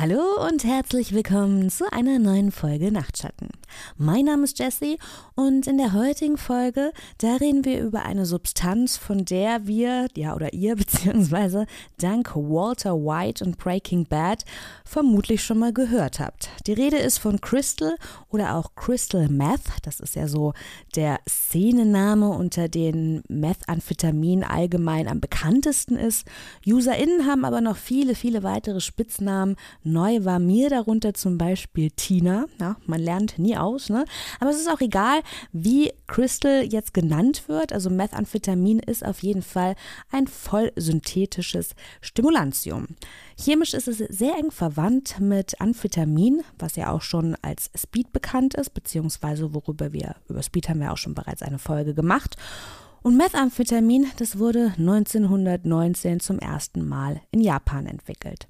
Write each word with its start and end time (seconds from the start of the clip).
Hallo 0.00 0.46
und 0.48 0.64
herzlich 0.64 1.12
willkommen 1.12 1.68
zu 1.68 1.92
einer 1.92 2.18
neuen 2.18 2.52
Folge 2.52 2.90
Nachtschatten. 2.90 3.50
Mein 3.98 4.24
Name 4.24 4.44
ist 4.44 4.58
Jessie 4.58 4.98
und 5.34 5.66
in 5.66 5.76
der 5.76 5.92
heutigen 5.92 6.38
Folge, 6.38 6.92
da 7.18 7.36
reden 7.36 7.66
wir 7.66 7.82
über 7.82 8.06
eine 8.06 8.24
Substanz, 8.24 8.96
von 8.96 9.26
der 9.26 9.66
wir, 9.66 10.08
ja 10.16 10.34
oder 10.34 10.54
ihr, 10.54 10.74
beziehungsweise 10.76 11.66
dank 11.98 12.34
Walter 12.34 12.94
White 12.94 13.44
und 13.44 13.58
Breaking 13.58 14.06
Bad 14.06 14.46
vermutlich 14.86 15.44
schon 15.44 15.58
mal 15.58 15.74
gehört 15.74 16.18
habt. 16.18 16.48
Die 16.66 16.72
Rede 16.72 16.96
ist 16.96 17.18
von 17.18 17.42
Crystal 17.42 17.96
oder 18.30 18.56
auch 18.56 18.74
Crystal 18.76 19.28
Meth. 19.28 19.60
Das 19.82 20.00
ist 20.00 20.14
ja 20.14 20.28
so 20.28 20.54
der 20.96 21.20
Szenename, 21.28 22.30
unter 22.30 22.68
den 22.68 23.22
Methamphetamin 23.28 24.44
allgemein 24.44 25.08
am 25.08 25.20
bekanntesten 25.20 25.96
ist. 25.96 26.26
UserInnen 26.66 27.26
haben 27.26 27.44
aber 27.44 27.60
noch 27.60 27.76
viele, 27.76 28.14
viele 28.14 28.42
weitere 28.42 28.80
Spitznamen. 28.80 29.56
Neu 29.90 30.24
war 30.24 30.38
mir 30.38 30.70
darunter 30.70 31.14
zum 31.14 31.38
Beispiel 31.38 31.90
Tina. 31.90 32.46
Ja, 32.60 32.76
man 32.86 33.00
lernt 33.00 33.38
nie 33.38 33.56
aus, 33.56 33.90
ne? 33.90 34.04
Aber 34.38 34.50
es 34.50 34.58
ist 34.58 34.70
auch 34.70 34.80
egal, 34.80 35.20
wie 35.52 35.92
Crystal 36.06 36.64
jetzt 36.64 36.94
genannt 36.94 37.48
wird. 37.48 37.72
Also 37.72 37.90
Methamphetamin 37.90 38.78
ist 38.78 39.04
auf 39.04 39.22
jeden 39.22 39.42
Fall 39.42 39.74
ein 40.10 40.26
voll 40.26 40.72
synthetisches 40.76 41.74
Stimulantium. 42.00 42.88
Chemisch 43.36 43.74
ist 43.74 43.88
es 43.88 43.98
sehr 43.98 44.36
eng 44.36 44.50
verwandt 44.50 45.18
mit 45.20 45.60
Amphetamin, 45.60 46.42
was 46.58 46.76
ja 46.76 46.92
auch 46.92 47.02
schon 47.02 47.36
als 47.42 47.70
Speed 47.76 48.12
bekannt 48.12 48.54
ist, 48.54 48.74
beziehungsweise 48.74 49.54
worüber 49.54 49.92
wir, 49.92 50.16
über 50.28 50.42
Speed 50.42 50.68
haben 50.68 50.80
wir 50.80 50.92
auch 50.92 50.98
schon 50.98 51.14
bereits 51.14 51.42
eine 51.42 51.58
Folge 51.58 51.94
gemacht. 51.94 52.36
Und 53.02 53.16
Methamphetamin, 53.16 54.06
das 54.18 54.38
wurde 54.38 54.74
1919 54.78 56.20
zum 56.20 56.38
ersten 56.38 56.86
Mal 56.86 57.20
in 57.30 57.40
Japan 57.40 57.86
entwickelt. 57.86 58.48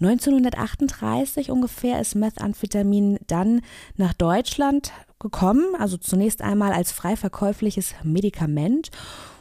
1938 0.00 1.50
ungefähr 1.50 2.00
ist 2.00 2.14
Methamphetamin 2.14 3.18
dann 3.26 3.60
nach 3.96 4.12
Deutschland 4.12 4.92
gekommen, 5.18 5.74
also 5.78 5.96
zunächst 5.96 6.42
einmal 6.42 6.72
als 6.72 6.92
frei 6.92 7.16
verkäufliches 7.16 7.94
Medikament. 8.04 8.90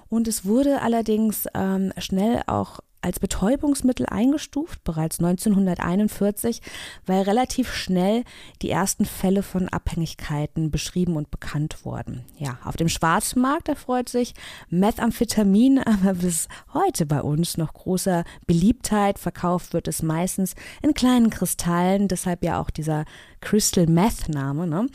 Und 0.09 0.27
es 0.27 0.45
wurde 0.45 0.81
allerdings 0.81 1.45
ähm, 1.53 1.93
schnell 1.99 2.41
auch 2.47 2.79
als 3.07 3.19
Betäubungsmittel 3.19 4.05
eingestuft, 4.05 4.83
bereits 4.83 5.19
1941, 5.19 6.61
weil 7.05 7.21
relativ 7.21 7.73
schnell 7.73 8.25
die 8.61 8.69
ersten 8.69 9.05
Fälle 9.05 9.43
von 9.43 9.69
Abhängigkeiten 9.69 10.71
beschrieben 10.71 11.15
und 11.15 11.31
bekannt 11.31 11.85
wurden. 11.85 12.25
Ja, 12.37 12.59
auf 12.65 12.75
dem 12.75 12.89
Schwarzmarkt 12.89 13.69
erfreut 13.69 14.09
sich 14.09 14.33
Methamphetamin 14.69 15.79
aber 15.85 16.15
bis 16.15 16.49
heute 16.73 17.05
bei 17.05 17.21
uns 17.21 17.57
noch 17.57 17.73
großer 17.73 18.25
Beliebtheit. 18.45 19.19
Verkauft 19.19 19.71
wird 19.71 19.87
es 19.87 20.03
meistens 20.03 20.53
in 20.81 20.93
kleinen 20.93 21.29
Kristallen, 21.29 22.09
deshalb 22.09 22.43
ja 22.43 22.59
auch 22.59 22.69
dieser 22.69 23.05
Crystal 23.39 23.87
Meth 23.87 24.27
Name. 24.27 24.67
Ne? 24.67 24.87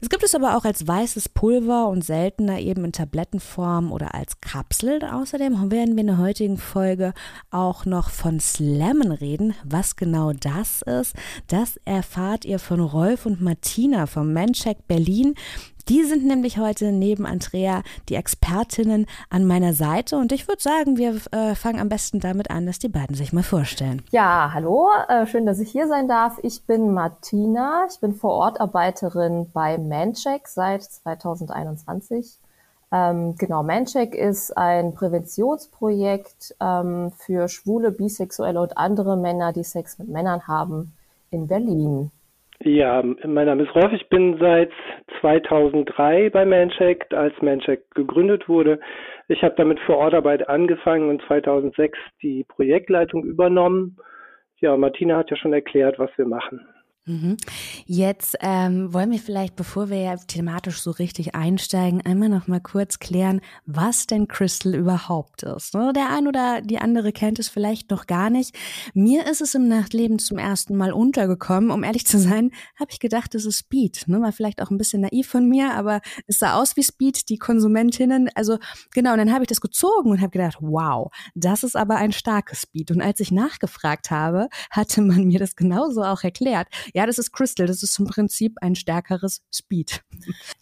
Es 0.00 0.08
gibt 0.08 0.22
es 0.22 0.34
aber 0.34 0.56
auch 0.56 0.64
als 0.64 0.86
weißes 0.86 1.30
Pulver 1.30 1.88
und 1.88 2.04
seltener 2.04 2.60
eben 2.60 2.84
in 2.84 2.92
Tablettenform 2.92 3.90
oder 3.90 4.14
als 4.14 4.40
Kapsel. 4.40 5.02
Außerdem 5.02 5.72
werden 5.72 5.96
wir 5.96 6.02
in 6.02 6.06
der 6.06 6.18
heutigen 6.18 6.58
Folge 6.58 7.14
auch 7.50 7.84
noch 7.84 8.10
von 8.10 8.40
Slammen 8.40 9.12
reden. 9.12 9.54
Was 9.64 9.96
genau 9.96 10.32
das 10.32 10.82
ist, 10.82 11.14
das 11.48 11.78
erfahrt 11.84 12.44
ihr 12.44 12.58
von 12.58 12.80
Rolf 12.80 13.26
und 13.26 13.40
Martina 13.40 14.06
vom 14.06 14.32
Mancheck 14.32 14.86
Berlin. 14.86 15.34
Die 15.88 16.04
sind 16.04 16.26
nämlich 16.26 16.58
heute 16.58 16.92
neben 16.92 17.24
Andrea 17.24 17.82
die 18.10 18.16
Expertinnen 18.16 19.06
an 19.30 19.46
meiner 19.46 19.72
Seite 19.72 20.18
und 20.18 20.32
ich 20.32 20.46
würde 20.46 20.60
sagen, 20.60 20.98
wir 20.98 21.18
äh, 21.32 21.54
fangen 21.54 21.80
am 21.80 21.88
besten 21.88 22.20
damit 22.20 22.50
an, 22.50 22.66
dass 22.66 22.78
die 22.78 22.90
beiden 22.90 23.16
sich 23.16 23.32
mal 23.32 23.42
vorstellen. 23.42 24.02
Ja, 24.10 24.50
hallo, 24.52 24.90
äh, 25.08 25.26
schön, 25.26 25.46
dass 25.46 25.60
ich 25.60 25.70
hier 25.70 25.88
sein 25.88 26.06
darf. 26.06 26.38
Ich 26.42 26.66
bin 26.66 26.92
Martina, 26.92 27.86
ich 27.90 28.00
bin 28.00 28.14
Vorortarbeiterin 28.14 29.50
bei 29.52 29.78
Mancheck 29.78 30.46
seit 30.46 30.82
2021. 30.82 32.38
Ähm, 32.90 33.34
genau, 33.38 33.62
Mancheck 33.62 34.14
ist 34.14 34.56
ein 34.56 34.94
Präventionsprojekt 34.94 36.54
ähm, 36.60 37.12
für 37.12 37.48
schwule, 37.48 37.90
bisexuelle 37.90 38.60
und 38.60 38.78
andere 38.78 39.16
Männer, 39.16 39.52
die 39.52 39.64
Sex 39.64 39.98
mit 39.98 40.08
Männern 40.08 40.46
haben 40.48 40.92
in 41.30 41.46
Berlin. 41.48 42.10
Ja, 42.60 43.02
mein 43.02 43.46
Name 43.46 43.62
ist 43.62 43.74
Rolf. 43.74 43.92
Ich 43.92 44.08
bin 44.08 44.38
seit 44.40 44.72
2003 45.20 46.30
bei 46.30 46.44
Mancheck, 46.44 47.06
als 47.12 47.34
Mancheck 47.40 47.88
gegründet 47.94 48.48
wurde. 48.48 48.80
Ich 49.28 49.42
habe 49.42 49.54
damit 49.56 49.78
vor 49.80 49.98
Ortarbeit 49.98 50.48
angefangen 50.48 51.08
und 51.08 51.22
2006 51.28 51.98
die 52.22 52.44
Projektleitung 52.44 53.22
übernommen. 53.22 53.98
Ja, 54.60 54.76
Martina 54.76 55.18
hat 55.18 55.30
ja 55.30 55.36
schon 55.36 55.52
erklärt, 55.52 55.98
was 55.98 56.10
wir 56.16 56.26
machen. 56.26 56.66
Mhm. 57.08 57.38
Jetzt 57.86 58.36
ähm, 58.40 58.92
wollen 58.92 59.10
wir 59.10 59.18
vielleicht, 59.18 59.56
bevor 59.56 59.88
wir 59.88 59.98
ja 59.98 60.16
thematisch 60.16 60.82
so 60.82 60.90
richtig 60.90 61.34
einsteigen, 61.34 62.04
einmal 62.04 62.28
noch 62.28 62.48
mal 62.48 62.60
kurz 62.60 62.98
klären, 62.98 63.40
was 63.64 64.06
denn 64.06 64.28
Crystal 64.28 64.74
überhaupt 64.74 65.42
ist. 65.42 65.74
Ne? 65.74 65.92
Der 65.94 66.10
ein 66.10 66.26
oder 66.26 66.60
die 66.60 66.78
andere 66.78 67.12
kennt 67.12 67.38
es 67.38 67.48
vielleicht 67.48 67.90
noch 67.90 68.06
gar 68.06 68.28
nicht. 68.28 68.54
Mir 68.92 69.26
ist 69.26 69.40
es 69.40 69.54
im 69.54 69.68
Nachtleben 69.68 70.18
zum 70.18 70.36
ersten 70.36 70.76
Mal 70.76 70.92
untergekommen. 70.92 71.70
Um 71.70 71.82
ehrlich 71.82 72.06
zu 72.06 72.18
sein, 72.18 72.50
habe 72.78 72.90
ich 72.90 73.00
gedacht, 73.00 73.34
es 73.34 73.46
ist 73.46 73.58
Speed. 73.58 74.04
Ne? 74.06 74.20
War 74.20 74.32
vielleicht 74.32 74.60
auch 74.60 74.70
ein 74.70 74.76
bisschen 74.76 75.00
naiv 75.00 75.28
von 75.28 75.48
mir, 75.48 75.72
aber 75.74 76.02
es 76.26 76.38
sah 76.38 76.60
aus 76.60 76.76
wie 76.76 76.82
Speed, 76.82 77.30
die 77.30 77.38
Konsumentinnen. 77.38 78.28
Also 78.34 78.58
genau, 78.92 79.12
und 79.12 79.18
dann 79.18 79.32
habe 79.32 79.44
ich 79.44 79.48
das 79.48 79.62
gezogen 79.62 80.10
und 80.10 80.20
habe 80.20 80.30
gedacht, 80.30 80.58
wow, 80.60 81.10
das 81.34 81.62
ist 81.62 81.74
aber 81.74 81.96
ein 81.96 82.12
starkes 82.12 82.60
Speed. 82.62 82.90
Und 82.90 83.00
als 83.00 83.18
ich 83.20 83.32
nachgefragt 83.32 84.10
habe, 84.10 84.48
hatte 84.70 85.00
man 85.00 85.24
mir 85.24 85.38
das 85.38 85.56
genauso 85.56 86.02
auch 86.02 86.22
erklärt. 86.22 86.68
Ja, 86.98 87.06
das 87.06 87.18
ist 87.18 87.30
Crystal. 87.30 87.68
Das 87.68 87.84
ist 87.84 87.96
im 88.00 88.06
Prinzip 88.06 88.56
ein 88.60 88.74
stärkeres 88.74 89.42
Speed. 89.54 90.02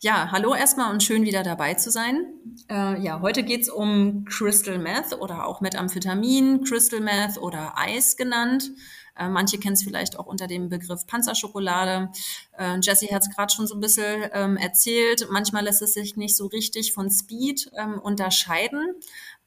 Ja, 0.00 0.30
hallo 0.32 0.54
erstmal 0.54 0.92
und 0.92 1.02
schön 1.02 1.24
wieder 1.24 1.42
dabei 1.42 1.72
zu 1.72 1.90
sein. 1.90 2.26
Äh, 2.68 3.00
ja, 3.00 3.22
heute 3.22 3.42
geht's 3.42 3.70
um 3.70 4.26
Crystal 4.26 4.76
Meth 4.76 5.14
oder 5.18 5.46
auch 5.46 5.62
Methamphetamin, 5.62 6.62
Crystal 6.62 7.00
Meth 7.00 7.38
oder 7.38 7.78
Eis 7.78 8.18
genannt. 8.18 8.70
Äh, 9.18 9.30
manche 9.30 9.56
kennen 9.56 9.76
es 9.76 9.82
vielleicht 9.82 10.18
auch 10.18 10.26
unter 10.26 10.46
dem 10.46 10.68
Begriff 10.68 11.06
Panzerschokolade. 11.06 12.10
Äh, 12.58 12.80
Jesse 12.82 13.06
hat 13.14 13.22
es 13.22 13.34
gerade 13.34 13.50
schon 13.54 13.66
so 13.66 13.74
ein 13.74 13.80
bisschen 13.80 14.28
ähm, 14.34 14.58
erzählt. 14.58 15.28
Manchmal 15.30 15.64
lässt 15.64 15.80
es 15.80 15.94
sich 15.94 16.18
nicht 16.18 16.36
so 16.36 16.48
richtig 16.48 16.92
von 16.92 17.10
Speed 17.10 17.70
ähm, 17.78 17.98
unterscheiden. 17.98 18.94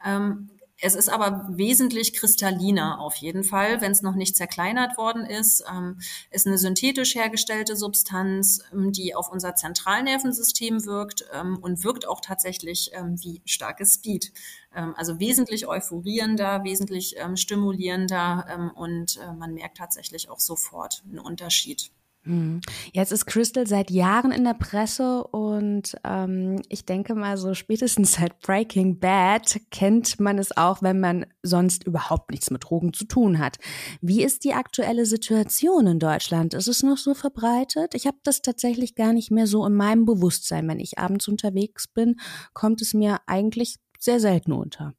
Ähm, 0.03 0.49
es 0.81 0.95
ist 0.95 1.09
aber 1.09 1.45
wesentlich 1.49 2.13
kristalliner 2.13 2.99
auf 2.99 3.15
jeden 3.15 3.43
Fall, 3.43 3.81
wenn 3.81 3.91
es 3.91 4.01
noch 4.01 4.15
nicht 4.15 4.37
zerkleinert 4.37 4.97
worden 4.97 5.25
ist. 5.25 5.63
Ähm, 5.69 5.99
ist 6.31 6.47
eine 6.47 6.57
synthetisch 6.57 7.15
hergestellte 7.15 7.75
Substanz, 7.75 8.61
ähm, 8.71 8.91
die 8.91 9.15
auf 9.15 9.31
unser 9.31 9.55
Zentralnervensystem 9.55 10.85
wirkt 10.85 11.25
ähm, 11.33 11.57
und 11.61 11.83
wirkt 11.83 12.07
auch 12.07 12.21
tatsächlich 12.21 12.91
ähm, 12.93 13.21
wie 13.21 13.41
starkes 13.45 13.95
Speed. 13.95 14.31
Ähm, 14.73 14.93
also 14.95 15.19
wesentlich 15.19 15.67
euphorierender, 15.67 16.63
wesentlich 16.63 17.15
ähm, 17.17 17.35
stimulierender 17.35 18.73
und 18.75 19.17
äh, 19.17 19.33
man 19.33 19.53
merkt 19.53 19.77
tatsächlich 19.77 20.29
auch 20.29 20.39
sofort 20.39 21.03
einen 21.07 21.19
Unterschied. 21.19 21.91
Mhm. 22.29 22.61
Jetzt 22.93 23.11
ist 23.11 23.25
Crystal 23.25 23.65
seit 23.65 23.89
Jahren 23.89 24.31
in 24.31 24.43
der 24.43 24.53
Presse 24.53 25.23
und 25.23 25.95
ähm, 26.03 26.61
ich 26.69 26.85
denke 26.85 27.15
mal, 27.15 27.37
so 27.37 27.55
spätestens 27.55 28.13
seit 28.13 28.39
Breaking 28.41 28.99
Bad 28.99 29.59
kennt 29.71 30.19
man 30.19 30.37
es 30.37 30.55
auch, 30.55 30.83
wenn 30.83 30.99
man 30.99 31.25
sonst 31.41 31.85
überhaupt 31.85 32.29
nichts 32.29 32.51
mit 32.51 32.65
Drogen 32.65 32.93
zu 32.93 33.05
tun 33.05 33.39
hat. 33.39 33.57
Wie 34.01 34.23
ist 34.23 34.43
die 34.43 34.53
aktuelle 34.53 35.07
Situation 35.07 35.87
in 35.87 35.97
Deutschland? 35.97 36.53
Ist 36.53 36.67
es 36.67 36.83
noch 36.83 36.97
so 36.97 37.15
verbreitet? 37.15 37.95
Ich 37.95 38.05
habe 38.05 38.17
das 38.23 38.43
tatsächlich 38.43 38.93
gar 38.93 39.11
nicht 39.11 39.31
mehr 39.31 39.47
so 39.47 39.65
in 39.65 39.73
meinem 39.73 40.05
Bewusstsein. 40.05 40.67
Wenn 40.67 40.79
ich 40.79 40.99
abends 40.99 41.27
unterwegs 41.27 41.87
bin, 41.87 42.19
kommt 42.53 42.83
es 42.83 42.93
mir 42.93 43.21
eigentlich 43.25 43.77
sehr 43.97 44.19
selten 44.19 44.51
unter. 44.51 44.93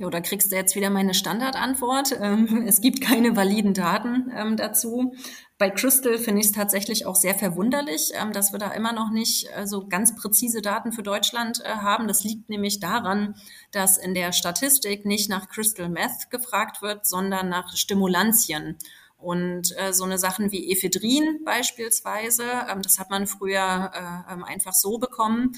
Ja, 0.00 0.08
da 0.08 0.20
kriegst 0.20 0.50
du 0.50 0.56
jetzt 0.56 0.76
wieder 0.76 0.88
meine 0.88 1.12
Standardantwort. 1.12 2.16
Ähm, 2.18 2.64
es 2.66 2.80
gibt 2.80 3.02
keine 3.02 3.36
validen 3.36 3.74
Daten 3.74 4.32
ähm, 4.34 4.56
dazu. 4.56 5.12
Bei 5.60 5.68
Crystal 5.68 6.16
finde 6.16 6.40
ich 6.40 6.46
es 6.46 6.52
tatsächlich 6.52 7.04
auch 7.04 7.16
sehr 7.16 7.34
verwunderlich, 7.34 8.12
ähm, 8.14 8.32
dass 8.32 8.52
wir 8.52 8.58
da 8.58 8.70
immer 8.70 8.94
noch 8.94 9.10
nicht 9.10 9.46
äh, 9.54 9.66
so 9.66 9.86
ganz 9.86 10.14
präzise 10.14 10.62
Daten 10.62 10.90
für 10.90 11.02
Deutschland 11.02 11.60
äh, 11.62 11.68
haben. 11.68 12.08
Das 12.08 12.24
liegt 12.24 12.48
nämlich 12.48 12.80
daran, 12.80 13.34
dass 13.70 13.98
in 13.98 14.14
der 14.14 14.32
Statistik 14.32 15.04
nicht 15.04 15.28
nach 15.28 15.50
Crystal 15.50 15.90
Meth 15.90 16.30
gefragt 16.30 16.80
wird, 16.80 17.04
sondern 17.04 17.50
nach 17.50 17.76
Stimulantien. 17.76 18.78
Und 19.18 19.76
äh, 19.76 19.92
so 19.92 20.04
eine 20.04 20.16
Sachen 20.16 20.50
wie 20.50 20.72
Ephedrin 20.72 21.44
beispielsweise, 21.44 22.44
ähm, 22.70 22.80
das 22.80 22.98
hat 22.98 23.10
man 23.10 23.26
früher 23.26 23.92
äh, 23.92 24.32
ähm, 24.32 24.44
einfach 24.44 24.72
so 24.72 24.96
bekommen, 24.96 25.52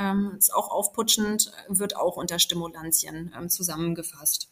ähm, 0.00 0.36
ist 0.38 0.54
auch 0.54 0.70
aufputschend, 0.70 1.52
wird 1.68 1.94
auch 1.94 2.16
unter 2.16 2.38
Stimulantien 2.38 3.34
ähm, 3.36 3.50
zusammengefasst. 3.50 4.48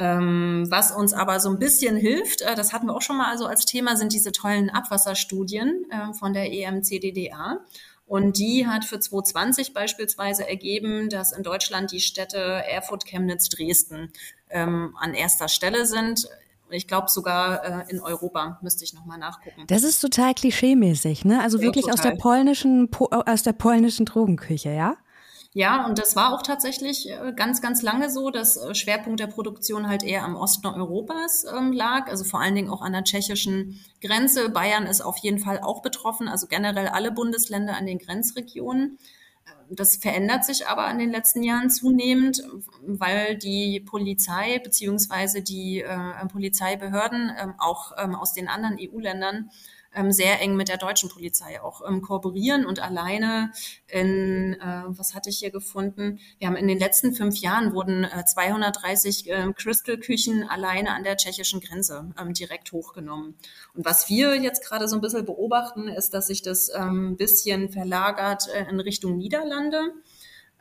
Ähm, 0.00 0.64
was 0.70 0.92
uns 0.92 1.12
aber 1.12 1.40
so 1.40 1.50
ein 1.50 1.58
bisschen 1.58 1.94
hilft, 1.94 2.40
äh, 2.40 2.54
das 2.54 2.72
hatten 2.72 2.86
wir 2.86 2.96
auch 2.96 3.02
schon 3.02 3.18
mal 3.18 3.30
also 3.30 3.44
als 3.44 3.66
Thema, 3.66 3.96
sind 3.96 4.14
diese 4.14 4.32
tollen 4.32 4.70
Abwasserstudien 4.70 5.84
äh, 5.90 6.14
von 6.14 6.32
der 6.32 6.50
EMCDDA. 6.50 7.60
Und 8.06 8.38
die 8.38 8.66
hat 8.66 8.86
für 8.86 8.98
2020 8.98 9.74
beispielsweise 9.74 10.48
ergeben, 10.48 11.10
dass 11.10 11.32
in 11.32 11.42
Deutschland 11.42 11.92
die 11.92 12.00
Städte 12.00 12.38
Erfurt, 12.38 13.04
Chemnitz, 13.04 13.50
Dresden 13.50 14.10
ähm, 14.48 14.96
an 14.98 15.12
erster 15.12 15.48
Stelle 15.48 15.84
sind. 15.84 16.28
Ich 16.70 16.88
glaube 16.88 17.08
sogar 17.10 17.86
äh, 17.88 17.90
in 17.90 18.00
Europa 18.00 18.58
müsste 18.62 18.84
ich 18.84 18.94
nochmal 18.94 19.18
nachgucken. 19.18 19.64
Das 19.66 19.82
ist 19.82 20.00
total 20.00 20.32
klischeemäßig, 20.32 21.26
ne? 21.26 21.42
Also 21.42 21.60
wirklich 21.60 21.86
ja, 21.86 21.92
aus 21.92 22.00
der 22.00 22.12
polnischen 22.12 22.88
aus 22.94 23.42
der 23.42 23.52
polnischen 23.52 24.06
Drogenküche, 24.06 24.70
ja? 24.70 24.96
Ja, 25.52 25.84
und 25.84 25.98
das 25.98 26.14
war 26.14 26.32
auch 26.32 26.42
tatsächlich 26.42 27.10
äh, 27.10 27.32
ganz, 27.34 27.60
ganz 27.60 27.82
lange 27.82 28.08
so, 28.08 28.30
dass 28.30 28.56
äh, 28.56 28.72
Schwerpunkt 28.72 29.18
der 29.18 29.26
Produktion 29.26 29.88
halt 29.88 30.04
eher 30.04 30.22
am 30.22 30.36
Osten 30.36 30.68
Europas 30.68 31.44
ähm, 31.44 31.72
lag, 31.72 32.06
also 32.06 32.22
vor 32.22 32.40
allen 32.40 32.54
Dingen 32.54 32.70
auch 32.70 32.82
an 32.82 32.92
der 32.92 33.02
tschechischen 33.02 33.80
Grenze. 34.00 34.50
Bayern 34.50 34.86
ist 34.86 35.00
auf 35.00 35.16
jeden 35.18 35.40
Fall 35.40 35.58
auch 35.58 35.82
betroffen, 35.82 36.28
also 36.28 36.46
generell 36.46 36.86
alle 36.86 37.10
Bundesländer 37.10 37.76
an 37.76 37.86
den 37.86 37.98
Grenzregionen. 37.98 38.98
Äh, 39.44 39.74
das 39.74 39.96
verändert 39.96 40.44
sich 40.44 40.68
aber 40.68 40.88
in 40.88 41.00
den 41.00 41.10
letzten 41.10 41.42
Jahren 41.42 41.68
zunehmend, 41.68 42.44
weil 42.86 43.36
die 43.36 43.80
Polizei 43.80 44.60
beziehungsweise 44.60 45.42
die 45.42 45.80
äh, 45.80 46.26
Polizeibehörden 46.30 47.30
äh, 47.30 47.48
auch 47.58 47.90
ähm, 47.98 48.14
aus 48.14 48.34
den 48.34 48.46
anderen 48.46 48.78
EU-Ländern 48.80 49.50
ähm, 49.94 50.12
sehr 50.12 50.40
eng 50.40 50.56
mit 50.56 50.68
der 50.68 50.76
deutschen 50.76 51.08
Polizei 51.08 51.60
auch 51.60 51.82
ähm, 51.86 52.02
kooperieren 52.02 52.66
und 52.66 52.80
alleine 52.80 53.52
in, 53.88 54.54
äh, 54.54 54.82
was 54.86 55.14
hatte 55.14 55.30
ich 55.30 55.38
hier 55.38 55.50
gefunden? 55.50 56.20
Wir 56.38 56.48
haben 56.48 56.56
in 56.56 56.68
den 56.68 56.78
letzten 56.78 57.12
fünf 57.12 57.36
Jahren 57.38 57.72
wurden 57.72 58.04
äh, 58.04 58.24
230 58.24 59.30
äh, 59.30 59.52
Crystal-Küchen 59.52 60.48
alleine 60.48 60.92
an 60.92 61.04
der 61.04 61.16
tschechischen 61.16 61.60
Grenze 61.60 62.12
ähm, 62.20 62.34
direkt 62.34 62.72
hochgenommen. 62.72 63.36
Und 63.74 63.84
was 63.84 64.08
wir 64.08 64.36
jetzt 64.36 64.64
gerade 64.64 64.88
so 64.88 64.96
ein 64.96 65.00
bisschen 65.00 65.24
beobachten, 65.24 65.88
ist, 65.88 66.14
dass 66.14 66.28
sich 66.28 66.42
das 66.42 66.70
ähm, 66.74 67.16
bisschen 67.16 67.70
verlagert 67.70 68.48
äh, 68.54 68.68
in 68.68 68.80
Richtung 68.80 69.16
Niederlande. 69.16 69.92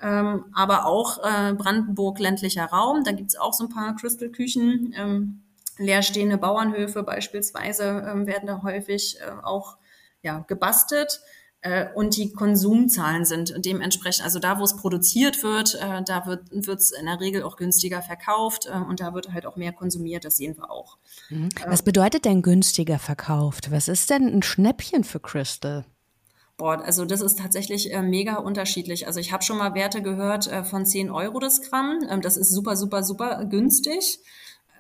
Ähm, 0.02 0.46
aber 0.54 0.86
auch 0.86 1.18
äh, 1.24 1.54
Brandenburg 1.54 2.20
ländlicher 2.20 2.66
Raum. 2.66 3.04
Da 3.04 3.12
gibt's 3.12 3.36
auch 3.36 3.54
so 3.54 3.66
ein 3.66 3.70
paar 3.70 3.96
Crystal-Küchen. 3.96 4.94
Ähm, 4.98 5.44
leerstehende 5.80 6.38
Bauernhöfe 6.38 7.04
beispielsweise 7.04 8.06
ähm, 8.08 8.28
werden 8.28 8.48
da 8.48 8.62
häufig 8.62 9.18
äh, 9.20 9.32
auch 9.44 9.78
ja, 10.22 10.46
gebastelt. 10.48 11.22
Äh, 11.62 11.88
und 11.94 12.16
die 12.16 12.32
Konsumzahlen 12.32 13.26
sind 13.26 13.54
dementsprechend, 13.66 14.24
also 14.24 14.40
da, 14.40 14.60
wo 14.60 14.64
es 14.64 14.78
produziert 14.78 15.44
wird, 15.44 15.76
äh, 15.76 16.04
da 16.04 16.26
wird 16.26 16.80
es 16.80 16.92
in 16.92 17.06
der 17.06 17.20
Regel 17.20 17.44
auch 17.44 17.58
günstiger 17.58 18.02
verkauft 18.02 18.68
äh, 18.68 18.78
und 18.78 19.02
da 19.02 19.14
wird 19.14 19.34
halt 19.34 19.46
auch 19.46 19.58
mehr 19.58 19.74
konsumiert, 19.74 20.24
das 20.24 20.38
sehen 20.38 20.56
wir 20.58 20.72
auch. 20.72 20.98
Mhm. 21.30 21.50
Was 21.68 21.84
bedeutet 21.84 22.24
denn 22.24 22.42
günstiger 22.42 22.98
verkauft? 22.98 23.72
Was 23.72 23.90
ist 23.90 24.10
denn 24.10 24.28
ein 24.28 24.42
Schnäppchen 24.42 25.04
für 25.04 25.20
Crystal? 25.20 25.86
Boah, 26.56 26.82
also 26.82 27.04
das 27.06 27.22
ist 27.22 27.40
tatsächlich 27.40 27.94
äh, 27.94 28.02
mega 28.02 28.36
unterschiedlich. 28.36 29.08
Also 29.08 29.20
ich 29.20 29.34
habe 29.34 29.44
schon 29.44 29.58
mal 29.58 29.74
Werte 29.74 30.02
gehört 30.02 30.48
äh, 30.48 30.64
von 30.64 30.86
10 30.86 31.10
Euro 31.12 31.40
das 31.40 31.62
Gramm. 31.62 32.00
Ähm, 32.10 32.22
das 32.22 32.38
ist 32.38 32.52
super, 32.52 32.78
super, 32.78 33.04
super 33.04 33.46
günstig 33.46 34.20
ähm, 34.20 34.26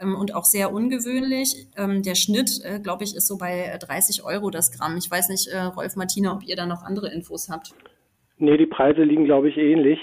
und 0.02 0.36
auch 0.36 0.46
sehr 0.46 0.74
ungewöhnlich. 0.74 1.68
Ähm, 1.78 2.04
der 2.04 2.16
Schnitt, 2.16 2.62
äh, 2.64 2.80
glaube 2.80 3.04
ich, 3.04 3.16
ist 3.16 3.28
so 3.28 3.38
bei 3.38 3.78
30 3.80 4.24
Euro 4.24 4.50
das 4.50 4.72
Gramm. 4.72 4.98
Ich 4.98 5.10
weiß 5.10 5.30
nicht, 5.30 5.48
äh, 5.48 5.62
Rolf 5.62 5.96
Martina, 5.96 6.34
ob 6.34 6.44
ihr 6.44 6.56
da 6.56 6.66
noch 6.66 6.84
andere 6.84 7.12
Infos 7.12 7.50
habt. 7.50 7.74
Nee, 8.38 8.58
die 8.58 8.66
Preise 8.66 9.04
liegen, 9.04 9.26
glaube 9.26 9.50
ich, 9.50 9.58
ähnlich. 9.58 10.00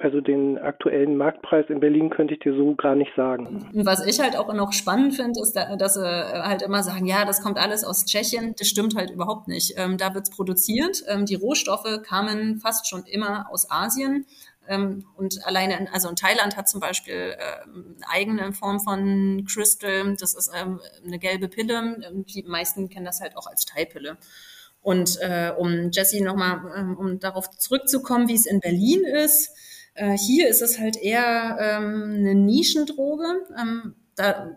Also 0.00 0.20
den 0.20 0.58
aktuellen 0.58 1.16
Marktpreis 1.16 1.66
in 1.70 1.80
Berlin 1.80 2.08
könnte 2.08 2.34
ich 2.34 2.40
dir 2.40 2.54
so 2.54 2.76
gar 2.76 2.94
nicht 2.94 3.10
sagen. 3.16 3.68
Was 3.74 4.06
ich 4.06 4.20
halt 4.20 4.36
auch 4.36 4.54
noch 4.54 4.72
spannend 4.72 5.16
finde, 5.16 5.40
ist, 5.40 5.54
dass 5.54 5.94
sie 5.94 6.06
halt 6.06 6.62
immer 6.62 6.84
sagen, 6.84 7.04
ja, 7.04 7.24
das 7.24 7.42
kommt 7.42 7.58
alles 7.58 7.82
aus 7.82 8.04
Tschechien. 8.04 8.54
Das 8.56 8.68
stimmt 8.68 8.94
halt 8.94 9.10
überhaupt 9.10 9.48
nicht. 9.48 9.74
Ähm, 9.76 9.98
da 9.98 10.14
wird's 10.14 10.30
produziert. 10.30 11.02
Ähm, 11.08 11.26
die 11.26 11.34
Rohstoffe 11.34 12.02
kamen 12.04 12.60
fast 12.60 12.88
schon 12.88 13.02
immer 13.06 13.50
aus 13.50 13.68
Asien. 13.72 14.24
Ähm, 14.68 15.04
und 15.16 15.44
alleine, 15.46 15.78
in, 15.78 15.88
also 15.88 16.08
in 16.08 16.16
Thailand 16.16 16.56
hat 16.56 16.68
zum 16.68 16.80
Beispiel 16.80 17.36
eine 17.64 18.08
eigene 18.08 18.52
Form 18.52 18.80
von 18.80 19.44
Crystal. 19.50 20.14
Das 20.18 20.34
ist 20.34 20.50
ähm, 20.54 20.80
eine 21.04 21.18
gelbe 21.18 21.48
Pille. 21.48 21.74
Ähm, 21.74 22.24
die 22.26 22.42
meisten 22.44 22.88
kennen 22.88 23.06
das 23.06 23.20
halt 23.20 23.36
auch 23.36 23.46
als 23.46 23.64
Thai-Pille. 23.64 24.18
Und 24.80 25.18
äh, 25.20 25.52
um 25.56 25.90
Jesse 25.90 26.22
nochmal, 26.22 26.60
ähm, 26.76 26.96
um 26.96 27.18
darauf 27.18 27.50
zurückzukommen, 27.50 28.28
wie 28.28 28.34
es 28.34 28.46
in 28.46 28.60
Berlin 28.60 29.04
ist, 29.04 29.50
äh, 29.94 30.16
hier 30.16 30.48
ist 30.48 30.62
es 30.62 30.78
halt 30.78 30.96
eher 30.96 31.58
ähm, 31.60 32.14
eine 32.18 32.34
Nischendroge. 32.34 33.46
Ähm, 33.60 33.96
da, 34.14 34.56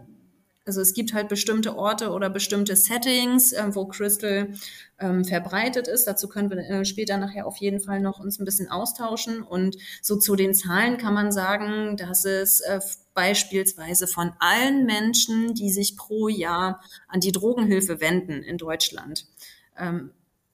also 0.71 0.79
es 0.79 0.93
gibt 0.93 1.13
halt 1.13 1.27
bestimmte 1.27 1.75
Orte 1.75 2.11
oder 2.11 2.29
bestimmte 2.29 2.77
Settings, 2.77 3.51
äh, 3.51 3.75
wo 3.75 3.87
Crystal 3.87 4.53
ähm, 4.99 5.25
verbreitet 5.25 5.89
ist. 5.89 6.07
Dazu 6.07 6.29
können 6.29 6.49
wir 6.49 6.59
äh, 6.59 6.85
später 6.85 7.17
nachher 7.17 7.45
auf 7.45 7.57
jeden 7.57 7.81
Fall 7.81 7.99
noch 7.99 8.21
uns 8.21 8.39
ein 8.39 8.45
bisschen 8.45 8.71
austauschen. 8.71 9.43
Und 9.43 9.75
so 10.01 10.15
zu 10.15 10.37
den 10.37 10.53
Zahlen 10.53 10.97
kann 10.97 11.13
man 11.13 11.33
sagen, 11.33 11.97
dass 11.97 12.23
es 12.23 12.61
äh, 12.61 12.79
beispielsweise 13.13 14.07
von 14.07 14.31
allen 14.39 14.85
Menschen, 14.85 15.55
die 15.55 15.71
sich 15.71 15.97
pro 15.97 16.29
Jahr 16.29 16.81
an 17.09 17.19
die 17.19 17.33
Drogenhilfe 17.33 17.99
wenden 17.99 18.41
in 18.41 18.57
Deutschland, 18.57 19.25
ähm, 19.77 20.11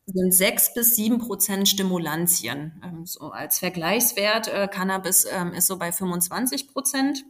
sind 0.07 0.33
sechs 0.33 0.73
bis 0.73 0.95
sieben 0.95 1.19
Prozent 1.19 1.69
Stimulantien. 1.69 2.81
Ähm, 2.83 3.05
so 3.05 3.29
als 3.29 3.59
Vergleichswert 3.59 4.47
äh, 4.47 4.67
Cannabis 4.67 5.27
ähm, 5.31 5.53
ist 5.53 5.67
so 5.67 5.77
bei 5.77 5.91
25 5.91 6.69
Prozent. 6.69 7.23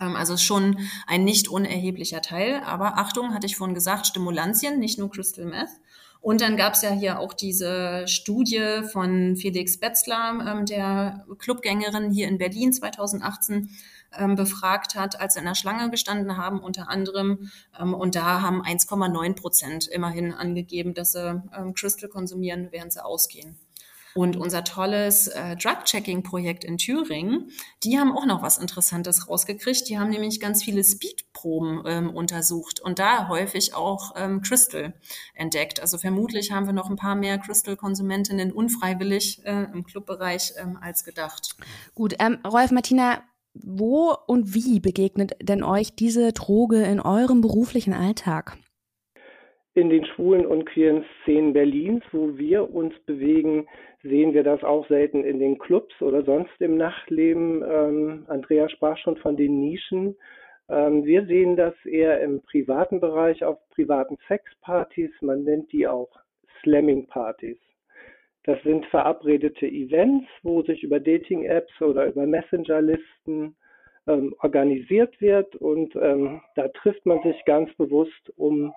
Ähm, 0.00 0.16
also 0.16 0.36
schon 0.36 0.78
ein 1.06 1.24
nicht 1.24 1.48
unerheblicher 1.48 2.22
Teil. 2.22 2.62
Aber 2.64 2.98
Achtung, 2.98 3.34
hatte 3.34 3.46
ich 3.46 3.56
vorhin 3.56 3.74
gesagt, 3.74 4.06
Stimulantien, 4.06 4.78
nicht 4.78 4.98
nur 4.98 5.10
Crystal 5.10 5.44
Meth. 5.44 5.70
Und 6.20 6.40
dann 6.40 6.56
gab 6.56 6.74
es 6.74 6.82
ja 6.82 6.90
hier 6.90 7.20
auch 7.20 7.32
diese 7.32 8.06
Studie 8.08 8.82
von 8.90 9.36
Felix 9.36 9.78
Betzler, 9.78 10.44
ähm, 10.46 10.66
der 10.66 11.24
Clubgängerin 11.38 12.10
hier 12.10 12.28
in 12.28 12.38
Berlin 12.38 12.72
2018 12.72 13.70
ähm, 14.18 14.34
befragt 14.34 14.94
hat, 14.96 15.20
als 15.20 15.34
sie 15.34 15.40
in 15.40 15.46
der 15.46 15.54
Schlange 15.54 15.90
gestanden 15.90 16.36
haben, 16.36 16.60
unter 16.60 16.88
anderem. 16.88 17.50
Und 17.78 18.14
da 18.14 18.40
haben 18.40 18.62
1,9 18.62 19.34
Prozent 19.34 19.86
immerhin 19.86 20.32
angegeben, 20.32 20.94
dass 20.94 21.12
sie 21.12 21.42
Crystal 21.74 22.08
konsumieren, 22.08 22.68
während 22.70 22.92
sie 22.92 23.04
ausgehen. 23.04 23.58
Und 24.18 24.36
unser 24.36 24.64
tolles 24.64 25.28
äh, 25.28 25.54
Drug-Checking-Projekt 25.54 26.64
in 26.64 26.76
Thüringen, 26.76 27.52
die 27.84 28.00
haben 28.00 28.10
auch 28.10 28.26
noch 28.26 28.42
was 28.42 28.58
Interessantes 28.58 29.28
rausgekriegt. 29.30 29.88
Die 29.88 29.96
haben 29.96 30.10
nämlich 30.10 30.40
ganz 30.40 30.64
viele 30.64 30.82
Speedproben 30.82 31.84
ähm, 31.86 32.10
untersucht 32.10 32.80
und 32.80 32.98
da 32.98 33.28
häufig 33.28 33.76
auch 33.76 34.16
ähm, 34.16 34.42
Crystal 34.42 34.92
entdeckt. 35.36 35.80
Also 35.80 35.98
vermutlich 35.98 36.50
haben 36.50 36.66
wir 36.66 36.72
noch 36.72 36.90
ein 36.90 36.96
paar 36.96 37.14
mehr 37.14 37.38
Crystal-Konsumentinnen 37.38 38.50
unfreiwillig 38.50 39.40
äh, 39.44 39.66
im 39.72 39.84
Clubbereich 39.84 40.54
ähm, 40.60 40.76
als 40.80 41.04
gedacht. 41.04 41.54
Gut, 41.94 42.16
ähm, 42.18 42.38
Rolf, 42.44 42.72
Martina, 42.72 43.22
wo 43.54 44.16
und 44.26 44.52
wie 44.52 44.80
begegnet 44.80 45.36
denn 45.40 45.62
euch 45.62 45.94
diese 45.94 46.32
Droge 46.32 46.82
in 46.82 46.98
eurem 46.98 47.40
beruflichen 47.40 47.94
Alltag? 47.94 48.58
In 49.74 49.90
den 49.90 50.04
schwulen 50.06 50.44
und 50.44 50.66
queeren 50.66 51.04
Szenen 51.22 51.52
Berlins, 51.52 52.02
wo 52.10 52.36
wir 52.36 52.74
uns 52.74 52.94
bewegen, 53.06 53.68
sehen 54.02 54.32
wir 54.32 54.42
das 54.42 54.62
auch 54.62 54.86
selten 54.88 55.24
in 55.24 55.38
den 55.38 55.58
Clubs 55.58 56.00
oder 56.00 56.22
sonst 56.22 56.60
im 56.60 56.76
Nachtleben. 56.76 57.64
Ähm, 57.68 58.24
Andrea 58.28 58.68
sprach 58.68 58.96
schon 58.98 59.16
von 59.16 59.36
den 59.36 59.60
Nischen. 59.60 60.16
Ähm, 60.68 61.04
wir 61.04 61.26
sehen 61.26 61.56
das 61.56 61.74
eher 61.84 62.20
im 62.20 62.42
privaten 62.42 63.00
Bereich 63.00 63.44
auf 63.44 63.58
privaten 63.70 64.16
Sexpartys. 64.28 65.10
Man 65.20 65.42
nennt 65.42 65.72
die 65.72 65.86
auch 65.88 66.10
Slamming-Partys. 66.62 67.58
Das 68.44 68.62
sind 68.62 68.86
verabredete 68.86 69.66
Events, 69.66 70.26
wo 70.42 70.62
sich 70.62 70.82
über 70.82 71.00
Dating-Apps 71.00 71.82
oder 71.82 72.06
über 72.06 72.26
Messenger-Listen 72.26 73.56
ähm, 74.06 74.34
organisiert 74.40 75.20
wird 75.20 75.54
und 75.56 75.94
ähm, 75.96 76.40
da 76.54 76.68
trifft 76.68 77.04
man 77.04 77.22
sich 77.22 77.44
ganz 77.44 77.72
bewusst, 77.74 78.32
um 78.36 78.72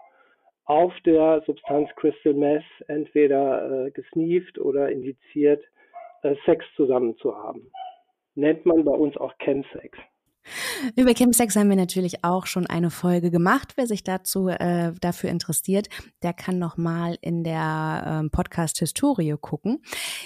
auf 0.72 0.94
der 1.06 1.44
Substanz 1.46 1.90
Crystal 1.98 2.34
Meth 2.34 2.64
entweder 2.88 3.88
äh, 3.88 3.92
gesneeft 3.92 4.58
oder 4.58 4.90
indiziert 4.90 5.62
äh, 6.22 6.34
Sex 6.46 6.64
zusammen 6.78 7.18
zu 7.18 7.36
haben. 7.36 7.70
Nennt 8.36 8.66
man 8.66 8.86
bei 8.86 8.94
uns 8.94 9.18
auch 9.18 9.34
Chemsex. 9.40 9.98
Über 10.96 11.14
Chemsex 11.14 11.56
haben 11.56 11.70
wir 11.70 11.76
natürlich 11.76 12.24
auch 12.24 12.46
schon 12.46 12.68
eine 12.68 12.90
Folge 12.90 13.32
gemacht. 13.32 13.74
Wer 13.76 13.88
sich 13.88 14.04
dazu 14.04 14.48
äh, 14.48 14.92
dafür 15.00 15.30
interessiert, 15.30 15.88
der 16.24 16.34
kann 16.34 16.60
noch 16.60 16.78
mal 16.78 17.18
in 17.22 17.44
der 17.44 18.04
ähm, 18.06 18.32
Podcast 18.32 18.80
Historie 18.80 19.36
gucken. 19.40 19.82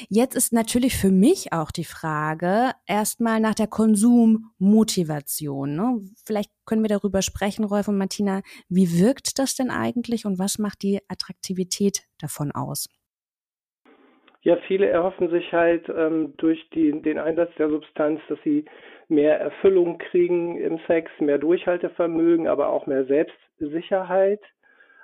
Jetzt 0.10 0.36
ist 0.36 0.54
natürlich 0.54 0.96
für 0.96 1.12
mich 1.12 1.54
auch 1.54 1.72
die 1.72 1.84
Frage 1.84 2.72
erstmal 2.88 3.40
nach 3.40 3.56
der 3.56 3.68
Konsummotivation. 3.68 5.76
Ne? 5.76 6.00
Vielleicht 6.26 6.52
können 6.66 6.84
wir 6.84 6.90
darüber 6.90 7.22
sprechen, 7.22 7.66
Rolf 7.66 7.88
und 7.88 7.98
Martina. 7.98 8.42
Wie 8.70 9.00
wirkt 9.00 9.40
das 9.40 9.56
denn 9.56 9.70
eigentlich 9.70 10.26
und 10.26 10.40
was 10.40 10.58
macht 10.58 10.84
die 10.84 11.00
Attraktivität 11.08 12.04
davon 12.20 12.52
aus? 12.52 12.88
Ja, 14.46 14.58
viele 14.68 14.88
erhoffen 14.88 15.32
sich 15.32 15.52
halt 15.52 15.90
ähm, 15.90 16.36
durch 16.38 16.70
die, 16.70 16.92
den 17.02 17.18
Einsatz 17.18 17.50
der 17.58 17.68
Substanz, 17.68 18.22
dass 18.30 18.38
sie 18.44 18.64
mehr 19.10 19.40
Erfüllung 19.40 19.98
kriegen 19.98 20.58
im 20.58 20.80
Sex, 20.88 21.12
mehr 21.20 21.38
Durchhaltevermögen, 21.38 22.48
aber 22.48 22.70
auch 22.70 22.88
mehr 22.88 23.06
Selbstsicherheit. 23.06 24.42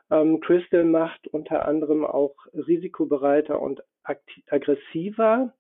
Ähm, 0.10 0.40
Crystal 0.42 0.84
macht 0.84 1.28
unter 1.28 1.66
anderem 1.66 2.06
auch 2.06 2.36
risikobereiter 2.54 3.62
und 3.62 3.84
aggressiver 4.48 5.54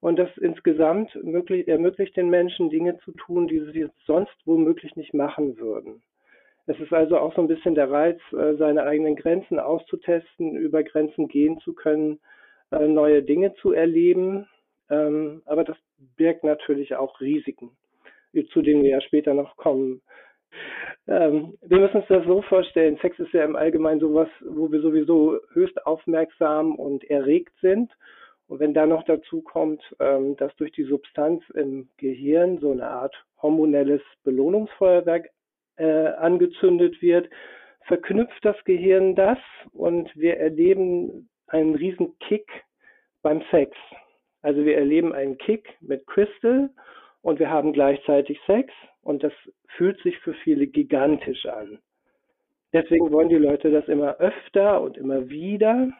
und 0.00 0.18
das 0.18 0.30
insgesamt 0.38 1.14
möglich, 1.22 1.68
ermöglicht 1.68 2.16
den 2.16 2.30
Menschen 2.30 2.70
Dinge 2.70 2.98
zu 2.98 3.12
tun, 3.12 3.48
die 3.48 3.60
sie 3.72 3.88
sonst 4.06 4.34
womöglich 4.46 4.96
nicht 4.96 5.12
machen 5.12 5.58
würden. 5.58 6.02
Es 6.66 6.78
ist 6.78 6.92
also 6.92 7.18
auch 7.18 7.34
so 7.34 7.42
ein 7.42 7.48
bisschen 7.48 7.74
der 7.74 7.90
Reiz, 7.90 8.20
äh, 8.32 8.54
seine 8.56 8.84
eigenen 8.84 9.16
Grenzen 9.16 9.58
auszutesten, 9.58 10.56
über 10.56 10.82
Grenzen 10.82 11.28
gehen 11.28 11.58
zu 11.60 11.74
können, 11.74 12.20
äh, 12.70 12.86
neue 12.86 13.22
Dinge 13.22 13.54
zu 13.54 13.72
erleben. 13.72 14.46
Ähm, 14.88 15.42
aber 15.46 15.64
das 15.64 15.76
birgt 16.16 16.44
natürlich 16.44 16.94
auch 16.94 17.20
Risiken, 17.20 17.70
zu 18.52 18.62
denen 18.62 18.82
wir 18.82 18.90
ja 18.90 19.00
später 19.00 19.34
noch 19.34 19.56
kommen. 19.56 20.02
Ähm, 21.06 21.54
wir 21.62 21.78
müssen 21.78 21.98
uns 21.98 22.08
das 22.08 22.24
so 22.26 22.42
vorstellen, 22.42 22.98
Sex 23.00 23.18
ist 23.18 23.32
ja 23.32 23.44
im 23.44 23.56
Allgemeinen 23.56 24.00
sowas, 24.00 24.28
wo 24.40 24.70
wir 24.70 24.80
sowieso 24.80 25.38
höchst 25.52 25.84
aufmerksam 25.86 26.74
und 26.76 27.04
erregt 27.10 27.54
sind. 27.60 27.90
Und 28.48 28.58
wenn 28.58 28.74
da 28.74 28.84
noch 28.84 29.04
dazu 29.04 29.42
kommt, 29.42 29.82
ähm, 30.00 30.36
dass 30.36 30.54
durch 30.56 30.72
die 30.72 30.84
Substanz 30.84 31.42
im 31.50 31.88
Gehirn 31.98 32.58
so 32.58 32.72
eine 32.72 32.88
Art 32.88 33.14
hormonelles 33.40 34.02
Belohnungsfeuerwerk 34.24 35.30
äh, 35.76 35.84
angezündet 35.84 37.00
wird, 37.00 37.30
verknüpft 37.86 38.44
das 38.44 38.56
Gehirn 38.64 39.14
das 39.14 39.38
und 39.72 40.14
wir 40.16 40.36
erleben 40.38 41.28
einen 41.46 41.74
riesen 41.74 42.18
Kick 42.18 42.48
beim 43.22 43.42
Sex. 43.50 43.76
Also 44.42 44.64
wir 44.64 44.76
erleben 44.76 45.12
einen 45.12 45.38
Kick 45.38 45.68
mit 45.80 46.06
Crystal 46.06 46.70
und 47.22 47.38
wir 47.38 47.50
haben 47.50 47.72
gleichzeitig 47.72 48.38
Sex 48.46 48.72
und 49.02 49.22
das 49.22 49.32
fühlt 49.76 50.00
sich 50.02 50.18
für 50.18 50.34
viele 50.34 50.66
gigantisch 50.66 51.46
an. 51.46 51.78
Deswegen 52.72 53.10
wollen 53.10 53.28
die 53.28 53.36
Leute 53.36 53.70
das 53.70 53.88
immer 53.88 54.16
öfter 54.18 54.80
und 54.80 54.96
immer 54.96 55.28
wieder. 55.28 55.90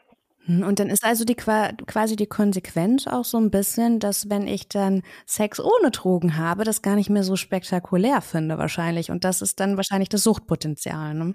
Hm, 0.46 0.62
und 0.66 0.78
dann 0.78 0.88
ist 0.88 1.04
also 1.04 1.24
die 1.24 1.34
quasi 1.34 2.16
die 2.16 2.26
Konsequenz 2.26 3.06
auch 3.06 3.24
so 3.24 3.38
ein 3.38 3.50
bisschen, 3.50 3.98
dass 3.98 4.30
wenn 4.30 4.46
ich 4.46 4.68
dann 4.68 5.02
Sex 5.26 5.60
ohne 5.60 5.90
Drogen 5.90 6.38
habe, 6.38 6.64
das 6.64 6.82
gar 6.82 6.96
nicht 6.96 7.10
mehr 7.10 7.24
so 7.24 7.36
spektakulär 7.36 8.20
finde 8.20 8.56
wahrscheinlich. 8.56 9.10
Und 9.10 9.24
das 9.24 9.42
ist 9.42 9.60
dann 9.60 9.76
wahrscheinlich 9.76 10.08
das 10.08 10.22
Suchtpotenzial. 10.22 11.14
Ne? 11.14 11.34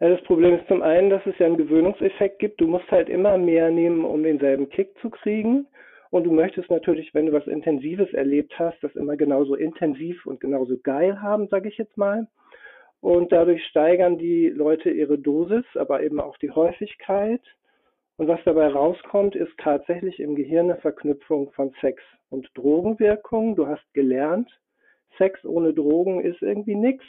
Ja, 0.00 0.10
das 0.10 0.22
Problem 0.22 0.54
ist 0.54 0.68
zum 0.68 0.82
einen, 0.82 1.10
dass 1.10 1.26
es 1.26 1.36
ja 1.38 1.46
einen 1.46 1.56
Gewöhnungseffekt 1.56 2.38
gibt. 2.38 2.60
Du 2.60 2.68
musst 2.68 2.88
halt 2.90 3.08
immer 3.08 3.36
mehr 3.36 3.70
nehmen, 3.70 4.04
um 4.04 4.22
denselben 4.22 4.70
Kick 4.70 4.90
zu 5.00 5.10
kriegen. 5.10 5.66
Und 6.10 6.24
du 6.24 6.32
möchtest 6.32 6.70
natürlich, 6.70 7.12
wenn 7.14 7.26
du 7.26 7.32
was 7.32 7.46
Intensives 7.46 8.12
erlebt 8.14 8.58
hast, 8.58 8.82
das 8.82 8.94
immer 8.96 9.16
genauso 9.16 9.54
intensiv 9.54 10.24
und 10.26 10.40
genauso 10.40 10.78
geil 10.78 11.20
haben, 11.20 11.48
sage 11.48 11.68
ich 11.68 11.76
jetzt 11.76 11.96
mal. 11.96 12.26
Und 13.00 13.30
dadurch 13.30 13.64
steigern 13.66 14.18
die 14.18 14.48
Leute 14.48 14.90
ihre 14.90 15.18
Dosis, 15.18 15.64
aber 15.74 16.02
eben 16.02 16.20
auch 16.20 16.36
die 16.38 16.50
Häufigkeit. 16.50 17.42
Und 18.16 18.26
was 18.26 18.40
dabei 18.44 18.68
rauskommt, 18.68 19.36
ist 19.36 19.52
tatsächlich 19.58 20.18
im 20.18 20.34
Gehirn 20.34 20.70
eine 20.70 20.80
Verknüpfung 20.80 21.52
von 21.52 21.72
Sex 21.80 22.02
und 22.30 22.48
Drogenwirkung. 22.54 23.54
Du 23.54 23.68
hast 23.68 23.84
gelernt, 23.94 24.50
Sex 25.18 25.44
ohne 25.44 25.72
Drogen 25.72 26.20
ist 26.20 26.42
irgendwie 26.42 26.74
nichts. 26.74 27.04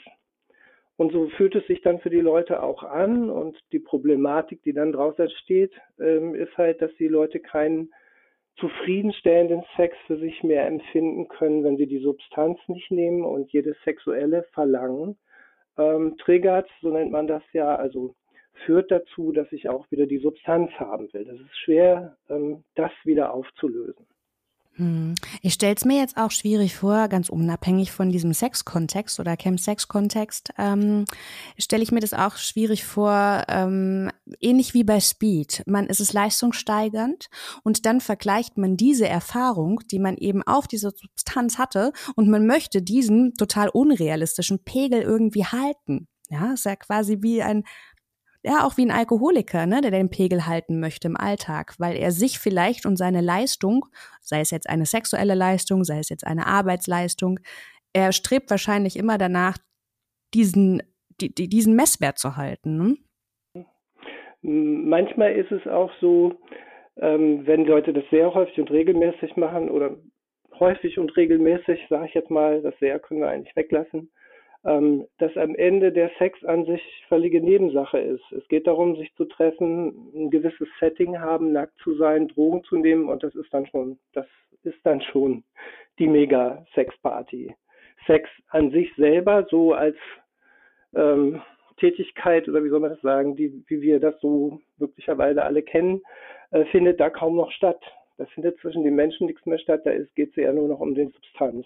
Und 0.97 1.13
so 1.13 1.29
fühlt 1.29 1.55
es 1.55 1.65
sich 1.65 1.81
dann 1.81 1.99
für 1.99 2.09
die 2.09 2.19
Leute 2.19 2.61
auch 2.61 2.83
an. 2.83 3.29
Und 3.29 3.57
die 3.71 3.79
Problematik, 3.79 4.61
die 4.63 4.73
dann 4.73 4.91
daraus 4.91 5.17
entsteht, 5.17 5.71
ähm, 5.99 6.35
ist 6.35 6.55
halt, 6.57 6.81
dass 6.81 6.93
die 6.95 7.07
Leute 7.07 7.39
keinen 7.39 7.91
zufriedenstellenden 8.59 9.63
Sex 9.75 9.95
für 10.07 10.17
sich 10.17 10.43
mehr 10.43 10.67
empfinden 10.67 11.27
können, 11.27 11.63
wenn 11.63 11.77
sie 11.77 11.87
die 11.87 11.99
Substanz 11.99 12.59
nicht 12.67 12.91
nehmen 12.91 13.23
und 13.23 13.51
jedes 13.51 13.75
sexuelle 13.83 14.43
Verlangen 14.53 15.17
ähm, 15.77 16.17
triggert, 16.17 16.69
so 16.81 16.89
nennt 16.89 17.11
man 17.11 17.27
das 17.27 17.43
ja, 17.53 17.75
also 17.75 18.15
führt 18.65 18.91
dazu, 18.91 19.31
dass 19.31 19.51
ich 19.51 19.69
auch 19.69 19.89
wieder 19.91 20.05
die 20.05 20.19
Substanz 20.19 20.71
haben 20.73 21.11
will. 21.13 21.25
Das 21.25 21.39
ist 21.39 21.57
schwer, 21.57 22.17
ähm, 22.29 22.63
das 22.75 22.91
wieder 23.03 23.33
aufzulösen. 23.33 24.05
Hm. 24.79 25.15
Ich 25.41 25.55
stelle 25.55 25.75
es 25.75 25.83
mir 25.83 25.97
jetzt 25.97 26.15
auch 26.15 26.31
schwierig 26.31 26.73
vor, 26.73 27.09
ganz 27.09 27.27
unabhängig 27.27 27.91
von 27.91 28.09
diesem 28.09 28.33
Sex-Kontext 28.33 29.19
oder 29.19 29.35
Camp-Sex-Kontext, 29.35 30.53
ähm, 30.57 31.03
stelle 31.57 31.83
ich 31.83 31.91
mir 31.91 31.99
das 31.99 32.13
auch 32.13 32.37
schwierig 32.37 32.85
vor, 32.85 33.43
ähm, 33.49 34.09
ähnlich 34.39 34.73
wie 34.73 34.85
bei 34.85 35.01
Speed. 35.01 35.63
Man 35.65 35.87
ist 35.87 35.99
es 35.99 36.13
leistungssteigernd 36.13 37.29
und 37.63 37.85
dann 37.85 37.99
vergleicht 37.99 38.57
man 38.57 38.77
diese 38.77 39.07
Erfahrung, 39.07 39.81
die 39.91 39.99
man 39.99 40.15
eben 40.15 40.43
auf 40.43 40.65
dieser 40.65 40.91
Substanz 40.91 41.57
hatte 41.57 41.91
und 42.15 42.29
man 42.29 42.47
möchte 42.47 42.81
diesen 42.81 43.33
total 43.33 43.67
unrealistischen 43.67 44.63
Pegel 44.63 45.01
irgendwie 45.01 45.43
halten. 45.43 46.07
Ja, 46.31 46.53
ist 46.53 46.65
ja 46.65 46.75
quasi 46.75 47.17
wie 47.21 47.41
ein 47.41 47.63
ja 48.43 48.65
auch 48.65 48.77
wie 48.77 48.85
ein 48.85 48.91
Alkoholiker, 48.91 49.65
ne, 49.65 49.81
der 49.81 49.91
den 49.91 50.09
Pegel 50.09 50.47
halten 50.47 50.79
möchte 50.79 51.07
im 51.07 51.17
Alltag, 51.17 51.75
weil 51.77 51.97
er 51.97 52.11
sich 52.11 52.39
vielleicht 52.39 52.85
und 52.85 52.95
seine 52.95 53.21
Leistung, 53.21 53.85
sei 54.21 54.39
es 54.39 54.51
jetzt 54.51 54.69
eine 54.69 54.85
sexuelle 54.85 55.35
Leistung, 55.35 55.83
sei 55.83 55.99
es 55.99 56.09
jetzt 56.09 56.25
eine 56.25 56.47
Arbeitsleistung, 56.47 57.39
er 57.93 58.11
strebt 58.11 58.49
wahrscheinlich 58.49 58.97
immer 58.97 59.17
danach, 59.17 59.57
diesen, 60.33 60.81
die, 61.19 61.33
diesen 61.33 61.75
Messwert 61.75 62.19
zu 62.19 62.37
halten. 62.37 62.77
Ne? 62.77 63.65
Manchmal 64.41 65.33
ist 65.33 65.51
es 65.51 65.67
auch 65.67 65.91
so, 65.99 66.39
ähm, 66.97 67.45
wenn 67.45 67.65
Leute 67.65 67.93
das 67.93 68.03
sehr 68.11 68.33
häufig 68.33 68.59
und 68.59 68.71
regelmäßig 68.71 69.35
machen 69.35 69.69
oder 69.69 69.97
häufig 70.59 70.97
und 70.97 71.15
regelmäßig, 71.17 71.79
sage 71.89 72.07
ich 72.07 72.13
jetzt 72.13 72.29
mal, 72.29 72.61
das 72.61 72.77
sehr 72.79 72.99
können 72.99 73.21
wir 73.21 73.29
eigentlich 73.29 73.55
weglassen, 73.55 74.11
dass 74.61 75.37
am 75.37 75.55
Ende 75.55 75.93
der 75.93 76.11
Sex 76.17 76.43
an 76.43 76.65
sich 76.65 76.81
völlige 77.07 77.41
Nebensache 77.41 77.97
ist. 77.97 78.29
Es 78.33 78.45
geht 78.49 78.67
darum, 78.67 78.97
sich 78.97 79.13
zu 79.15 79.23
treffen, 79.23 80.11
ein 80.13 80.29
gewisses 80.29 80.67
Setting 80.81 81.17
haben, 81.17 81.53
nackt 81.53 81.77
zu 81.79 81.95
sein, 81.95 82.27
Drogen 82.27 82.63
zu 82.65 82.75
nehmen 82.75 83.07
und 83.07 83.23
das 83.23 83.33
ist 83.35 83.53
dann 83.53 83.65
schon, 83.67 83.97
das 84.13 84.27
ist 84.63 84.79
dann 84.83 85.01
schon 85.01 85.43
die 85.97 86.07
Mega-Sex-Party. 86.07 87.55
Sex 88.05 88.29
an 88.49 88.71
sich 88.71 88.93
selber 88.95 89.47
so 89.49 89.73
als 89.73 89.95
ähm, 90.93 91.41
Tätigkeit 91.77 92.47
oder 92.49 92.63
wie 92.63 92.69
soll 92.69 92.79
man 92.79 92.91
das 92.91 93.01
sagen, 93.01 93.35
die, 93.35 93.63
wie 93.67 93.81
wir 93.81 93.99
das 93.99 94.19
so 94.19 94.59
möglicherweise 94.77 95.43
alle 95.43 95.61
kennen, 95.61 96.01
äh, 96.51 96.65
findet 96.65 96.99
da 96.99 97.09
kaum 97.09 97.35
noch 97.35 97.51
statt. 97.51 97.81
Da 98.17 98.25
findet 98.25 98.59
zwischen 98.59 98.83
den 98.83 98.95
Menschen 98.95 99.27
nichts 99.27 99.45
mehr 99.45 99.59
statt, 99.59 99.81
da 99.85 99.91
geht 100.15 100.31
es 100.31 100.37
eher 100.37 100.51
nur 100.51 100.67
noch 100.67 100.81
um 100.81 100.93
den 100.93 101.11
Substanz. 101.11 101.65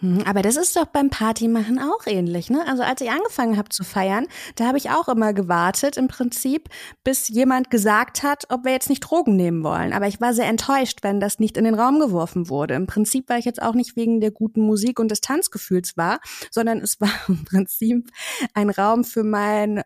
Hm, 0.00 0.22
aber 0.26 0.42
das 0.42 0.56
ist 0.56 0.76
doch 0.76 0.84
beim 0.84 1.08
Partymachen 1.08 1.78
auch 1.78 2.06
ähnlich, 2.06 2.50
ne? 2.50 2.66
Also 2.68 2.82
als 2.82 3.00
ich 3.00 3.10
angefangen 3.10 3.56
habe 3.56 3.70
zu 3.70 3.82
feiern, 3.82 4.26
da 4.54 4.66
habe 4.66 4.76
ich 4.76 4.90
auch 4.90 5.08
immer 5.08 5.32
gewartet 5.32 5.96
im 5.96 6.06
Prinzip, 6.06 6.68
bis 7.02 7.28
jemand 7.28 7.70
gesagt 7.70 8.22
hat, 8.22 8.44
ob 8.50 8.64
wir 8.64 8.72
jetzt 8.72 8.90
nicht 8.90 9.00
Drogen 9.00 9.36
nehmen 9.36 9.64
wollen. 9.64 9.94
Aber 9.94 10.06
ich 10.06 10.20
war 10.20 10.34
sehr 10.34 10.48
enttäuscht, 10.48 10.98
wenn 11.00 11.18
das 11.18 11.38
nicht 11.38 11.56
in 11.56 11.64
den 11.64 11.74
Raum 11.74 11.98
geworfen 11.98 12.50
wurde. 12.50 12.74
Im 12.74 12.86
Prinzip 12.86 13.30
war 13.30 13.38
ich 13.38 13.46
jetzt 13.46 13.62
auch 13.62 13.72
nicht 13.72 13.96
wegen 13.96 14.20
der 14.20 14.32
guten 14.32 14.60
Musik 14.60 15.00
und 15.00 15.10
des 15.10 15.22
Tanzgefühls 15.22 15.96
war, 15.96 16.20
sondern 16.50 16.82
es 16.82 17.00
war 17.00 17.08
im 17.28 17.44
Prinzip 17.46 18.10
ein 18.52 18.68
Raum 18.68 19.02
für 19.02 19.24
mein 19.24 19.82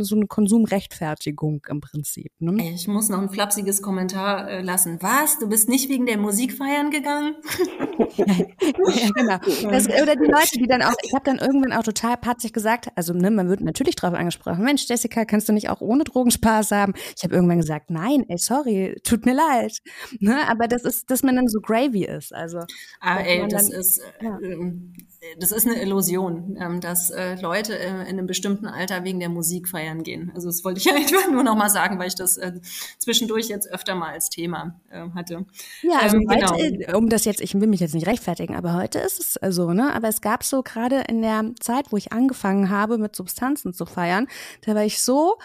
so 0.00 0.14
eine 0.14 0.26
Konsumrechtfertigung 0.26 1.62
im 1.70 1.80
Prinzip. 1.80 2.32
Ne? 2.38 2.74
Ich 2.74 2.86
muss 2.86 3.08
noch 3.08 3.22
ein 3.22 3.30
flapsiges 3.30 3.80
Kommentar 3.80 4.46
äh, 4.46 4.60
lassen. 4.60 4.98
Was? 5.00 5.38
Du 5.38 5.48
bist 5.48 5.70
nicht 5.70 5.88
wegen 5.88 6.04
der 6.04 6.18
Musik 6.18 6.52
feiern 6.52 6.90
gegangen? 6.90 7.36
ja, 8.16 9.10
genau. 9.14 9.38
Das, 9.62 9.86
oder 9.88 10.16
die 10.16 10.30
Leute, 10.30 10.58
die 10.58 10.66
dann 10.66 10.82
auch, 10.82 10.94
ich 11.02 11.12
habe 11.14 11.24
dann 11.24 11.38
irgendwann 11.38 11.72
auch 11.72 11.82
total 11.82 12.16
patzig 12.16 12.52
gesagt, 12.52 12.88
also 12.94 13.12
ne, 13.12 13.30
man 13.30 13.48
wird 13.48 13.60
natürlich 13.60 13.96
drauf 13.96 14.14
angesprochen, 14.14 14.64
Mensch, 14.64 14.88
Jessica, 14.88 15.24
kannst 15.24 15.48
du 15.48 15.52
nicht 15.52 15.68
auch 15.70 15.80
ohne 15.80 16.04
Drogen 16.04 16.30
Spaß 16.30 16.70
haben? 16.72 16.94
Ich 17.16 17.24
habe 17.24 17.34
irgendwann 17.34 17.58
gesagt, 17.58 17.90
nein, 17.90 18.24
ey, 18.28 18.38
sorry, 18.38 19.00
tut 19.04 19.26
mir 19.26 19.34
leid. 19.34 19.78
Ne, 20.20 20.48
aber 20.48 20.68
das 20.68 20.84
ist, 20.84 21.10
dass 21.10 21.22
man 21.22 21.36
dann 21.36 21.48
so 21.48 21.60
gravy 21.60 22.04
ist. 22.04 22.34
Also, 22.34 22.60
ah, 23.00 23.20
ey, 23.20 23.46
das 23.48 23.68
dann, 23.68 23.80
ist, 23.80 24.00
ja. 24.20 24.38
Ähm, 24.42 24.94
das 25.38 25.52
ist 25.52 25.66
eine 25.66 25.80
Illusion, 25.80 26.56
ähm, 26.60 26.80
dass 26.80 27.10
äh, 27.10 27.40
Leute 27.40 27.78
äh, 27.78 27.88
in 27.88 28.18
einem 28.18 28.26
bestimmten 28.26 28.66
Alter 28.66 29.04
wegen 29.04 29.20
der 29.20 29.28
Musik 29.28 29.68
feiern 29.68 30.02
gehen. 30.02 30.30
Also 30.34 30.48
das 30.48 30.64
wollte 30.64 30.80
ich 30.80 30.90
einfach 30.94 31.30
nur 31.30 31.42
noch 31.42 31.56
mal 31.56 31.70
sagen, 31.70 31.98
weil 31.98 32.08
ich 32.08 32.14
das 32.14 32.36
äh, 32.36 32.52
zwischendurch 32.98 33.48
jetzt 33.48 33.70
öfter 33.70 33.94
mal 33.94 34.12
als 34.12 34.28
Thema 34.30 34.80
hatte. 35.14 35.44
Ja, 35.82 35.98
also 36.00 36.16
ähm, 36.16 36.28
heute, 36.30 36.72
genau. 36.72 36.98
um 36.98 37.08
das 37.08 37.24
jetzt, 37.24 37.40
ich 37.40 37.54
will 37.54 37.66
mich 37.66 37.80
jetzt 37.80 37.94
nicht 37.94 38.06
rechtfertigen, 38.06 38.54
aber 38.54 38.74
heute 38.74 38.98
ist 39.00 39.18
es 39.42 39.54
so, 39.54 39.72
ne? 39.72 39.92
Aber 39.92 40.08
es 40.08 40.20
gab 40.20 40.44
so 40.44 40.62
gerade 40.62 41.04
in 41.08 41.22
der 41.22 41.52
Zeit, 41.60 41.90
wo 41.90 41.96
ich 41.96 42.12
angefangen 42.12 42.70
habe, 42.70 42.98
mit 42.98 43.16
Substanzen 43.16 43.72
zu 43.72 43.86
feiern, 43.86 44.28
da 44.64 44.74
war 44.74 44.84
ich 44.84 45.00
so 45.02 45.36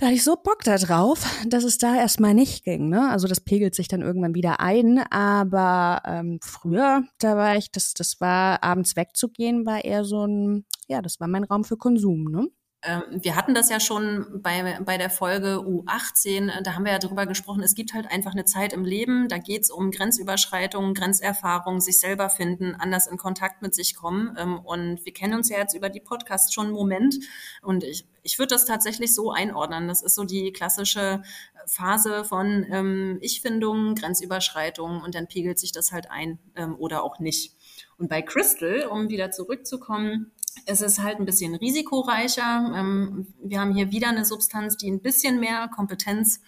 da 0.00 0.06
hatte 0.06 0.14
ich 0.14 0.24
so 0.24 0.36
Bock 0.36 0.64
da 0.64 0.78
drauf, 0.78 1.26
dass 1.46 1.62
es 1.62 1.76
da 1.76 1.94
erstmal 1.94 2.32
nicht 2.32 2.64
ging. 2.64 2.88
Ne? 2.88 3.10
Also 3.10 3.28
das 3.28 3.42
pegelt 3.42 3.74
sich 3.74 3.86
dann 3.86 4.00
irgendwann 4.00 4.34
wieder 4.34 4.58
ein. 4.58 4.98
Aber 5.10 6.00
ähm, 6.06 6.38
früher, 6.42 7.02
da 7.18 7.36
war 7.36 7.56
ich, 7.56 7.70
das, 7.70 7.92
das 7.92 8.18
war 8.18 8.62
abends 8.64 8.96
wegzugehen, 8.96 9.66
war 9.66 9.84
eher 9.84 10.04
so 10.04 10.26
ein, 10.26 10.64
ja, 10.88 11.02
das 11.02 11.20
war 11.20 11.28
mein 11.28 11.44
Raum 11.44 11.64
für 11.64 11.76
Konsum, 11.76 12.24
ne? 12.24 12.48
Ähm, 12.82 13.02
wir 13.10 13.36
hatten 13.36 13.54
das 13.54 13.68
ja 13.68 13.78
schon 13.78 14.40
bei, 14.42 14.78
bei 14.82 14.96
der 14.96 15.10
Folge 15.10 15.58
U18, 15.58 16.62
da 16.62 16.74
haben 16.74 16.84
wir 16.84 16.92
ja 16.92 16.98
darüber 16.98 17.26
gesprochen, 17.26 17.62
es 17.62 17.74
gibt 17.74 17.92
halt 17.92 18.10
einfach 18.10 18.32
eine 18.32 18.46
Zeit 18.46 18.72
im 18.72 18.84
Leben, 18.84 19.28
da 19.28 19.36
geht 19.36 19.62
es 19.62 19.70
um 19.70 19.90
Grenzüberschreitungen, 19.90 20.94
Grenzerfahrung, 20.94 21.80
sich 21.80 22.00
selber 22.00 22.30
finden, 22.30 22.74
anders 22.74 23.06
in 23.06 23.18
Kontakt 23.18 23.60
mit 23.60 23.74
sich 23.74 23.94
kommen. 23.94 24.34
Ähm, 24.38 24.58
und 24.58 25.04
wir 25.04 25.12
kennen 25.12 25.34
uns 25.34 25.50
ja 25.50 25.58
jetzt 25.58 25.74
über 25.74 25.90
die 25.90 26.00
Podcasts 26.00 26.54
schon 26.54 26.66
einen 26.66 26.74
Moment. 26.74 27.16
Und 27.60 27.84
ich, 27.84 28.06
ich 28.22 28.38
würde 28.38 28.54
das 28.54 28.64
tatsächlich 28.64 29.14
so 29.14 29.30
einordnen. 29.30 29.86
Das 29.86 30.02
ist 30.02 30.14
so 30.14 30.24
die 30.24 30.50
klassische 30.52 31.22
Phase 31.66 32.24
von 32.24 32.64
ähm, 32.70 33.18
Ich-Findung, 33.20 33.94
Grenzüberschreitung 33.94 35.02
und 35.02 35.14
dann 35.14 35.26
pegelt 35.26 35.58
sich 35.58 35.72
das 35.72 35.92
halt 35.92 36.10
ein 36.10 36.38
ähm, 36.56 36.76
oder 36.78 37.04
auch 37.04 37.18
nicht. 37.18 37.54
Und 37.98 38.08
bei 38.08 38.22
Crystal, 38.22 38.86
um 38.86 39.10
wieder 39.10 39.30
zurückzukommen, 39.30 40.32
es 40.66 40.80
ist 40.80 41.02
halt 41.02 41.18
ein 41.18 41.26
bisschen 41.26 41.54
risikoreicher. 41.54 42.72
Ähm, 42.74 43.26
wir 43.42 43.60
haben 43.60 43.74
hier 43.74 43.90
wieder 43.90 44.08
eine 44.08 44.24
Substanz, 44.24 44.76
die 44.76 44.90
ein 44.90 45.00
bisschen 45.00 45.40
mehr 45.40 45.68
Kompetenz 45.68 46.40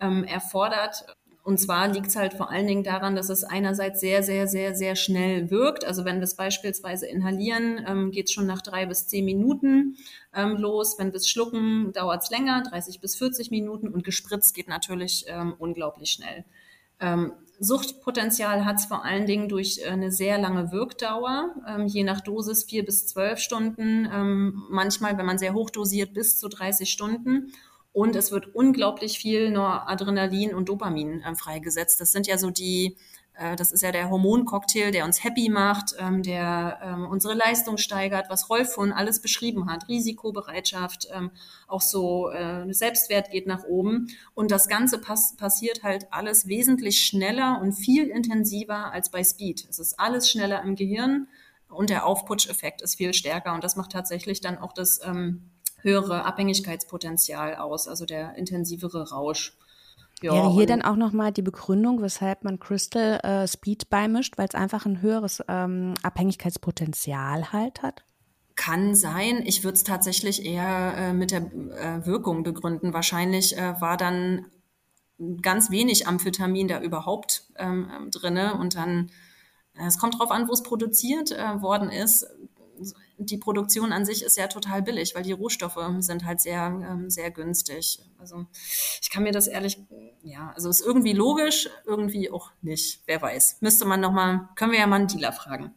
ähm, 0.00 0.24
erfordert. 0.24 1.04
Und 1.42 1.58
zwar 1.58 1.88
liegt 1.88 2.08
es 2.08 2.16
halt 2.16 2.34
vor 2.34 2.50
allen 2.50 2.66
Dingen 2.66 2.84
daran, 2.84 3.16
dass 3.16 3.30
es 3.30 3.44
einerseits 3.44 4.00
sehr, 4.00 4.22
sehr, 4.22 4.46
sehr, 4.46 4.74
sehr 4.74 4.94
schnell 4.94 5.50
wirkt. 5.50 5.84
Also 5.84 6.04
wenn 6.04 6.16
wir 6.16 6.24
es 6.24 6.36
beispielsweise 6.36 7.06
inhalieren, 7.06 7.84
ähm, 7.86 8.10
geht 8.10 8.26
es 8.26 8.32
schon 8.32 8.46
nach 8.46 8.60
drei 8.60 8.84
bis 8.86 9.06
zehn 9.06 9.24
Minuten 9.24 9.96
ähm, 10.34 10.56
los. 10.56 10.98
Wenn 10.98 11.08
wir 11.08 11.16
es 11.16 11.28
schlucken, 11.28 11.92
dauert 11.92 12.22
es 12.22 12.30
länger, 12.30 12.62
30 12.62 13.00
bis 13.00 13.16
40 13.16 13.50
Minuten. 13.50 13.88
Und 13.88 14.04
gespritzt 14.04 14.54
geht 14.54 14.68
natürlich 14.68 15.24
ähm, 15.28 15.54
unglaublich 15.58 16.10
schnell. 16.10 16.44
Ähm, 17.00 17.32
Suchtpotenzial 17.62 18.64
hat 18.64 18.78
es 18.78 18.86
vor 18.86 19.04
allen 19.04 19.26
Dingen 19.26 19.50
durch 19.50 19.80
äh, 19.84 19.90
eine 19.90 20.10
sehr 20.10 20.38
lange 20.38 20.72
Wirkdauer, 20.72 21.54
ähm, 21.68 21.86
je 21.86 22.04
nach 22.04 22.22
Dosis 22.22 22.64
vier 22.64 22.84
bis 22.86 23.06
zwölf 23.06 23.38
Stunden, 23.38 24.08
ähm, 24.10 24.64
manchmal, 24.70 25.18
wenn 25.18 25.26
man 25.26 25.38
sehr 25.38 25.52
hoch 25.52 25.68
dosiert, 25.68 26.14
bis 26.14 26.38
zu 26.38 26.48
30 26.48 26.90
Stunden. 26.90 27.52
Und 27.92 28.16
es 28.16 28.32
wird 28.32 28.54
unglaublich 28.54 29.18
viel 29.18 29.50
Noradrenalin 29.50 30.54
und 30.54 30.70
Dopamin 30.70 31.20
äh, 31.20 31.34
freigesetzt. 31.34 32.00
Das 32.00 32.12
sind 32.12 32.26
ja 32.26 32.38
so 32.38 32.50
die 32.50 32.96
das 33.56 33.72
ist 33.72 33.82
ja 33.82 33.90
der 33.90 34.10
Hormoncocktail, 34.10 34.90
der 34.90 35.04
uns 35.04 35.24
happy 35.24 35.48
macht, 35.48 35.94
ähm, 35.98 36.22
der 36.22 36.78
ähm, 36.82 37.06
unsere 37.06 37.34
Leistung 37.34 37.78
steigert, 37.78 38.28
was 38.28 38.50
Rolf 38.50 38.72
von 38.72 38.92
alles 38.92 39.22
beschrieben 39.22 39.70
hat. 39.70 39.88
Risikobereitschaft, 39.88 41.08
ähm, 41.12 41.30
auch 41.66 41.80
so 41.80 42.30
äh, 42.30 42.72
Selbstwert 42.72 43.30
geht 43.30 43.46
nach 43.46 43.64
oben. 43.64 44.08
Und 44.34 44.50
das 44.50 44.68
Ganze 44.68 44.98
pass 44.98 45.36
passiert 45.36 45.82
halt 45.82 46.12
alles 46.12 46.48
wesentlich 46.48 47.02
schneller 47.02 47.60
und 47.62 47.72
viel 47.72 48.08
intensiver 48.08 48.92
als 48.92 49.10
bei 49.10 49.24
Speed. 49.24 49.66
Es 49.70 49.78
ist 49.78 49.98
alles 49.98 50.28
schneller 50.28 50.62
im 50.62 50.76
Gehirn 50.76 51.28
und 51.68 51.88
der 51.88 52.06
Aufputscheffekt 52.06 52.82
ist 52.82 52.96
viel 52.96 53.14
stärker. 53.14 53.54
Und 53.54 53.64
das 53.64 53.76
macht 53.76 53.92
tatsächlich 53.92 54.40
dann 54.40 54.58
auch 54.58 54.72
das 54.72 55.00
höhere 55.82 56.24
Abhängigkeitspotenzial 56.24 57.56
aus, 57.56 57.88
also 57.88 58.04
der 58.04 58.34
intensivere 58.36 59.10
Rausch. 59.10 59.56
Ja, 60.22 60.34
Wäre 60.34 60.52
hier 60.52 60.66
dann 60.66 60.82
auch 60.82 60.96
nochmal 60.96 61.32
die 61.32 61.42
Begründung, 61.42 62.02
weshalb 62.02 62.44
man 62.44 62.58
Crystal 62.58 63.20
äh, 63.22 63.48
Speed 63.48 63.88
beimischt, 63.88 64.36
weil 64.36 64.48
es 64.48 64.54
einfach 64.54 64.84
ein 64.84 65.00
höheres 65.00 65.42
ähm, 65.48 65.94
Abhängigkeitspotenzial 66.02 67.52
halt 67.52 67.82
hat? 67.82 68.04
Kann 68.54 68.94
sein. 68.94 69.42
Ich 69.46 69.64
würde 69.64 69.76
es 69.76 69.84
tatsächlich 69.84 70.44
eher 70.44 70.94
äh, 70.96 71.12
mit 71.14 71.30
der 71.30 71.40
äh, 71.40 72.04
Wirkung 72.04 72.42
begründen. 72.42 72.92
Wahrscheinlich 72.92 73.56
äh, 73.56 73.80
war 73.80 73.96
dann 73.96 74.46
ganz 75.40 75.70
wenig 75.70 76.06
Amphetamin 76.06 76.68
da 76.68 76.80
überhaupt 76.80 77.44
ähm, 77.56 77.88
drinne 78.10 78.54
und 78.54 78.76
dann 78.76 79.10
äh, 79.74 79.86
es 79.86 79.98
kommt 79.98 80.18
drauf 80.18 80.30
an, 80.30 80.48
wo 80.48 80.52
es 80.52 80.62
produziert 80.62 81.30
äh, 81.30 81.62
worden 81.62 81.90
ist 81.90 82.26
die 83.26 83.38
Produktion 83.38 83.92
an 83.92 84.04
sich 84.04 84.22
ist 84.22 84.36
ja 84.36 84.46
total 84.46 84.82
billig, 84.82 85.14
weil 85.14 85.22
die 85.22 85.32
Rohstoffe 85.32 85.78
sind 85.98 86.24
halt 86.24 86.40
sehr, 86.40 86.66
ähm, 86.66 87.10
sehr 87.10 87.30
günstig. 87.30 88.00
Also 88.18 88.46
ich 89.00 89.10
kann 89.10 89.22
mir 89.22 89.32
das 89.32 89.46
ehrlich, 89.46 89.78
ja, 90.22 90.52
also 90.54 90.68
ist 90.68 90.80
irgendwie 90.80 91.12
logisch, 91.12 91.68
irgendwie 91.84 92.30
auch 92.30 92.50
nicht. 92.62 93.02
Wer 93.06 93.20
weiß. 93.22 93.58
Müsste 93.60 93.84
man 93.84 94.00
nochmal, 94.00 94.48
können 94.56 94.72
wir 94.72 94.78
ja 94.78 94.86
mal 94.86 94.96
einen 94.96 95.08
Dealer 95.08 95.32
fragen. 95.32 95.74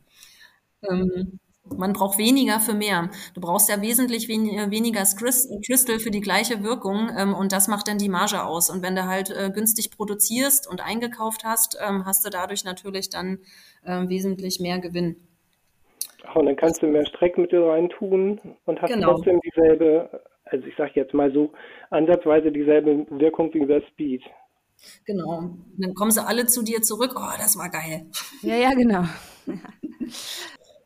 Ähm, 0.89 1.39
man 1.65 1.93
braucht 1.93 2.17
weniger 2.17 2.59
für 2.59 2.73
mehr. 2.73 3.09
Du 3.33 3.41
brauchst 3.41 3.69
ja 3.69 3.81
wesentlich 3.81 4.27
wen 4.27 4.69
weniger 4.69 5.03
Crystal 5.03 5.99
für 5.99 6.11
die 6.11 6.21
gleiche 6.21 6.63
Wirkung 6.63 7.09
ähm, 7.17 7.33
und 7.33 7.51
das 7.51 7.67
macht 7.67 7.87
dann 7.87 7.97
die 7.97 8.09
Marge 8.09 8.43
aus. 8.43 8.69
Und 8.69 8.81
wenn 8.83 8.95
du 8.95 9.05
halt 9.05 9.29
äh, 9.29 9.49
günstig 9.53 9.91
produzierst 9.91 10.67
und 10.67 10.81
eingekauft 10.81 11.43
hast, 11.43 11.77
ähm, 11.81 12.05
hast 12.05 12.25
du 12.25 12.29
dadurch 12.29 12.65
natürlich 12.65 13.09
dann 13.09 13.39
äh, 13.83 14.07
wesentlich 14.09 14.59
mehr 14.59 14.79
Gewinn. 14.79 15.15
Und 16.35 16.45
dann 16.45 16.55
kannst 16.55 16.81
du 16.81 16.87
mehr 16.87 17.05
Streckmittel 17.05 17.63
reintun 17.63 18.39
und 18.65 18.81
hast 18.81 18.91
genau. 18.91 19.13
trotzdem 19.13 19.39
dieselbe, 19.41 20.21
also 20.45 20.65
ich 20.65 20.75
sage 20.75 20.91
jetzt 20.95 21.13
mal 21.13 21.31
so, 21.31 21.51
ansatzweise 21.89 22.51
dieselbe 22.51 23.05
Wirkung 23.09 23.53
wie 23.53 23.59
über 23.59 23.81
Speed. 23.91 24.23
Genau. 25.05 25.51
Dann 25.77 25.93
kommen 25.93 26.11
sie 26.11 26.25
alle 26.25 26.45
zu 26.47 26.63
dir 26.63 26.81
zurück. 26.81 27.13
Oh, 27.15 27.37
das 27.37 27.57
war 27.57 27.69
geil. 27.69 28.07
Ja, 28.41 28.55
ja, 28.55 28.73
genau. 28.73 29.03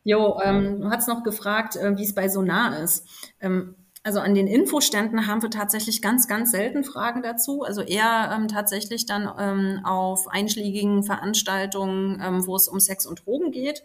jo, 0.03 0.39
ähm, 0.43 0.81
du 0.81 0.89
hast 0.89 1.07
noch 1.07 1.23
gefragt, 1.23 1.75
äh, 1.75 1.97
wie 1.97 2.03
es 2.03 2.13
bei 2.13 2.27
Sonar 2.27 2.83
ist. 2.83 3.33
Ähm, 3.39 3.75
also 4.03 4.19
an 4.19 4.35
den 4.35 4.47
Infoständen 4.47 5.27
haben 5.27 5.41
wir 5.41 5.49
tatsächlich 5.49 6.01
ganz, 6.01 6.27
ganz 6.27 6.51
selten 6.51 6.83
Fragen 6.83 7.21
dazu. 7.21 7.63
Also 7.63 7.81
eher 7.81 8.31
ähm, 8.33 8.47
tatsächlich 8.47 9.05
dann 9.05 9.29
ähm, 9.37 9.81
auf 9.83 10.27
einschlägigen 10.29 11.03
Veranstaltungen, 11.03 12.21
ähm, 12.23 12.47
wo 12.47 12.55
es 12.55 12.67
um 12.67 12.79
Sex 12.79 13.05
und 13.05 13.25
Drogen 13.25 13.51
geht. 13.51 13.83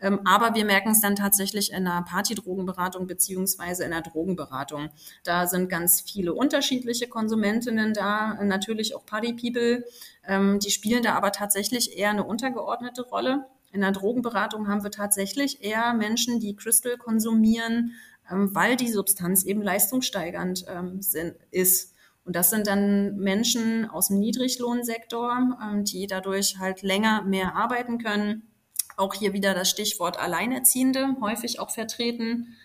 Ähm, 0.00 0.20
aber 0.24 0.54
wir 0.54 0.64
merken 0.64 0.90
es 0.90 1.00
dann 1.00 1.16
tatsächlich 1.16 1.70
in 1.70 1.86
einer 1.86 2.02
Partydrogenberatung 2.02 3.06
beziehungsweise 3.06 3.84
in 3.84 3.92
einer 3.92 4.02
Drogenberatung. 4.02 4.90
Da 5.24 5.46
sind 5.46 5.68
ganz 5.68 6.00
viele 6.00 6.34
unterschiedliche 6.34 7.08
Konsumentinnen 7.08 7.94
da, 7.94 8.34
natürlich 8.44 8.94
auch 8.94 9.04
Party-People. 9.04 9.84
Ähm, 10.26 10.58
die 10.60 10.70
spielen 10.70 11.02
da 11.02 11.14
aber 11.14 11.32
tatsächlich 11.32 11.96
eher 11.98 12.10
eine 12.10 12.24
untergeordnete 12.24 13.02
Rolle. 13.02 13.46
In 13.72 13.80
der 13.80 13.92
Drogenberatung 13.92 14.68
haben 14.68 14.82
wir 14.82 14.90
tatsächlich 14.90 15.62
eher 15.62 15.92
Menschen, 15.94 16.40
die 16.40 16.54
Crystal 16.56 16.96
konsumieren, 16.96 17.92
ähm, 18.30 18.54
weil 18.54 18.76
die 18.76 18.90
Substanz 18.90 19.44
eben 19.44 19.62
leistungssteigernd 19.62 20.64
ist. 21.50 21.94
Und 22.24 22.36
das 22.36 22.50
sind 22.50 22.66
dann 22.66 23.16
Menschen 23.16 23.88
aus 23.88 24.08
dem 24.08 24.18
Niedriglohnsektor, 24.18 25.56
die 25.84 26.06
dadurch 26.06 26.58
halt 26.58 26.82
länger 26.82 27.22
mehr 27.22 27.54
arbeiten 27.56 27.96
können, 27.96 28.42
auch 28.98 29.14
hier 29.14 29.32
wieder 29.32 29.54
das 29.54 29.70
Stichwort 29.70 30.18
Alleinerziehende 30.18 31.16
häufig 31.20 31.60
auch 31.60 31.70
vertreten. 31.70 32.56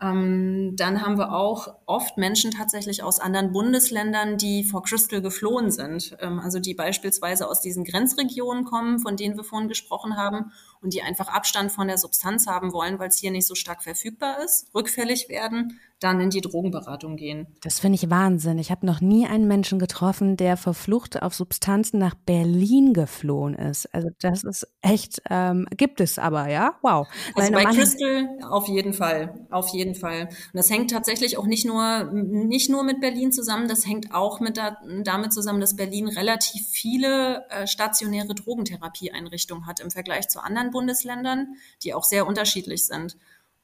Ähm, 0.00 0.74
dann 0.76 1.02
haben 1.04 1.18
wir 1.18 1.32
auch 1.32 1.74
oft 1.86 2.18
Menschen 2.18 2.52
tatsächlich 2.52 3.02
aus 3.02 3.18
anderen 3.18 3.50
Bundesländern, 3.50 4.36
die 4.36 4.62
vor 4.62 4.84
Crystal 4.84 5.20
geflohen 5.20 5.72
sind. 5.72 6.16
Ähm, 6.20 6.38
also 6.38 6.60
die 6.60 6.74
beispielsweise 6.74 7.48
aus 7.48 7.60
diesen 7.60 7.84
Grenzregionen 7.84 8.64
kommen, 8.64 9.00
von 9.00 9.16
denen 9.16 9.36
wir 9.36 9.42
vorhin 9.42 9.68
gesprochen 9.68 10.16
haben 10.16 10.52
und 10.80 10.94
die 10.94 11.02
einfach 11.02 11.28
Abstand 11.28 11.72
von 11.72 11.88
der 11.88 11.98
Substanz 11.98 12.46
haben 12.46 12.72
wollen, 12.72 13.00
weil 13.00 13.08
es 13.08 13.18
hier 13.18 13.32
nicht 13.32 13.46
so 13.46 13.56
stark 13.56 13.82
verfügbar 13.82 14.38
ist, 14.44 14.72
rückfällig 14.72 15.28
werden 15.28 15.80
dann 16.00 16.20
in 16.20 16.30
die 16.30 16.40
Drogenberatung 16.40 17.16
gehen. 17.16 17.46
Das 17.62 17.80
finde 17.80 17.96
ich 17.96 18.08
Wahnsinn. 18.08 18.58
Ich 18.58 18.70
habe 18.70 18.86
noch 18.86 19.00
nie 19.00 19.26
einen 19.26 19.48
Menschen 19.48 19.78
getroffen, 19.78 20.36
der 20.36 20.56
vor 20.56 20.74
Flucht 20.74 21.22
auf 21.22 21.34
Substanzen 21.34 21.98
nach 21.98 22.14
Berlin 22.14 22.92
geflohen 22.92 23.54
ist. 23.54 23.92
Also 23.92 24.08
das 24.20 24.44
ist 24.44 24.68
echt, 24.80 25.22
ähm, 25.28 25.66
gibt 25.76 26.00
es 26.00 26.18
aber, 26.18 26.48
ja? 26.48 26.74
Wow. 26.82 27.08
Also 27.34 27.52
bei 27.52 27.64
Crystal 27.64 28.28
auf 28.48 28.68
jeden 28.68 28.92
Fall, 28.92 29.46
auf 29.50 29.68
jeden 29.70 29.94
Fall. 29.94 30.22
Und 30.22 30.54
das 30.54 30.70
hängt 30.70 30.90
tatsächlich 30.90 31.36
auch 31.36 31.46
nicht 31.46 31.66
nur, 31.66 32.10
nicht 32.12 32.70
nur 32.70 32.84
mit 32.84 33.00
Berlin 33.00 33.32
zusammen, 33.32 33.68
das 33.68 33.86
hängt 33.86 34.14
auch 34.14 34.40
mit 34.40 34.56
da, 34.56 34.76
damit 35.02 35.32
zusammen, 35.32 35.60
dass 35.60 35.76
Berlin 35.76 36.08
relativ 36.08 36.66
viele 36.68 37.44
äh, 37.50 37.66
stationäre 37.66 38.34
Drogentherapieeinrichtungen 38.34 39.66
hat 39.66 39.80
im 39.80 39.90
Vergleich 39.90 40.28
zu 40.28 40.40
anderen 40.42 40.70
Bundesländern, 40.70 41.54
die 41.82 41.94
auch 41.94 42.04
sehr 42.04 42.26
unterschiedlich 42.26 42.86
sind. 42.86 43.16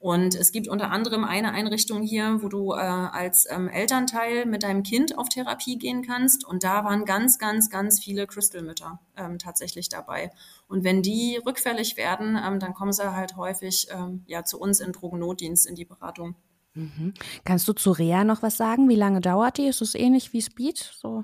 Und 0.05 0.35
es 0.35 0.51
gibt 0.51 0.67
unter 0.67 0.91
anderem 0.91 1.23
eine 1.23 1.51
Einrichtung 1.51 2.03
hier, 2.03 2.37
wo 2.43 2.47
du 2.47 2.73
äh, 2.73 2.75
als 2.75 3.47
ähm, 3.49 3.67
Elternteil 3.67 4.45
mit 4.45 4.61
deinem 4.61 4.83
Kind 4.83 5.17
auf 5.17 5.29
Therapie 5.29 5.79
gehen 5.79 6.03
kannst. 6.03 6.45
Und 6.45 6.63
da 6.63 6.83
waren 6.83 7.05
ganz, 7.05 7.39
ganz, 7.39 7.71
ganz 7.71 7.99
viele 7.99 8.27
Crystal-Mütter 8.27 8.99
ähm, 9.17 9.39
tatsächlich 9.39 9.89
dabei. 9.89 10.29
Und 10.67 10.83
wenn 10.83 11.01
die 11.01 11.41
rückfällig 11.43 11.97
werden, 11.97 12.37
ähm, 12.39 12.59
dann 12.59 12.75
kommen 12.75 12.93
sie 12.93 13.15
halt 13.15 13.35
häufig 13.35 13.87
ähm, 13.89 14.21
ja 14.27 14.43
zu 14.43 14.59
uns 14.59 14.79
in 14.79 14.91
Drogennotdienst 14.91 15.65
in 15.65 15.73
die 15.73 15.85
Beratung. 15.85 16.35
Mhm. 16.75 17.15
Kannst 17.43 17.67
du 17.67 17.73
zu 17.73 17.89
Rea 17.89 18.23
noch 18.23 18.43
was 18.43 18.57
sagen? 18.57 18.87
Wie 18.89 18.95
lange 18.95 19.21
dauert 19.21 19.57
die? 19.57 19.65
Ist 19.65 19.81
es 19.81 19.95
ähnlich 19.95 20.33
wie 20.33 20.41
Speed? 20.43 20.77
So? 20.77 21.23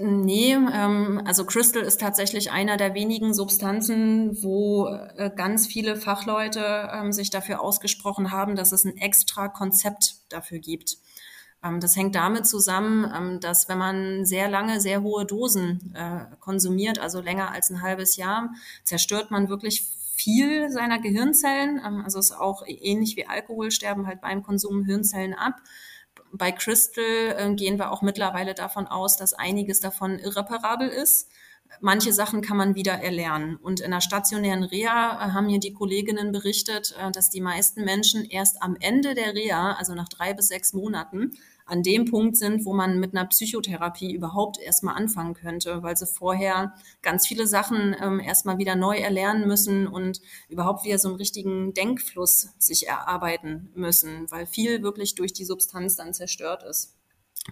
Nee, 0.00 0.52
ähm, 0.52 1.20
also 1.24 1.44
Crystal 1.44 1.82
ist 1.82 2.00
tatsächlich 2.00 2.52
einer 2.52 2.76
der 2.76 2.94
wenigen 2.94 3.34
Substanzen, 3.34 4.40
wo 4.44 4.86
äh, 4.86 5.28
ganz 5.34 5.66
viele 5.66 5.96
Fachleute 5.96 6.88
ähm, 6.92 7.12
sich 7.12 7.30
dafür 7.30 7.60
ausgesprochen 7.60 8.30
haben, 8.30 8.54
dass 8.54 8.70
es 8.70 8.84
ein 8.84 8.96
extra 8.96 9.48
Konzept 9.48 10.18
dafür 10.28 10.60
gibt. 10.60 10.98
Ähm, 11.64 11.80
das 11.80 11.96
hängt 11.96 12.14
damit 12.14 12.46
zusammen, 12.46 13.10
ähm, 13.12 13.40
dass 13.40 13.68
wenn 13.68 13.78
man 13.78 14.24
sehr 14.24 14.48
lange, 14.48 14.80
sehr 14.80 15.02
hohe 15.02 15.26
Dosen 15.26 15.92
äh, 15.96 16.26
konsumiert, 16.38 17.00
also 17.00 17.20
länger 17.20 17.50
als 17.50 17.70
ein 17.70 17.82
halbes 17.82 18.16
Jahr, 18.16 18.50
zerstört 18.84 19.32
man 19.32 19.48
wirklich 19.48 19.82
viel 20.14 20.70
seiner 20.70 21.00
Gehirnzellen. 21.00 21.80
Ähm, 21.84 22.02
also 22.04 22.20
es 22.20 22.30
ist 22.30 22.36
auch 22.36 22.62
ähnlich 22.66 23.16
wie 23.16 23.26
Alkohol, 23.26 23.72
sterben 23.72 24.06
halt 24.06 24.20
beim 24.20 24.44
Konsum 24.44 24.84
Hirnzellen 24.84 25.34
ab. 25.34 25.56
Bei 26.32 26.52
Crystal 26.52 27.36
äh, 27.36 27.54
gehen 27.54 27.78
wir 27.78 27.90
auch 27.90 28.02
mittlerweile 28.02 28.54
davon 28.54 28.86
aus, 28.86 29.16
dass 29.16 29.34
einiges 29.34 29.80
davon 29.80 30.18
irreparabel 30.18 30.88
ist. 30.88 31.28
Manche 31.80 32.12
Sachen 32.12 32.40
kann 32.40 32.56
man 32.56 32.74
wieder 32.74 32.94
erlernen. 32.94 33.56
Und 33.56 33.80
in 33.80 33.90
der 33.90 34.00
stationären 34.00 34.64
Reha 34.64 35.12
äh, 35.12 35.32
haben 35.32 35.46
mir 35.46 35.60
die 35.60 35.72
Kolleginnen 35.72 36.32
berichtet, 36.32 36.94
äh, 36.98 37.10
dass 37.10 37.30
die 37.30 37.40
meisten 37.40 37.84
Menschen 37.84 38.24
erst 38.24 38.62
am 38.62 38.76
Ende 38.80 39.14
der 39.14 39.34
Reha, 39.34 39.72
also 39.72 39.94
nach 39.94 40.08
drei 40.08 40.34
bis 40.34 40.48
sechs 40.48 40.72
Monaten, 40.72 41.32
an 41.68 41.82
dem 41.82 42.06
Punkt 42.06 42.36
sind, 42.36 42.64
wo 42.64 42.72
man 42.72 42.98
mit 42.98 43.14
einer 43.14 43.26
Psychotherapie 43.26 44.12
überhaupt 44.12 44.58
erstmal 44.58 44.96
anfangen 44.96 45.34
könnte, 45.34 45.82
weil 45.82 45.96
sie 45.96 46.06
vorher 46.06 46.74
ganz 47.02 47.26
viele 47.26 47.46
Sachen 47.46 47.94
ähm, 48.00 48.20
erstmal 48.20 48.58
wieder 48.58 48.74
neu 48.74 48.96
erlernen 48.96 49.46
müssen 49.46 49.86
und 49.86 50.20
überhaupt 50.48 50.84
wieder 50.84 50.98
so 50.98 51.08
einen 51.08 51.18
richtigen 51.18 51.74
Denkfluss 51.74 52.48
sich 52.58 52.88
erarbeiten 52.88 53.70
müssen, 53.74 54.30
weil 54.30 54.46
viel 54.46 54.82
wirklich 54.82 55.14
durch 55.14 55.32
die 55.32 55.44
Substanz 55.44 55.96
dann 55.96 56.14
zerstört 56.14 56.62
ist. 56.62 56.94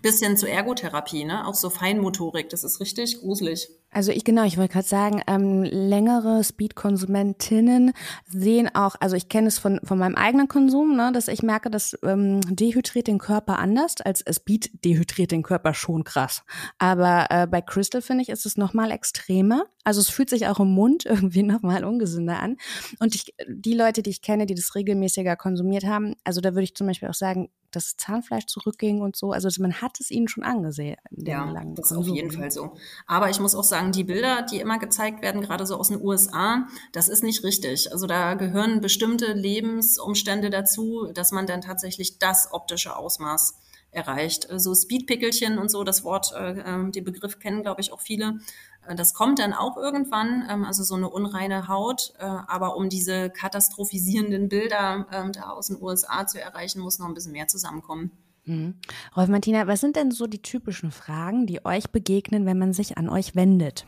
Bisschen 0.03 0.37
zur 0.37 0.49
Ergotherapie, 0.49 1.25
ne? 1.25 1.47
Auch 1.47 1.55
so 1.55 1.71
Feinmotorik, 1.71 2.49
das 2.51 2.65
ist 2.65 2.81
richtig 2.81 3.21
gruselig. 3.21 3.71
Also 3.91 4.13
ich 4.13 4.25
genau, 4.25 4.45
ich 4.45 4.59
wollte 4.59 4.75
gerade 4.75 4.87
sagen, 4.87 5.23
ähm, 5.27 5.63
längere 5.63 6.45
Speed-Konsumentinnen 6.45 7.93
sehen 8.27 8.69
auch, 8.75 8.97
also 9.01 9.17
ich 9.17 9.29
kenne 9.29 9.49
es 9.49 9.59
von, 9.59 9.81
von 9.85 9.99
meinem 9.99 10.17
eigenen 10.17 10.49
Konsum, 10.49 10.97
ne, 10.97 11.13
dass 11.13 11.29
ich 11.29 11.43
merke, 11.43 11.71
dass 11.71 11.97
ähm, 12.03 12.41
dehydriert 12.43 13.07
den 13.07 13.19
Körper 13.19 13.59
anders 13.59 14.01
als 14.03 14.25
Speed 14.31 14.85
dehydriert 14.85 15.31
den 15.31 15.43
Körper 15.43 15.73
schon 15.73 16.05
krass. 16.05 16.43
Aber 16.79 17.27
äh, 17.31 17.47
bei 17.47 17.63
Crystal 17.63 18.03
finde 18.03 18.23
ich, 18.23 18.29
ist 18.29 18.45
es 18.45 18.57
nochmal 18.57 18.91
extremer. 18.91 19.65
Also 19.85 20.01
es 20.01 20.11
fühlt 20.11 20.31
sich 20.31 20.49
auch 20.49 20.59
im 20.59 20.75
Mund 20.75 21.07
irgendwie 21.07 21.43
nochmal 21.43 21.85
ungesünder 21.85 22.41
an. 22.41 22.57
Und 22.99 23.15
ich, 23.15 23.35
die 23.49 23.75
Leute, 23.75 24.03
die 24.03 24.11
ich 24.11 24.21
kenne, 24.21 24.47
die 24.47 24.55
das 24.55 24.75
regelmäßiger 24.75 25.37
konsumiert 25.37 25.85
haben, 25.85 26.17
also 26.25 26.41
da 26.41 26.51
würde 26.51 26.65
ich 26.65 26.75
zum 26.75 26.87
Beispiel 26.87 27.09
auch 27.09 27.15
sagen, 27.15 27.49
dass 27.71 27.97
Zahnfleisch 27.97 28.47
zurückging 28.47 29.01
und 29.01 29.17
so. 29.17 29.33
Also 29.33 29.49
man 29.61 29.81
hat 29.81 30.01
es 30.01 30.11
ihnen 30.11 30.29
schon 30.29 30.45
angesehen. 30.45 30.97
Ja, 31.11 31.53
das 31.75 31.91
ist 31.91 31.97
auf 31.97 32.07
jeden 32.07 32.31
Fall 32.31 32.51
so. 32.51 32.77
Aber 33.07 33.29
ich 33.31 33.39
muss 33.39 33.55
auch 33.55 33.65
sagen, 33.65 33.76
die 33.83 34.05
Bilder, 34.05 34.43
die 34.43 34.61
immer 34.61 34.79
gezeigt 34.79 35.23
werden, 35.23 35.41
gerade 35.41 35.67
so 35.67 35.77
aus 35.77 35.89
den 35.89 36.03
USA, 36.03 36.67
das 36.93 37.09
ist 37.09 37.23
nicht 37.23 37.45
richtig. 37.45 37.93
Also 37.93 38.07
da 38.07 38.35
gehören 38.35 38.81
bestimmte 38.81 39.33
Lebensumstände 39.33 40.51
dazu, 40.51 41.09
dass 41.13 41.33
man 41.33 41.47
dann 41.47 41.61
tatsächlich 41.61 42.19
das 42.19 42.53
optische 42.53 42.97
Ausmaß 42.97 43.55
erreicht. 43.91 44.47
So 44.51 44.75
Speedpickelchen 44.75 45.59
und 45.59 45.71
so, 45.71 45.83
das 45.83 46.05
Wort, 46.05 46.33
äh, 46.33 46.61
ähm, 46.61 46.93
den 46.93 47.05
Begriff 47.05 47.39
kennen, 47.39 47.63
glaube 47.63 47.81
ich, 47.81 47.93
auch 47.93 48.01
viele. 48.01 48.41
Äh, 48.87 48.95
das 48.95 49.15
kommt 49.15 49.39
dann 49.39 49.55
auch 49.55 49.77
irgendwann, 49.77 50.47
ähm, 50.51 50.65
also 50.65 50.85
so 50.85 50.95
eine 50.95 51.09
unreine 51.09 51.69
Haut. 51.69 52.13
Äh, 52.19 52.25
aber 52.25 52.77
um 52.77 52.89
diese 52.89 53.31
katastrophisierenden 53.31 54.49
Bilder 54.49 55.07
ähm, 55.13 55.33
da 55.33 55.51
aus 55.51 55.69
den 55.69 55.81
USA 55.81 56.27
zu 56.27 56.41
erreichen, 56.41 56.81
muss 56.81 56.99
noch 56.99 57.07
ein 57.07 57.15
bisschen 57.15 57.33
mehr 57.33 57.49
zusammenkommen. 57.49 58.11
Mhm. 58.47 58.77
Rolf 59.17 59.29
Martina, 59.29 59.67
was 59.67 59.81
sind 59.81 59.97
denn 59.97 60.11
so 60.11 60.27
die 60.27 60.43
typischen 60.43 60.91
Fragen, 60.91 61.47
die 61.47 61.65
euch 61.65 61.91
begegnen, 61.91 62.47
wenn 62.47 62.59
man 62.59 62.73
sich 62.73 62.97
an 62.97 63.09
euch 63.09 63.37
wendet? 63.37 63.87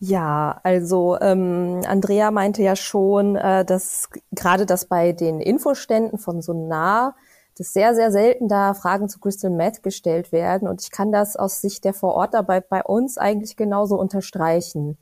Ja, 0.00 0.60
also 0.62 1.18
ähm, 1.20 1.82
Andrea 1.86 2.30
meinte 2.30 2.62
ja 2.62 2.76
schon, 2.76 3.36
äh, 3.36 3.64
dass 3.64 4.08
gerade 4.32 4.64
das 4.64 4.86
bei 4.86 5.12
den 5.12 5.40
Infoständen 5.40 6.18
von 6.18 6.40
so 6.40 6.52
nah 6.54 7.14
dass 7.58 7.72
sehr, 7.72 7.94
sehr 7.94 8.12
selten 8.12 8.48
da 8.48 8.72
Fragen 8.72 9.08
zu 9.08 9.18
Crystal 9.18 9.50
Meth 9.50 9.82
gestellt 9.82 10.32
werden. 10.32 10.68
Und 10.68 10.82
ich 10.82 10.90
kann 10.90 11.10
das 11.10 11.36
aus 11.36 11.60
Sicht 11.60 11.84
der 11.84 11.92
Vorortarbeit 11.92 12.68
bei 12.68 12.82
uns 12.82 13.18
eigentlich 13.18 13.56
genauso 13.56 13.98
unterstreichen. 13.98 14.96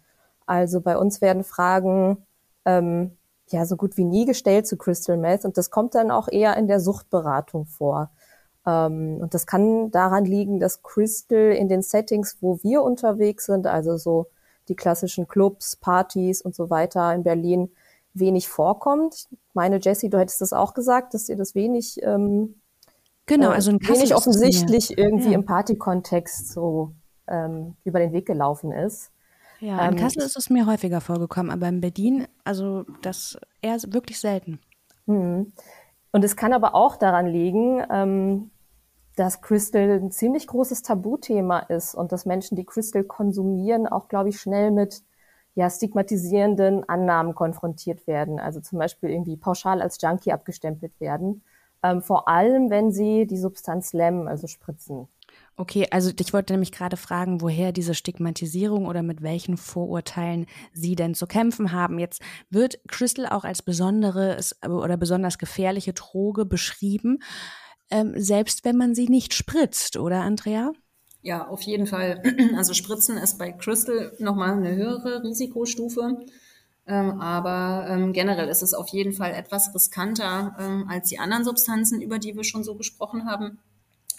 Also 0.47 0.81
bei 0.81 0.97
uns 0.97 1.21
werden 1.21 1.45
Fragen 1.45 2.27
ähm, 2.65 3.19
ja 3.49 3.67
so 3.67 3.77
gut 3.77 3.97
wie 3.97 4.05
nie 4.05 4.25
gestellt 4.25 4.67
zu 4.67 4.77
Crystal 4.77 5.17
Meth 5.17 5.45
und 5.45 5.57
das 5.57 5.71
kommt 5.71 5.95
dann 5.95 6.11
auch 6.11 6.29
eher 6.29 6.57
in 6.57 6.67
der 6.67 6.81
Suchtberatung 6.81 7.67
vor. 7.67 8.11
Ähm, 8.67 9.19
und 9.21 9.35
das 9.35 9.47
kann 9.47 9.91
daran 9.91 10.25
liegen, 10.25 10.59
dass 10.59 10.83
Crystal 10.83 11.53
in 11.53 11.69
den 11.69 11.83
Settings, 11.83 12.39
wo 12.41 12.59
wir 12.63 12.83
unterwegs 12.83 13.47
sind, 13.47 13.67
also 13.67 13.97
so 13.97 14.27
die 14.69 14.75
klassischen 14.75 15.29
Clubs, 15.29 15.77
Partys 15.77 16.43
und 16.43 16.55
so 16.55 16.71
weiter 16.71 17.15
in 17.15 17.23
Berlin, 17.23 17.71
wenig 18.15 18.49
vorkommt. 18.49 19.29
Ich 19.31 19.55
meine, 19.55 19.79
Jessie, 19.79 20.11
du 20.11 20.19
hättest 20.19 20.41
das 20.41 20.53
auch 20.53 20.75
gesagt, 20.75 21.15
dass 21.15 21.27
dir 21.27 21.37
das 21.37 21.55
wenig, 21.55 22.03
ähm, 22.03 22.57
genau, 23.27 23.51
also 23.51 23.71
äh, 23.73 23.89
wenig 23.89 24.15
offensichtlich 24.15 24.99
irgendwie 24.99 25.31
ja. 25.31 25.35
im 25.35 25.45
Partykontext 25.45 26.49
so 26.49 26.93
ähm, 27.29 27.77
über 27.85 28.01
den 28.01 28.13
Weg 28.13 28.27
gelaufen 28.27 28.73
ist. 28.73 29.11
Ja, 29.61 29.87
in 29.87 29.95
ähm, 29.95 30.01
Kassel 30.01 30.23
ist 30.23 30.37
es 30.37 30.51
mir 30.51 30.67
häufiger 30.67 31.01
vorgekommen, 31.01 31.51
aber 31.51 31.69
in 31.69 31.81
Berlin, 31.81 32.27
also 32.45 32.85
das 33.03 33.39
eher 33.63 33.77
wirklich 33.89 34.19
selten. 34.19 34.59
Mhm. 35.07 35.53
Und 36.13 36.25
es 36.25 36.37
kann 36.37 36.53
aber 36.53 36.75
auch 36.75 36.97
daran 36.97 37.27
liegen, 37.27 37.83
ähm, 37.91 38.51
dass 39.17 39.41
Crystal 39.41 39.99
ein 39.99 40.11
ziemlich 40.11 40.47
großes 40.47 40.83
Tabuthema 40.83 41.61
ist 41.61 41.95
und 41.95 42.13
dass 42.13 42.27
Menschen, 42.27 42.55
die 42.55 42.67
Crystal 42.67 43.03
konsumieren, 43.03 43.87
auch, 43.87 44.09
glaube 44.09 44.29
ich, 44.29 44.41
schnell 44.41 44.71
mit 44.71 45.03
ja, 45.55 45.71
stigmatisierenden 45.71 46.87
Annahmen 46.87 47.35
konfrontiert 47.35 48.07
werden. 48.07 48.39
Also 48.39 48.61
zum 48.61 48.79
Beispiel 48.79 49.11
irgendwie 49.11 49.39
pauschal 49.39 49.81
als 49.81 49.99
Junkie 50.01 50.33
abgestempelt 50.33 51.01
werden. 51.01 51.43
Ähm, 51.83 52.03
vor 52.03 52.29
allem, 52.29 52.69
wenn 52.69 52.93
sie 52.93 53.27
die 53.27 53.39
Substanz 53.39 53.95
lemmen, 53.95 54.29
also 54.29 54.47
spritzen. 54.47 55.09
Okay, 55.57 55.87
also 55.91 56.11
ich 56.19 56.33
wollte 56.35 56.53
nämlich 56.53 56.73
gerade 56.73 56.99
fragen, 56.99 57.41
woher 57.41 57.73
diese 57.73 57.95
Stigmatisierung 57.95 58.87
oder 58.87 59.03
mit 59.03 59.23
welchen 59.23 59.57
Vorurteilen 59.57 60.47
Sie 60.73 60.95
denn 60.95 61.15
zu 61.15 61.27
kämpfen 61.27 61.73
haben. 61.73 61.99
Jetzt 61.99 62.21
wird 62.51 62.79
Crystal 62.89 63.27
auch 63.27 63.45
als 63.45 63.63
besonderes 63.63 64.55
oder 64.63 64.99
besonders 64.99 65.39
gefährliche 65.39 65.95
Droge 65.95 66.45
beschrieben, 66.45 67.21
ähm, 67.91 68.15
selbst 68.17 68.65
wenn 68.65 68.77
man 68.77 68.95
sie 68.95 69.09
nicht 69.09 69.35
spritzt, 69.35 69.97
oder 69.97 70.23
Andrea? 70.23 70.73
Ja, 71.23 71.49
auf 71.49 71.63
jeden 71.63 71.87
Fall. 71.87 72.23
Also 72.57 72.73
Spritzen 72.73 73.17
ist 73.19 73.39
bei 73.39 73.53
Crystal 73.53 74.13
nochmal 74.19 74.53
eine 74.53 74.75
höhere 74.77 75.23
Risikostufe. 75.23 76.19
Ähm, 76.87 77.21
aber 77.21 77.89
ähm, 77.91 78.13
generell 78.13 78.49
ist 78.49 78.63
es 78.63 78.73
auf 78.73 78.89
jeden 78.89 79.13
Fall 79.13 79.33
etwas 79.33 79.75
riskanter 79.75 80.57
ähm, 80.61 80.87
als 80.89 81.09
die 81.09 81.19
anderen 81.19 81.45
Substanzen, 81.45 82.01
über 82.01 82.21
die 82.21 82.37
wir 82.37 82.45
schon 82.45 82.63
so 82.63 82.77
gesprochen 82.77 83.27
haben. 83.27 83.59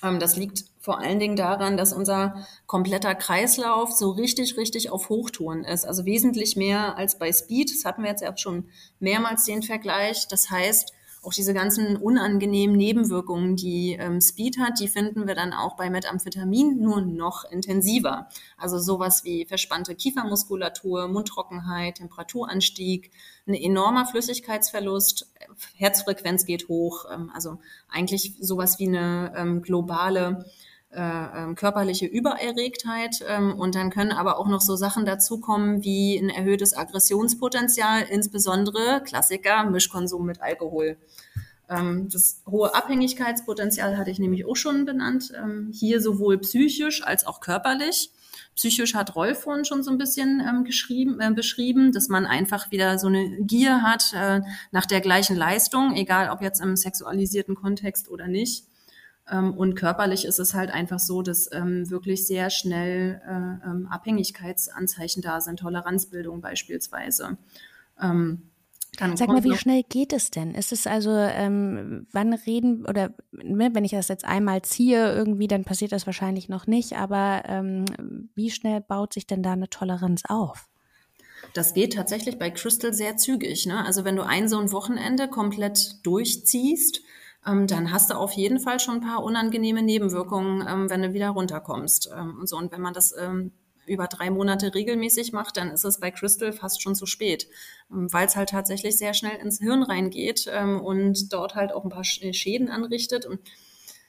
Ähm, 0.03 0.19
das 0.19 0.35
liegt 0.35 0.65
vor 0.79 0.99
allen 0.99 1.19
Dingen 1.19 1.37
daran, 1.37 1.77
dass 1.77 1.93
unser 1.93 2.45
kompletter 2.65 3.15
Kreislauf 3.15 3.93
so 3.93 4.11
richtig, 4.11 4.57
richtig 4.57 4.89
auf 4.89 5.09
Hochtouren 5.09 5.63
ist. 5.63 5.85
Also 5.85 6.05
wesentlich 6.05 6.57
mehr 6.57 6.97
als 6.97 7.17
bei 7.17 7.31
Speed. 7.31 7.71
Das 7.73 7.85
hatten 7.85 8.03
wir 8.03 8.09
jetzt 8.09 8.21
ja 8.21 8.35
schon 8.37 8.69
mehrmals 8.99 9.45
den 9.45 9.63
Vergleich. 9.63 10.27
Das 10.27 10.49
heißt, 10.49 10.91
auch 11.27 11.33
diese 11.33 11.53
ganzen 11.53 11.97
unangenehmen 11.97 12.77
Nebenwirkungen, 12.77 13.57
die 13.57 13.97
ähm, 13.99 14.21
Speed 14.21 14.59
hat, 14.59 14.79
die 14.79 14.87
finden 14.87 15.27
wir 15.27 15.35
dann 15.35 15.51
auch 15.51 15.75
bei 15.75 15.89
Methamphetamin 15.89 16.79
nur 16.79 17.01
noch 17.01 17.43
intensiver. 17.51 18.29
Also 18.57 18.79
sowas 18.79 19.25
wie 19.25 19.45
verspannte 19.45 19.93
Kiefermuskulatur, 19.93 21.09
Mundtrockenheit, 21.09 21.95
Temperaturanstieg, 21.95 23.11
ein 23.45 23.55
enormer 23.55 24.05
Flüssigkeitsverlust, 24.05 25.29
Herzfrequenz 25.75 26.45
geht 26.45 26.69
hoch, 26.69 27.03
ähm, 27.13 27.29
also 27.33 27.59
eigentlich 27.89 28.35
sowas 28.39 28.79
wie 28.79 28.87
eine 28.87 29.33
ähm, 29.35 29.61
globale 29.61 30.45
äh, 30.89 30.99
ähm, 30.99 31.55
körperliche 31.55 32.05
Übererregtheit. 32.05 33.23
Ähm, 33.27 33.53
und 33.59 33.75
dann 33.75 33.89
können 33.89 34.11
aber 34.11 34.39
auch 34.39 34.47
noch 34.47 34.61
so 34.61 34.75
Sachen 34.75 35.05
dazukommen 35.05 35.83
wie 35.83 36.17
ein 36.17 36.29
erhöhtes 36.29 36.75
Aggressionspotenzial, 36.75 38.03
insbesondere 38.09 39.01
Klassiker, 39.03 39.65
Mischkonsum 39.65 40.25
mit 40.25 40.41
Alkohol. 40.41 40.97
Ähm, 41.69 42.07
das 42.09 42.41
hohe 42.49 42.73
Abhängigkeitspotenzial 42.73 43.97
hatte 43.97 44.11
ich 44.11 44.19
nämlich 44.19 44.45
auch 44.45 44.55
schon 44.55 44.85
benannt. 44.85 45.33
Hier 45.71 46.01
sowohl 46.01 46.37
psychisch 46.39 47.03
als 47.05 47.27
auch 47.27 47.41
körperlich. 47.41 48.11
Psychisch 48.55 48.95
hat 48.95 49.15
Rolf 49.15 49.41
vorhin 49.41 49.65
schon 49.65 49.83
so 49.83 49.91
ein 49.91 49.99
bisschen 49.99 50.63
geschrieben, 50.65 51.19
äh, 51.19 51.31
beschrieben, 51.31 51.91
dass 51.91 52.09
man 52.09 52.25
einfach 52.25 52.71
wieder 52.71 52.97
so 52.97 53.07
eine 53.07 53.41
Gier 53.41 53.83
hat 53.83 54.13
äh, 54.13 54.41
nach 54.71 54.87
der 54.87 55.01
gleichen 55.01 55.35
Leistung, 55.35 55.95
egal 55.95 56.29
ob 56.31 56.41
jetzt 56.41 56.59
im 56.59 56.75
sexualisierten 56.75 57.53
Kontext 57.53 58.09
oder 58.09 58.27
nicht. 58.27 58.65
Ähm, 59.29 59.53
und 59.53 59.75
körperlich 59.75 60.25
ist 60.25 60.39
es 60.39 60.53
halt 60.53 60.71
einfach 60.71 60.99
so, 60.99 61.21
dass 61.21 61.49
ähm, 61.51 61.89
wirklich 61.89 62.25
sehr 62.27 62.49
schnell 62.49 63.21
äh, 63.25 63.67
ähm, 63.67 63.87
Abhängigkeitsanzeichen 63.89 65.21
da 65.21 65.41
sind, 65.41 65.59
Toleranzbildung 65.59 66.41
beispielsweise. 66.41 67.37
Sag 68.99 69.27
mal, 69.27 69.43
wie 69.43 69.55
schnell 69.55 69.83
geht 69.83 70.11
es 70.11 70.31
denn? 70.31 70.55
Ist 70.55 70.71
es 70.71 70.87
also, 70.87 71.11
ähm, 71.11 72.07
wann 72.11 72.33
reden 72.33 72.85
oder 72.85 73.13
ne, 73.31 73.69
wenn 73.73 73.85
ich 73.85 73.91
das 73.91 74.07
jetzt 74.07 74.25
einmal 74.25 74.63
ziehe, 74.63 75.13
irgendwie, 75.13 75.47
dann 75.47 75.65
passiert 75.65 75.91
das 75.91 76.07
wahrscheinlich 76.07 76.49
noch 76.49 76.65
nicht, 76.65 76.93
aber 76.93 77.43
ähm, 77.45 77.85
wie 78.33 78.49
schnell 78.49 78.81
baut 78.81 79.13
sich 79.13 79.27
denn 79.27 79.43
da 79.43 79.53
eine 79.53 79.69
Toleranz 79.69 80.23
auf? 80.27 80.67
Das 81.53 81.75
geht 81.75 81.93
tatsächlich 81.93 82.39
bei 82.39 82.49
Crystal 82.49 82.93
sehr 82.93 83.17
zügig. 83.17 83.67
Ne? 83.67 83.85
Also 83.85 84.03
wenn 84.03 84.15
du 84.15 84.23
ein 84.23 84.49
so 84.49 84.59
ein 84.59 84.71
Wochenende 84.71 85.27
komplett 85.27 86.05
durchziehst, 86.05 87.01
ähm, 87.47 87.67
dann 87.67 87.91
hast 87.91 88.09
du 88.11 88.15
auf 88.15 88.33
jeden 88.33 88.59
Fall 88.59 88.79
schon 88.79 88.95
ein 88.95 89.01
paar 89.01 89.23
unangenehme 89.23 89.81
Nebenwirkungen, 89.81 90.65
ähm, 90.67 90.89
wenn 90.89 91.01
du 91.01 91.13
wieder 91.13 91.29
runterkommst. 91.29 92.09
Ähm, 92.15 92.37
und 92.39 92.49
so. 92.49 92.57
Und 92.57 92.71
wenn 92.71 92.81
man 92.81 92.93
das 92.93 93.13
ähm, 93.17 93.51
über 93.85 94.07
drei 94.07 94.29
Monate 94.29 94.73
regelmäßig 94.75 95.31
macht, 95.31 95.55
dann 95.55 95.71
ist 95.71 95.85
es 95.85 95.99
bei 95.99 96.11
Crystal 96.11 96.51
fast 96.51 96.81
schon 96.81 96.93
zu 96.93 97.05
spät, 97.05 97.47
ähm, 97.91 98.11
weil 98.11 98.27
es 98.27 98.35
halt 98.35 98.49
tatsächlich 98.49 98.97
sehr 98.97 99.13
schnell 99.13 99.37
ins 99.37 99.59
Hirn 99.59 99.83
reingeht 99.83 100.45
ähm, 100.51 100.81
und 100.81 101.31
dort 101.31 101.55
halt 101.55 101.71
auch 101.71 101.85
ein 101.85 101.89
paar 101.89 102.03
Schäden 102.03 102.69
anrichtet. 102.69 103.25
Und 103.25 103.39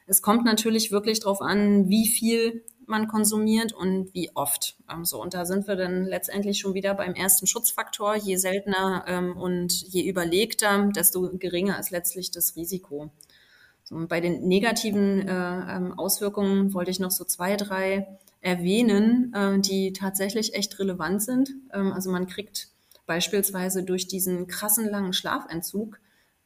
Es 0.07 0.23
kommt 0.23 0.45
natürlich 0.45 0.91
wirklich 0.91 1.21
darauf 1.21 1.41
an, 1.41 1.89
wie 1.89 2.09
viel 2.09 2.65
man 2.87 3.07
konsumiert 3.09 3.75
und 3.75 4.15
wie 4.15 4.31
oft. 4.35 4.79
So, 5.03 5.21
und 5.21 5.35
da 5.35 5.45
sind 5.45 5.69
wir 5.69 5.77
dann 5.77 6.07
letztendlich 6.07 6.59
schon 6.59 6.73
wieder 6.73 6.95
beim 6.95 7.13
ersten 7.15 7.47
Schutzfaktor. 7.47 8.17
Je 8.17 8.37
seltener 8.37 9.35
und 9.37 9.71
je 9.93 10.09
überlegter, 10.09 10.91
desto 10.97 11.29
geringer 11.37 11.79
ist 11.79 11.91
letztlich 11.91 12.31
das 12.31 12.57
Risiko. 12.57 13.11
Und 13.91 14.09
bei 14.09 14.21
den 14.21 14.47
negativen 14.47 15.27
äh, 15.27 15.77
ähm, 15.77 15.99
Auswirkungen 15.99 16.75
wollte 16.75 16.91
ich 16.91 17.01
noch 17.01 17.11
so 17.11 17.25
zwei, 17.25 17.57
drei 17.57 18.19
erwähnen, 18.41 19.33
äh, 19.35 19.59
die 19.59 19.93
tatsächlich 19.93 20.55
echt 20.55 20.79
relevant 20.79 21.23
sind. 21.23 21.51
Ähm, 21.73 21.93
also 21.93 22.11
man 22.11 22.27
kriegt 22.27 22.69
beispielsweise 23.07 23.83
durch 23.83 24.07
diesen 24.07 24.47
krassen 24.47 24.89
langen 24.89 25.13
Schlafentzug 25.13 25.99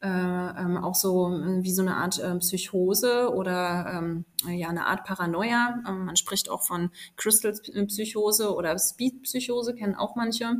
äh, 0.03 0.07
ähm, 0.07 0.77
auch 0.77 0.95
so 0.95 1.29
äh, 1.33 1.63
wie 1.63 1.71
so 1.71 1.81
eine 1.81 1.95
Art 1.95 2.19
äh, 2.19 2.35
Psychose 2.39 3.33
oder 3.33 3.85
ähm, 3.95 4.25
ja 4.45 4.67
eine 4.67 4.85
Art 4.85 5.05
Paranoia. 5.05 5.81
Ähm, 5.87 6.05
man 6.05 6.17
spricht 6.17 6.49
auch 6.49 6.63
von 6.63 6.91
Crystal-Psychose 7.15 8.53
oder 8.53 8.77
Speed-Psychose, 8.77 9.73
kennen 9.75 9.95
auch 9.95 10.15
manche. 10.15 10.57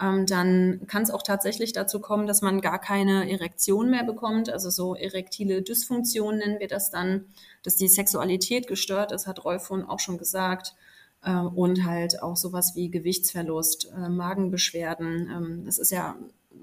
Ähm, 0.00 0.26
dann 0.26 0.86
kann 0.86 1.02
es 1.02 1.10
auch 1.10 1.22
tatsächlich 1.22 1.72
dazu 1.72 2.00
kommen, 2.00 2.26
dass 2.26 2.40
man 2.42 2.60
gar 2.60 2.80
keine 2.80 3.30
Erektion 3.30 3.90
mehr 3.90 4.04
bekommt, 4.04 4.48
also 4.50 4.70
so 4.70 4.94
erektile 4.94 5.62
Dysfunktion 5.62 6.38
nennen 6.38 6.60
wir 6.60 6.68
das 6.68 6.90
dann, 6.90 7.26
dass 7.62 7.76
die 7.76 7.88
Sexualität 7.88 8.66
gestört 8.66 9.12
ist, 9.12 9.26
hat 9.26 9.44
Rolf 9.44 9.70
auch 9.70 10.00
schon 10.00 10.18
gesagt. 10.18 10.74
Äh, 11.22 11.34
und 11.34 11.84
halt 11.84 12.22
auch 12.22 12.36
sowas 12.36 12.74
wie 12.74 12.90
Gewichtsverlust, 12.90 13.92
äh, 13.96 14.08
Magenbeschwerden. 14.08 15.30
Ähm, 15.30 15.64
es 15.68 15.78
ist 15.78 15.90
ja 15.90 16.16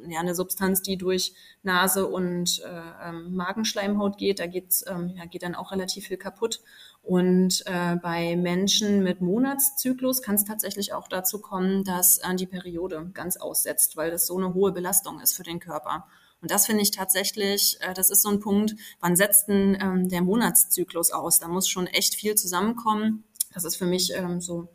ja, 0.08 0.20
eine 0.20 0.36
Substanz, 0.36 0.82
die 0.82 0.98
durch 0.98 1.34
Nase 1.64 2.08
und 2.08 2.62
äh, 2.64 3.10
ähm, 3.10 3.36
Magenschleimhaut 3.36 4.18
geht. 4.18 4.40
Da 4.40 4.48
geht's, 4.48 4.86
ähm, 4.88 5.14
ja, 5.16 5.26
geht 5.26 5.44
dann 5.44 5.56
auch 5.56 5.72
relativ 5.72 6.08
viel 6.08 6.18
kaputt. 6.18 6.62
Und 7.02 7.64
äh, 7.66 7.96
bei 7.96 8.36
Menschen 8.36 9.04
mit 9.04 9.22
Monatszyklus 9.22 10.22
kann 10.22 10.36
es 10.36 10.46
tatsächlich 10.46 10.94
auch 10.94 11.08
dazu 11.08 11.40
kommen, 11.40 11.84
dass 11.84 12.20
äh, 12.20 12.36
die 12.36 12.46
Periode 12.46 13.10
ganz 13.14 13.38
aussetzt, 13.38 13.98
weil 13.98 14.12
das 14.12 14.28
so 14.28 14.38
eine 14.38 14.54
hohe 14.54 14.72
Belastung 14.72 15.20
ist 15.20 15.36
für 15.36 15.44
den 15.44 15.60
Körper. 15.60 16.06
Und 16.42 16.52
das 16.52 16.66
finde 16.66 16.84
ich 16.84 16.92
tatsächlich, 16.92 17.78
äh, 17.82 17.94
das 17.94 18.10
ist 18.10 18.22
so 18.22 18.30
ein 18.30 18.40
Punkt, 18.40 18.76
wann 19.00 19.16
setzt 19.16 19.48
denn 19.48 19.78
ähm, 19.82 20.10
der 20.10 20.22
Monatszyklus 20.22 21.12
aus? 21.12 21.40
Da 21.40 21.48
muss 21.48 21.68
schon 21.68 21.88
echt 21.88 22.16
viel 22.16 22.36
zusammenkommen. 22.36 23.24
Das 23.54 23.66
ist 23.66 23.76
für 23.76 23.86
mich 23.86 24.14
ähm, 24.14 24.40
so 24.40 24.70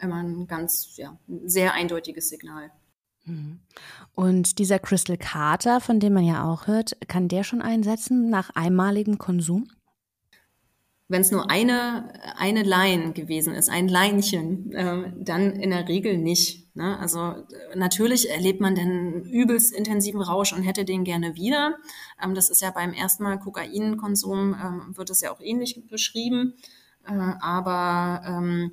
immer 0.00 0.22
ein 0.22 0.46
ganz, 0.46 0.96
ja, 0.96 1.18
sehr 1.44 1.74
eindeutiges 1.74 2.28
Signal. 2.28 2.70
Mhm. 3.24 3.60
Und 4.14 4.58
dieser 4.58 4.78
Crystal 4.78 5.18
Carter, 5.18 5.80
von 5.80 6.00
dem 6.00 6.14
man 6.14 6.24
ja 6.24 6.44
auch 6.44 6.66
hört, 6.66 6.96
kann 7.08 7.28
der 7.28 7.44
schon 7.44 7.62
einsetzen 7.62 8.30
nach 8.30 8.50
einmaligem 8.54 9.18
Konsum? 9.18 9.68
Wenn 11.10 11.22
es 11.22 11.32
nur 11.32 11.50
eine, 11.50 12.12
eine 12.36 12.62
Line 12.62 13.12
gewesen 13.12 13.52
ist, 13.52 13.68
ein 13.68 13.88
Leinchen, 13.88 14.72
äh, 14.72 15.12
dann 15.18 15.56
in 15.56 15.70
der 15.70 15.88
Regel 15.88 16.16
nicht. 16.16 16.74
Ne? 16.76 16.96
Also 17.00 17.34
natürlich 17.74 18.30
erlebt 18.30 18.60
man 18.60 18.76
den 18.76 19.24
übelst 19.24 19.74
intensiven 19.74 20.22
Rausch 20.22 20.52
und 20.52 20.62
hätte 20.62 20.84
den 20.84 21.02
gerne 21.02 21.34
wieder. 21.34 21.78
Ähm, 22.22 22.36
das 22.36 22.48
ist 22.48 22.62
ja 22.62 22.70
beim 22.70 22.92
ersten 22.92 23.24
Mal 23.24 23.40
Kokainkonsum, 23.40 24.54
ähm, 24.54 24.96
wird 24.96 25.10
es 25.10 25.20
ja 25.20 25.32
auch 25.32 25.40
ähnlich 25.40 25.82
beschrieben. 25.88 26.54
Äh, 27.04 27.12
aber 27.40 28.22
ähm, 28.24 28.70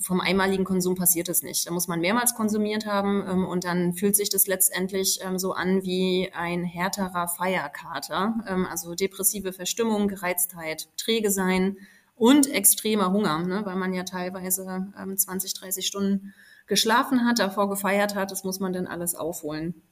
vom 0.00 0.20
einmaligen 0.20 0.64
Konsum 0.64 0.94
passiert 0.94 1.28
es 1.28 1.42
nicht. 1.42 1.66
Da 1.66 1.72
muss 1.72 1.88
man 1.88 2.00
mehrmals 2.00 2.34
konsumiert 2.34 2.86
haben 2.86 3.24
ähm, 3.28 3.44
und 3.44 3.64
dann 3.64 3.94
fühlt 3.94 4.16
sich 4.16 4.30
das 4.30 4.46
letztendlich 4.46 5.20
ähm, 5.22 5.38
so 5.38 5.52
an 5.52 5.82
wie 5.82 6.30
ein 6.32 6.64
härterer 6.64 7.28
Feierkater. 7.28 8.34
Ähm, 8.46 8.66
also 8.66 8.94
depressive 8.94 9.52
Verstimmung, 9.52 10.08
Gereiztheit, 10.08 10.88
träge 10.96 11.30
sein 11.30 11.78
und 12.14 12.48
extremer 12.48 13.12
Hunger, 13.12 13.40
ne, 13.40 13.66
weil 13.66 13.76
man 13.76 13.92
ja 13.92 14.04
teilweise 14.04 14.86
20, 15.14 15.52
30 15.52 15.86
Stunden 15.86 16.32
geschlafen 16.66 17.26
hat, 17.26 17.38
davor 17.38 17.68
gefeiert 17.68 18.14
hat. 18.14 18.30
Das 18.30 18.42
muss 18.42 18.58
man 18.58 18.72
dann 18.72 18.86
alles 18.86 19.14
aufholen. 19.14 19.82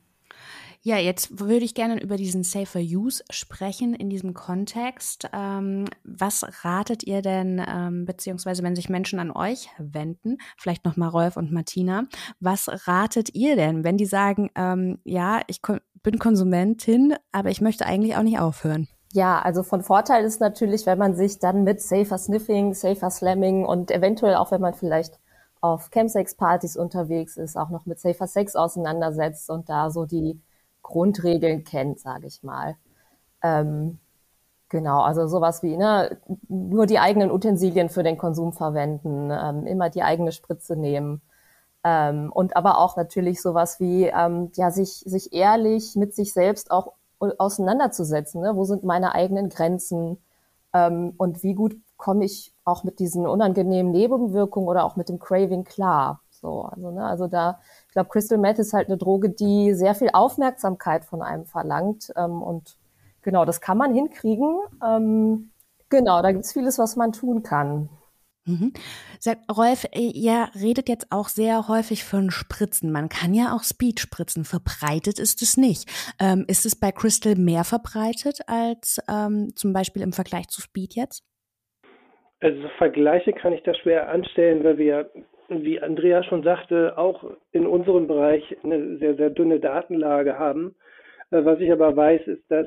Ja, 0.86 0.98
jetzt 0.98 1.40
würde 1.40 1.64
ich 1.64 1.74
gerne 1.74 1.98
über 2.02 2.18
diesen 2.18 2.42
Safer 2.42 2.78
Use 2.78 3.24
sprechen 3.30 3.94
in 3.94 4.10
diesem 4.10 4.34
Kontext. 4.34 5.26
Ähm, 5.32 5.86
was 6.04 6.44
ratet 6.62 7.04
ihr 7.04 7.22
denn, 7.22 7.64
ähm, 7.66 8.04
beziehungsweise 8.04 8.62
wenn 8.62 8.76
sich 8.76 8.90
Menschen 8.90 9.18
an 9.18 9.30
euch 9.30 9.70
wenden, 9.78 10.36
vielleicht 10.58 10.84
nochmal 10.84 11.08
Rolf 11.08 11.38
und 11.38 11.50
Martina, 11.50 12.02
was 12.38 12.86
ratet 12.86 13.34
ihr 13.34 13.56
denn, 13.56 13.82
wenn 13.82 13.96
die 13.96 14.04
sagen, 14.04 14.50
ähm, 14.56 14.98
ja, 15.04 15.40
ich 15.46 15.62
kon 15.62 15.80
bin 16.02 16.18
Konsumentin, 16.18 17.14
aber 17.32 17.48
ich 17.48 17.62
möchte 17.62 17.86
eigentlich 17.86 18.16
auch 18.16 18.22
nicht 18.22 18.38
aufhören? 18.38 18.86
Ja, 19.14 19.40
also 19.40 19.62
von 19.62 19.82
Vorteil 19.82 20.22
ist 20.26 20.38
natürlich, 20.38 20.84
wenn 20.84 20.98
man 20.98 21.14
sich 21.14 21.38
dann 21.38 21.64
mit 21.64 21.80
Safer 21.80 22.18
Sniffing, 22.18 22.74
Safer 22.74 23.08
Slamming 23.08 23.64
und 23.64 23.90
eventuell 23.90 24.34
auch, 24.34 24.50
wenn 24.50 24.60
man 24.60 24.74
vielleicht 24.74 25.18
auf 25.62 25.88
Chemsex-Partys 25.90 26.76
unterwegs 26.76 27.38
ist, 27.38 27.56
auch 27.56 27.70
noch 27.70 27.86
mit 27.86 27.98
Safer 27.98 28.26
Sex 28.26 28.54
auseinandersetzt 28.54 29.48
und 29.48 29.70
da 29.70 29.90
so 29.90 30.04
die 30.04 30.38
Grundregeln 30.84 31.64
kennt, 31.64 31.98
sage 31.98 32.28
ich 32.28 32.44
mal. 32.44 32.76
Ähm, 33.42 33.98
genau, 34.68 35.02
also 35.02 35.26
sowas 35.26 35.64
wie 35.64 35.76
ne, 35.76 36.18
nur 36.48 36.86
die 36.86 37.00
eigenen 37.00 37.32
Utensilien 37.32 37.88
für 37.88 38.04
den 38.04 38.18
Konsum 38.18 38.52
verwenden, 38.52 39.30
ähm, 39.32 39.66
immer 39.66 39.90
die 39.90 40.04
eigene 40.04 40.30
Spritze 40.30 40.76
nehmen. 40.76 41.22
Ähm, 41.82 42.30
und 42.32 42.56
aber 42.56 42.78
auch 42.78 42.96
natürlich 42.96 43.42
sowas 43.42 43.80
wie 43.80 44.04
ähm, 44.04 44.52
ja 44.54 44.70
sich 44.70 45.02
sich 45.06 45.32
ehrlich 45.32 45.96
mit 45.96 46.14
sich 46.14 46.32
selbst 46.32 46.70
auch 46.70 46.92
auseinanderzusetzen. 47.18 48.40
Ne? 48.42 48.56
Wo 48.56 48.64
sind 48.64 48.84
meine 48.84 49.14
eigenen 49.14 49.48
Grenzen 49.48 50.18
ähm, 50.72 51.14
und 51.16 51.42
wie 51.42 51.54
gut 51.54 51.76
komme 51.96 52.24
ich 52.24 52.54
auch 52.64 52.84
mit 52.84 52.98
diesen 52.98 53.26
unangenehmen 53.26 53.92
Nebenwirkungen 53.92 54.68
oder 54.68 54.84
auch 54.84 54.96
mit 54.96 55.08
dem 55.08 55.18
Craving 55.18 55.64
klar? 55.64 56.23
So, 56.44 56.60
also 56.60 56.90
ne, 56.90 57.06
also 57.06 57.26
da 57.26 57.58
ich 57.88 57.94
glaube, 57.94 58.10
Crystal 58.10 58.36
Meth 58.36 58.58
ist 58.58 58.74
halt 58.74 58.88
eine 58.88 58.98
Droge, 58.98 59.30
die 59.30 59.72
sehr 59.72 59.94
viel 59.94 60.10
Aufmerksamkeit 60.12 61.06
von 61.06 61.22
einem 61.22 61.46
verlangt. 61.46 62.12
Ähm, 62.16 62.42
und 62.42 62.76
genau, 63.22 63.46
das 63.46 63.62
kann 63.62 63.78
man 63.78 63.94
hinkriegen. 63.94 64.58
Ähm, 64.86 65.52
genau, 65.88 66.20
da 66.20 66.32
gibt 66.32 66.44
es 66.44 66.52
vieles, 66.52 66.78
was 66.78 66.96
man 66.96 67.12
tun 67.12 67.42
kann. 67.42 67.88
Mhm. 68.46 68.74
Rolf, 69.50 69.86
äh, 69.92 70.00
ihr 70.00 70.50
redet 70.54 70.90
jetzt 70.90 71.06
auch 71.08 71.28
sehr 71.28 71.66
häufig 71.66 72.04
von 72.04 72.30
Spritzen. 72.30 72.92
Man 72.92 73.08
kann 73.08 73.32
ja 73.32 73.56
auch 73.56 73.62
Speed 73.62 74.00
spritzen. 74.00 74.44
Verbreitet 74.44 75.18
ist 75.18 75.40
es 75.40 75.56
nicht. 75.56 75.88
Ähm, 76.20 76.44
ist 76.46 76.66
es 76.66 76.78
bei 76.78 76.92
Crystal 76.92 77.36
mehr 77.36 77.64
verbreitet 77.64 78.40
als 78.48 79.00
ähm, 79.08 79.52
zum 79.56 79.72
Beispiel 79.72 80.02
im 80.02 80.12
Vergleich 80.12 80.48
zu 80.48 80.60
Speed 80.60 80.94
jetzt? 80.94 81.24
Also 82.40 82.68
Vergleiche 82.76 83.32
kann 83.32 83.54
ich 83.54 83.62
da 83.62 83.74
schwer 83.74 84.10
anstellen, 84.10 84.62
weil 84.62 84.76
wir 84.76 85.10
wie 85.48 85.80
Andrea 85.80 86.22
schon 86.22 86.42
sagte, 86.42 86.96
auch 86.96 87.24
in 87.52 87.66
unserem 87.66 88.06
Bereich 88.06 88.56
eine 88.62 88.96
sehr, 88.98 89.14
sehr 89.16 89.30
dünne 89.30 89.60
Datenlage 89.60 90.38
haben. 90.38 90.74
Äh, 91.30 91.44
was 91.44 91.60
ich 91.60 91.70
aber 91.70 91.96
weiß, 91.96 92.26
ist, 92.26 92.50
dass 92.50 92.66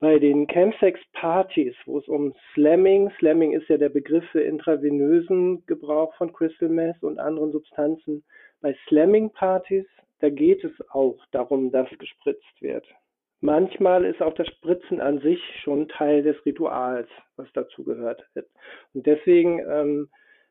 bei 0.00 0.18
den 0.18 0.46
Chemsex-Partys, 0.46 1.74
wo 1.84 1.98
es 1.98 2.08
um 2.08 2.34
Slamming, 2.54 3.10
Slamming 3.18 3.52
ist 3.52 3.68
ja 3.68 3.76
der 3.76 3.90
Begriff 3.90 4.24
für 4.30 4.40
intravenösen 4.40 5.64
Gebrauch 5.66 6.14
von 6.14 6.32
Crystal 6.32 6.70
Meth 6.70 7.02
und 7.02 7.18
anderen 7.18 7.52
Substanzen, 7.52 8.24
bei 8.62 8.74
Slamming-Partys, 8.88 9.86
da 10.20 10.30
geht 10.30 10.64
es 10.64 10.72
auch 10.90 11.18
darum, 11.32 11.70
dass 11.70 11.88
gespritzt 11.98 12.60
wird. 12.62 12.86
Manchmal 13.42 14.04
ist 14.04 14.20
auch 14.20 14.34
das 14.34 14.46
Spritzen 14.48 15.00
an 15.00 15.20
sich 15.20 15.40
schon 15.62 15.88
Teil 15.88 16.22
des 16.22 16.44
Rituals, 16.44 17.08
was 17.36 17.48
dazu 17.54 17.84
gehört. 17.84 18.22
Und 18.92 19.06
deswegen 19.06 19.60
ähm, 19.66 20.08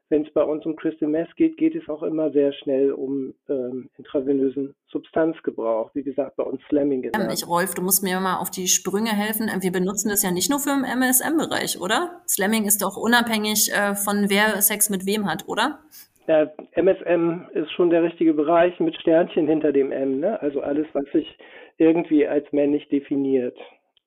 wenn 0.10 0.26
es 0.26 0.34
bei 0.34 0.44
uns 0.44 0.66
um 0.66 0.76
Crystal 0.76 1.08
Meth 1.08 1.36
geht, 1.36 1.58
geht 1.58 1.76
es 1.76 1.88
auch 1.88 2.04
immer 2.04 2.32
sehr 2.32 2.52
schnell 2.54 2.92
um 2.92 3.34
ähm, 3.48 3.90
intravenösen 3.98 4.76
Substanzgebrauch. 4.92 5.92
Wie 5.94 6.04
gesagt, 6.04 6.36
bei 6.36 6.44
uns 6.44 6.62
Slamming. 6.68 7.04
Ähm, 7.04 7.30
ich, 7.32 7.48
Rolf, 7.48 7.76
du 7.76 7.82
musst 7.82 8.04
mir 8.04 8.20
mal 8.20 8.38
auf 8.38 8.50
die 8.50 8.68
Sprünge 8.68 9.12
helfen. 9.12 9.50
Wir 9.62 9.72
benutzen 9.72 10.10
das 10.10 10.24
ja 10.24 10.32
nicht 10.32 10.50
nur 10.50 10.60
für 10.60 10.72
den 10.72 10.84
MSM-Bereich, 10.84 11.80
oder? 11.80 12.22
Slamming 12.28 12.66
ist 12.66 12.82
doch 12.82 12.98
unabhängig 12.98 13.72
äh, 13.72 13.96
von 13.96 14.30
wer 14.30 14.62
Sex 14.62 14.90
mit 14.90 15.06
wem 15.06 15.30
hat, 15.30 15.48
oder? 15.48 15.80
Ja, 16.28 16.52
MSM 16.74 17.48
ist 17.54 17.72
schon 17.72 17.90
der 17.90 18.04
richtige 18.04 18.34
Bereich 18.34 18.80
mit 18.80 18.96
Sternchen 18.98 19.48
hinter 19.48 19.72
dem 19.72 19.92
M, 19.92 20.20
ne? 20.20 20.40
Also 20.42 20.62
alles, 20.62 20.88
was 20.94 21.06
sich 21.12 21.38
irgendwie 21.78 22.28
als 22.28 22.52
männlich 22.52 22.88
definiert. 22.90 23.58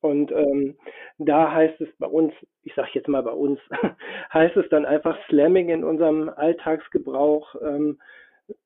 Und 0.03 0.33
ähm, 0.33 0.77
da 1.19 1.53
heißt 1.53 1.81
es 1.81 1.89
bei 1.99 2.09
uns, 2.09 2.35
ich 2.65 2.75
sage 2.75 2.91
jetzt 2.95 3.09
mal 3.09 3.23
bei 3.23 3.33
uns, 3.33 3.61
heißt 4.33 4.57
es 4.57 4.69
dann 4.69 4.85
einfach 4.85 5.17
Slamming 5.29 5.69
in 5.69 5.85
unserem 5.85 6.29
Alltagsgebrauch, 6.29 7.55
ähm, 7.63 7.99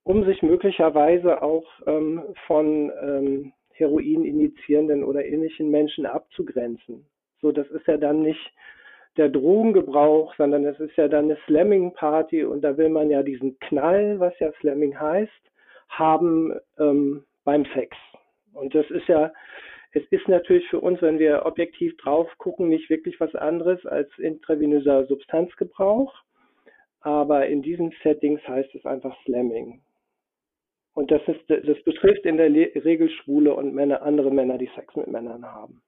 um 0.02 0.24
sich 0.24 0.42
möglicherweise 0.42 1.42
auch 1.42 1.66
ähm, 1.86 2.22
von 2.46 2.90
ähm, 3.02 3.52
Heroin 3.72 4.24
injizierenden 4.24 5.04
oder 5.04 5.26
ähnlichen 5.26 5.70
Menschen 5.70 6.06
abzugrenzen. 6.06 7.06
So, 7.42 7.52
das 7.52 7.68
ist 7.68 7.86
ja 7.86 7.98
dann 7.98 8.22
nicht 8.22 8.52
der 9.18 9.28
Drogengebrauch, 9.28 10.34
sondern 10.36 10.64
es 10.64 10.80
ist 10.80 10.96
ja 10.96 11.06
dann 11.06 11.26
eine 11.26 11.38
Slamming-Party 11.46 12.44
und 12.44 12.62
da 12.62 12.78
will 12.78 12.88
man 12.88 13.10
ja 13.10 13.22
diesen 13.22 13.58
Knall, 13.60 14.18
was 14.20 14.38
ja 14.38 14.52
Slamming 14.60 14.98
heißt, 14.98 15.30
haben 15.90 16.54
ähm, 16.78 17.24
beim 17.44 17.66
Sex. 17.74 17.94
Und 18.54 18.74
das 18.74 18.90
ist 18.90 19.06
ja 19.06 19.32
es 19.96 20.02
ist 20.10 20.28
natürlich 20.28 20.68
für 20.68 20.80
uns, 20.80 21.00
wenn 21.00 21.18
wir 21.18 21.46
objektiv 21.46 21.96
drauf 21.96 22.28
gucken, 22.36 22.68
nicht 22.68 22.90
wirklich 22.90 23.18
was 23.18 23.34
anderes 23.34 23.84
als 23.86 24.10
intravenöser 24.18 25.06
Substanzgebrauch. 25.06 26.12
Aber 27.00 27.46
in 27.46 27.62
diesen 27.62 27.94
Settings 28.02 28.42
heißt 28.46 28.74
es 28.74 28.84
einfach 28.84 29.16
Slamming. 29.24 29.80
Und 30.92 31.10
das, 31.10 31.22
ist, 31.26 31.40
das 31.48 31.82
betrifft 31.84 32.26
in 32.26 32.36
der 32.36 32.50
Regel 32.50 33.08
Schwule 33.08 33.54
und 33.54 33.72
Männer, 33.74 34.02
andere 34.02 34.30
Männer, 34.30 34.58
die 34.58 34.70
Sex 34.74 34.94
mit 34.96 35.06
Männern 35.06 35.46
haben. 35.46 35.80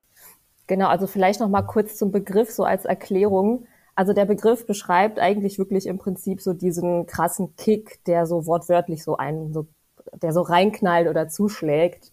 Genau, 0.66 0.88
also 0.88 1.06
vielleicht 1.06 1.40
noch 1.40 1.48
mal 1.50 1.62
kurz 1.62 1.96
zum 1.96 2.10
Begriff 2.10 2.48
so 2.48 2.62
als 2.62 2.86
Erklärung. 2.86 3.66
Also 3.94 4.14
der 4.14 4.24
Begriff 4.24 4.66
beschreibt 4.66 5.18
eigentlich 5.18 5.58
wirklich 5.58 5.86
im 5.86 5.98
Prinzip 5.98 6.40
so 6.40 6.54
diesen 6.54 7.04
krassen 7.04 7.56
Kick, 7.56 8.02
der 8.06 8.24
so 8.24 8.46
wortwörtlich 8.46 9.04
so 9.04 9.18
einen, 9.18 9.52
so, 9.52 9.66
der 10.22 10.32
so 10.32 10.40
reinknallt 10.40 11.08
oder 11.08 11.28
zuschlägt. 11.28 12.10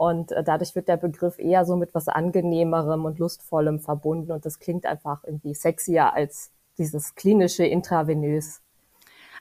Und 0.00 0.32
äh, 0.32 0.42
dadurch 0.42 0.74
wird 0.74 0.88
der 0.88 0.96
Begriff 0.96 1.38
eher 1.38 1.66
so 1.66 1.76
mit 1.76 1.94
was 1.94 2.08
Angenehmerem 2.08 3.04
und 3.04 3.18
Lustvollem 3.18 3.80
verbunden. 3.80 4.32
Und 4.32 4.46
das 4.46 4.58
klingt 4.58 4.86
einfach 4.86 5.24
irgendwie 5.24 5.52
sexier 5.52 6.14
als 6.14 6.52
dieses 6.78 7.16
klinische 7.16 7.66
intravenös. 7.66 8.62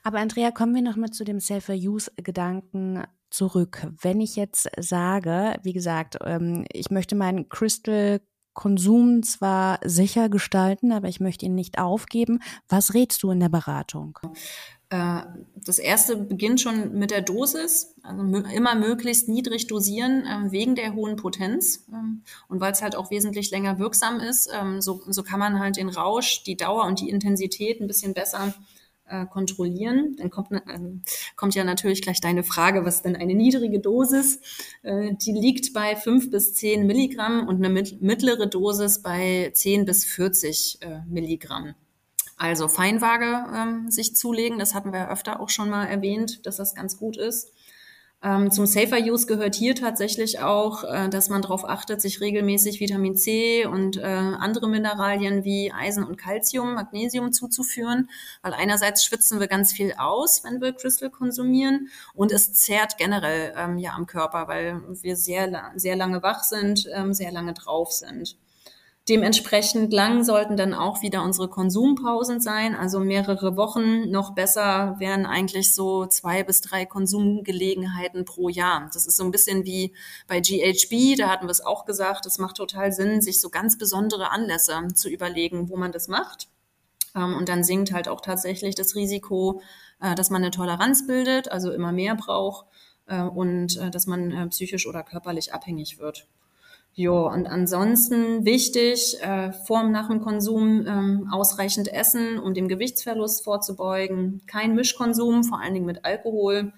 Aber 0.04 0.20
Andrea, 0.20 0.52
kommen 0.52 0.76
wir 0.76 0.82
nochmal 0.82 1.12
zu 1.12 1.24
dem 1.24 1.40
Self-Use-Gedanken 1.40 3.06
zurück. 3.30 3.88
Wenn 4.02 4.20
ich 4.20 4.36
jetzt 4.36 4.70
sage, 4.78 5.56
wie 5.64 5.72
gesagt, 5.72 6.18
ähm, 6.26 6.66
ich 6.74 6.92
möchte 6.92 7.16
meinen 7.16 7.48
Crystal 7.48 8.20
Konsum 8.54 9.24
zwar 9.24 9.80
sicher 9.86 10.28
gestalten, 10.28 10.92
aber 10.92 11.08
ich 11.08 11.22
möchte 11.22 11.46
ihn 11.46 11.56
nicht 11.56 11.80
aufgeben. 11.80 12.42
Was 12.68 12.94
rätst 12.94 13.24
du 13.24 13.32
in 13.32 13.40
der 13.40 13.48
Beratung? 13.48 14.20
Äh, 14.90 15.22
das 15.56 15.78
erste 15.78 16.16
beginnt 16.18 16.62
schon 16.62 16.98
mit 16.98 17.12
der 17.12 17.22
Dosis, 17.22 17.96
also 18.02 18.24
immer 18.24 18.74
möglichst 18.76 19.30
niedrig 19.30 19.68
dosieren 19.68 20.26
ähm, 20.28 20.52
wegen 20.52 20.76
der 20.76 20.96
hohen 20.96 21.16
Potenz 21.16 21.86
ähm, 21.94 22.24
und 22.48 22.60
weil 22.60 22.72
es 22.72 22.82
halt 22.82 22.96
auch 22.96 23.12
wesentlich 23.12 23.52
länger 23.52 23.78
wirksam 23.78 24.20
ist, 24.20 24.50
ähm, 24.52 24.82
so, 24.82 25.02
so 25.08 25.22
kann 25.22 25.40
man 25.40 25.60
halt 25.60 25.78
den 25.78 25.90
Rausch, 25.90 26.44
die 26.44 26.58
Dauer 26.58 26.86
und 26.86 27.02
die 27.02 27.10
Intensität 27.10 27.80
ein 27.80 27.88
bisschen 27.88 28.16
besser 28.16 28.56
äh, 29.06 29.26
kontrollieren. 29.28 30.16
Dann 30.18 30.30
kommt, 30.32 30.52
äh, 30.52 30.80
kommt 31.36 31.56
ja 31.56 31.64
natürlich 31.64 32.02
gleich 32.02 32.22
deine 32.22 32.44
Frage, 32.44 32.86
was 32.86 33.04
denn 33.04 33.16
eine 33.16 33.36
niedrige 33.36 33.80
Dosis? 33.80 34.40
Äh, 34.82 35.14
die 35.16 35.34
liegt 35.34 35.74
bei 35.74 35.96
fünf 35.96 36.32
bis 36.32 36.56
zehn 36.56 36.88
Milligramm 36.88 37.48
und 37.48 37.64
eine 37.64 37.70
mittlere 37.70 38.48
Dosis 38.48 39.02
bei 39.02 39.52
zehn 39.54 39.86
bis 39.86 40.06
40 40.06 40.80
äh, 40.82 41.02
Milligramm. 41.08 41.76
Also 42.40 42.70
Feinwaage 42.70 43.46
ähm, 43.54 43.92
sich 43.92 44.16
zulegen, 44.16 44.60
das 44.60 44.74
hatten 44.74 44.94
wir 44.94 45.12
öfter 45.12 45.42
auch 45.42 45.50
schon 45.50 45.70
mal 45.70 45.86
erwähnt, 45.86 46.46
dass 46.46 46.56
das 46.56 46.74
ganz 46.74 46.98
gut 46.98 47.18
ist. 47.18 47.52
Ähm, 48.24 48.50
zum 48.50 48.66
Safer 48.66 48.98
Use 48.98 49.26
gehört 49.28 49.56
hier 49.56 49.76
tatsächlich 49.76 50.40
auch, 50.40 50.86
äh, 50.86 51.10
dass 51.10 51.28
man 51.30 51.42
darauf 51.42 51.68
achtet, 51.68 52.02
sich 52.02 52.22
regelmäßig 52.22 52.80
Vitamin 52.80 53.18
C 53.18 53.66
und 53.66 53.98
äh, 53.98 54.04
andere 54.04 54.70
Mineralien 54.70 55.44
wie 55.44 55.74
Eisen 55.74 56.06
und 56.06 56.16
Calcium, 56.16 56.76
Magnesium 56.76 57.34
zuzuführen, 57.34 58.10
weil 58.42 58.54
einerseits 58.54 59.04
schwitzen 59.04 59.42
wir 59.42 59.48
ganz 59.48 59.74
viel 59.74 59.94
aus, 59.98 60.42
wenn 60.46 60.62
wir 60.62 60.72
Crystal 60.72 61.10
konsumieren 61.10 61.90
und 62.14 62.32
es 62.32 62.54
zehrt 62.54 62.98
generell 62.98 63.54
ähm, 63.58 63.78
ja 63.78 63.96
am 63.96 64.06
Körper, 64.06 64.48
weil 64.48 64.82
wir 65.02 65.18
sehr, 65.18 65.74
sehr 65.76 65.98
lange 65.98 66.24
wach 66.24 66.44
sind, 66.44 66.88
ähm, 66.94 67.14
sehr 67.14 67.34
lange 67.34 67.54
drauf 67.54 67.92
sind. 67.92 68.38
Dementsprechend 69.10 69.92
lang 69.92 70.24
sollten 70.24 70.56
dann 70.56 70.76
auch 70.76 71.02
wieder 71.02 71.24
unsere 71.24 71.48
Konsumpausen 71.48 72.40
sein, 72.40 72.76
also 72.76 73.00
mehrere 73.00 73.58
Wochen. 73.58 74.12
Noch 74.12 74.36
besser 74.36 74.98
wären 75.00 75.26
eigentlich 75.26 75.74
so 75.74 76.06
zwei 76.06 76.44
bis 76.44 76.62
drei 76.62 76.86
Konsumgelegenheiten 76.86 78.24
pro 78.24 78.50
Jahr. 78.50 78.88
Das 78.94 79.08
ist 79.08 79.18
so 79.18 79.24
ein 79.24 79.32
bisschen 79.32 79.66
wie 79.66 79.96
bei 80.28 80.40
GHB, 80.42 81.18
da 81.18 81.30
hatten 81.30 81.48
wir 81.48 81.52
es 81.52 81.66
auch 81.66 81.86
gesagt, 81.86 82.28
es 82.28 82.38
macht 82.38 82.58
total 82.58 82.92
Sinn, 82.92 83.20
sich 83.20 83.42
so 83.42 83.50
ganz 83.50 83.80
besondere 83.80 84.30
Anlässe 84.30 84.76
zu 84.94 85.10
überlegen, 85.10 85.70
wo 85.70 85.76
man 85.76 85.92
das 85.92 86.08
macht. 86.08 86.48
Ähm, 87.16 87.36
und 87.36 87.50
dann 87.50 87.64
sinkt 87.64 87.92
halt 87.92 88.08
auch 88.08 88.22
tatsächlich 88.22 88.76
das 88.76 88.94
Risiko, 88.94 89.64
äh, 90.02 90.14
dass 90.14 90.30
man 90.30 90.44
eine 90.44 90.52
Toleranz 90.52 91.08
bildet, 91.08 91.52
also 91.52 91.72
immer 91.72 91.92
mehr 91.92 92.14
braucht 92.14 92.68
äh, 93.08 93.24
und 93.24 93.76
äh, 93.78 93.90
dass 93.90 94.06
man 94.06 94.50
psychisch 94.52 94.86
oder 94.86 95.02
körperlich 95.02 95.52
abhängig 95.52 95.98
wird. 95.98 96.28
Jo, 96.94 97.28
und 97.28 97.48
ansonsten 97.48 98.44
wichtig, 98.46 99.18
äh, 99.22 99.54
vor 99.54 99.82
und 99.82 99.92
nach 99.92 100.10
dem 100.10 100.20
Konsum 100.20 100.86
ähm, 100.86 101.30
ausreichend 101.32 101.88
essen, 101.94 102.40
um 102.40 102.54
dem 102.54 102.68
Gewichtsverlust 102.68 103.44
vorzubeugen. 103.44 104.42
Kein 104.48 104.76
Mischkonsum, 104.76 105.44
vor 105.44 105.62
allen 105.62 105.74
Dingen 105.74 105.86
mit 105.86 106.04
Alkohol. 106.04 106.74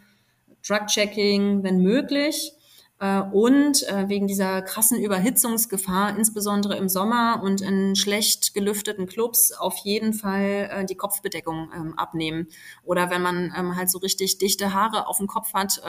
Drug-Checking, 0.68 1.64
wenn 1.64 1.82
möglich. 1.82 2.54
Äh, 3.02 3.22
und 3.32 3.82
äh, 3.90 4.08
wegen 4.10 4.28
dieser 4.28 4.62
krassen 4.62 5.00
Überhitzungsgefahr, 5.00 6.16
insbesondere 6.16 6.78
im 6.78 6.88
Sommer 6.88 7.42
und 7.44 7.60
in 7.60 7.96
schlecht 7.96 8.54
gelüfteten 8.54 9.08
Clubs, 9.08 9.52
auf 9.52 9.76
jeden 9.78 10.14
Fall 10.14 10.70
äh, 10.72 10.86
die 10.86 10.96
Kopfbedeckung 10.96 11.72
ähm, 11.76 11.98
abnehmen. 11.98 12.48
Oder 12.84 13.10
wenn 13.10 13.24
man 13.24 13.54
ähm, 13.58 13.76
halt 13.76 13.90
so 13.90 13.98
richtig 13.98 14.38
dichte 14.38 14.74
Haare 14.74 15.08
auf 15.08 15.18
dem 15.18 15.28
Kopf 15.28 15.54
hat, 15.54 15.82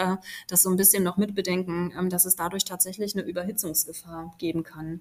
das 0.49 0.63
so 0.63 0.71
ein 0.71 0.77
bisschen 0.77 1.03
noch 1.03 1.17
mitbedenken, 1.19 1.93
ähm, 1.97 2.09
dass 2.09 2.25
es 2.25 2.35
dadurch 2.35 2.65
tatsächlich 2.65 3.15
eine 3.15 3.25
Überhitzungsgefahr 3.25 4.35
geben 4.39 4.63
kann. 4.63 5.01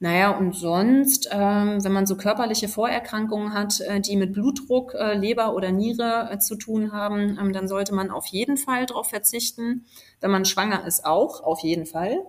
Naja, 0.00 0.30
und 0.30 0.54
sonst, 0.54 1.28
ähm, 1.32 1.82
wenn 1.82 1.92
man 1.92 2.06
so 2.06 2.16
körperliche 2.16 2.68
Vorerkrankungen 2.68 3.52
hat, 3.52 3.80
äh, 3.80 4.00
die 4.00 4.16
mit 4.16 4.32
Blutdruck, 4.32 4.94
äh, 4.94 5.14
Leber 5.14 5.54
oder 5.54 5.72
Niere 5.72 6.28
äh, 6.30 6.38
zu 6.38 6.54
tun 6.54 6.92
haben, 6.92 7.36
ähm, 7.40 7.52
dann 7.52 7.66
sollte 7.66 7.92
man 7.94 8.10
auf 8.10 8.26
jeden 8.26 8.56
Fall 8.56 8.86
darauf 8.86 9.08
verzichten. 9.08 9.86
Wenn 10.20 10.30
man 10.30 10.44
schwanger 10.44 10.86
ist, 10.86 11.04
auch, 11.04 11.42
auf 11.42 11.60
jeden 11.60 11.84
Fall. 11.84 12.24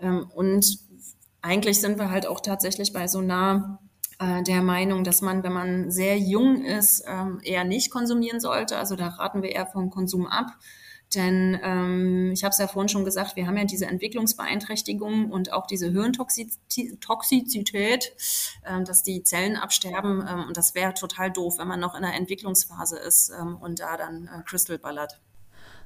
Ähm, 0.00 0.30
und 0.34 0.78
eigentlich 1.42 1.80
sind 1.80 1.98
wir 1.98 2.10
halt 2.10 2.26
auch 2.26 2.40
tatsächlich 2.40 2.94
bei 2.94 3.06
so 3.06 3.20
nah 3.20 3.78
äh, 4.18 4.42
der 4.42 4.62
Meinung, 4.62 5.04
dass 5.04 5.20
man, 5.20 5.42
wenn 5.42 5.52
man 5.52 5.90
sehr 5.90 6.18
jung 6.18 6.64
ist, 6.64 7.04
ähm, 7.06 7.40
eher 7.42 7.64
nicht 7.64 7.90
konsumieren 7.90 8.40
sollte. 8.40 8.78
Also 8.78 8.96
da 8.96 9.08
raten 9.08 9.42
wir 9.42 9.50
eher 9.50 9.66
vom 9.66 9.90
Konsum 9.90 10.26
ab. 10.26 10.46
Denn 11.14 11.58
ähm, 11.62 12.32
ich 12.32 12.44
habe 12.44 12.52
es 12.52 12.58
ja 12.58 12.66
vorhin 12.66 12.88
schon 12.88 13.04
gesagt, 13.04 13.36
wir 13.36 13.46
haben 13.46 13.56
ja 13.56 13.64
diese 13.64 13.86
Entwicklungsbeeinträchtigung 13.86 15.30
und 15.30 15.52
auch 15.52 15.66
diese 15.66 15.90
Hirntoxizität, 15.90 18.12
ähm, 18.66 18.84
dass 18.84 19.02
die 19.02 19.22
Zellen 19.22 19.56
absterben. 19.56 20.26
Ähm, 20.28 20.44
und 20.48 20.56
das 20.56 20.74
wäre 20.74 20.94
total 20.94 21.30
doof, 21.30 21.58
wenn 21.58 21.68
man 21.68 21.80
noch 21.80 21.94
in 21.94 22.02
der 22.02 22.14
Entwicklungsphase 22.14 22.98
ist 22.98 23.32
ähm, 23.38 23.56
und 23.56 23.80
da 23.80 23.96
dann 23.96 24.28
äh, 24.28 24.42
Crystal 24.44 24.78
ballert. 24.78 25.20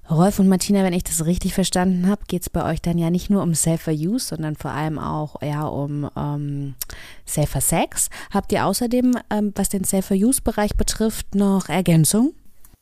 Rolf 0.08 0.38
und 0.38 0.46
Martina, 0.46 0.84
wenn 0.84 0.92
ich 0.92 1.02
das 1.02 1.24
richtig 1.24 1.52
verstanden 1.52 2.08
habe, 2.08 2.22
geht 2.28 2.42
es 2.42 2.50
bei 2.50 2.64
euch 2.64 2.80
dann 2.80 2.96
ja 2.96 3.10
nicht 3.10 3.28
nur 3.28 3.42
um 3.42 3.54
Safer 3.54 3.90
Use, 3.90 4.26
sondern 4.26 4.54
vor 4.54 4.70
allem 4.70 5.00
auch 5.00 5.42
eher 5.42 5.72
um 5.72 6.08
ähm, 6.16 6.76
Safer 7.24 7.60
Sex. 7.60 8.08
Habt 8.32 8.52
ihr 8.52 8.66
außerdem, 8.66 9.18
ähm, 9.30 9.52
was 9.56 9.68
den 9.68 9.82
Safer 9.82 10.14
Use-Bereich 10.14 10.76
betrifft, 10.76 11.34
noch 11.34 11.68
Ergänzung? 11.68 12.34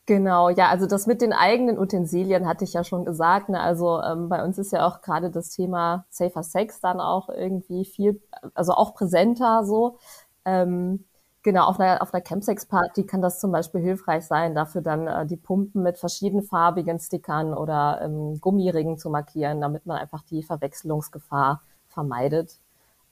Genau, 0.07 0.51
ja, 0.51 0.69
also 0.69 0.87
das 0.87 1.07
mit 1.07 1.23
den 1.23 1.33
eigenen 1.33 1.79
Utensilien 1.79 2.47
hatte 2.47 2.65
ich 2.65 2.75
ja 2.75 2.85
schon 2.85 3.07
gesagt. 3.07 3.49
Ne? 3.49 3.59
Also 3.59 4.03
ähm, 4.03 4.29
bei 4.29 4.45
uns 4.45 4.59
ist 4.59 4.71
ja 4.71 4.87
auch 4.87 5.01
gerade 5.01 5.31
das 5.31 5.49
Thema 5.49 6.05
Safer 6.11 6.43
Sex 6.43 6.81
dann 6.81 7.01
auch 7.01 7.31
irgendwie 7.31 7.87
viel, 7.87 8.21
also 8.53 8.73
auch 8.75 8.95
präsenter 8.95 9.65
so. 9.65 9.97
Ähm, 10.45 11.07
genau, 11.43 11.65
auf 11.67 11.81
einer, 11.81 12.03
auf 12.03 12.13
einer 12.13 12.21
Campsex-Party 12.23 13.05
kann 13.07 13.23
das 13.23 13.41
zum 13.41 13.51
Beispiel 13.51 13.81
hilfreich 13.81 14.27
sein, 14.27 14.55
dafür 14.55 14.83
dann 14.83 15.07
äh, 15.07 15.25
die 15.25 15.39
Pumpen 15.39 15.83
mit 15.83 15.97
verschiedenfarbigen 15.97 16.99
Stickern 16.99 17.55
oder 17.55 18.01
ähm, 18.03 18.39
Gummiringen 18.43 18.99
zu 18.99 19.09
markieren, 19.09 19.63
damit 19.63 19.87
man 19.87 19.97
einfach 19.97 20.23
die 20.25 20.43
Verwechslungsgefahr 20.43 21.63
vermeidet. 21.89 22.59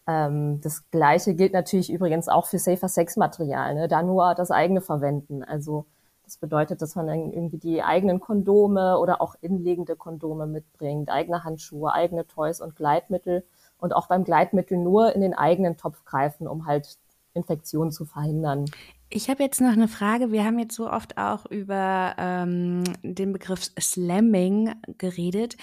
Ähm, 0.06 0.60
das 0.60 0.90
Gleiche 0.90 1.34
gilt 1.34 1.54
natürlich 1.54 1.90
übrigens 1.90 2.28
auch 2.28 2.46
für 2.46 2.58
Safer 2.58 2.88
Sex-Material, 2.88 3.74
ne? 3.76 3.88
da 3.88 4.02
nur 4.02 4.34
das 4.34 4.50
eigene 4.50 4.82
verwenden. 4.82 5.42
Also 5.42 5.86
das 6.32 6.38
bedeutet, 6.38 6.80
dass 6.80 6.96
man 6.96 7.06
dann 7.06 7.30
irgendwie 7.30 7.58
die 7.58 7.82
eigenen 7.82 8.18
Kondome 8.18 8.98
oder 8.98 9.20
auch 9.20 9.34
inlegende 9.42 9.96
Kondome 9.96 10.46
mitbringt, 10.46 11.10
eigene 11.10 11.44
Handschuhe, 11.44 11.92
eigene 11.92 12.26
Toys 12.26 12.62
und 12.62 12.74
Gleitmittel 12.74 13.44
und 13.76 13.92
auch 13.92 14.06
beim 14.08 14.24
Gleitmittel 14.24 14.78
nur 14.78 15.14
in 15.14 15.20
den 15.20 15.34
eigenen 15.34 15.76
Topf 15.76 16.06
greifen, 16.06 16.48
um 16.48 16.64
halt 16.64 16.96
Infektionen 17.34 17.92
zu 17.92 18.06
verhindern. 18.06 18.64
Ich 19.10 19.28
habe 19.28 19.42
jetzt 19.42 19.60
noch 19.60 19.72
eine 19.72 19.88
Frage. 19.88 20.32
Wir 20.32 20.42
haben 20.44 20.58
jetzt 20.58 20.74
so 20.74 20.88
oft 20.90 21.18
auch 21.18 21.44
über 21.44 22.14
ähm, 22.16 22.84
den 23.02 23.34
Begriff 23.34 23.70
Slamming 23.78 24.72
geredet. 24.96 25.58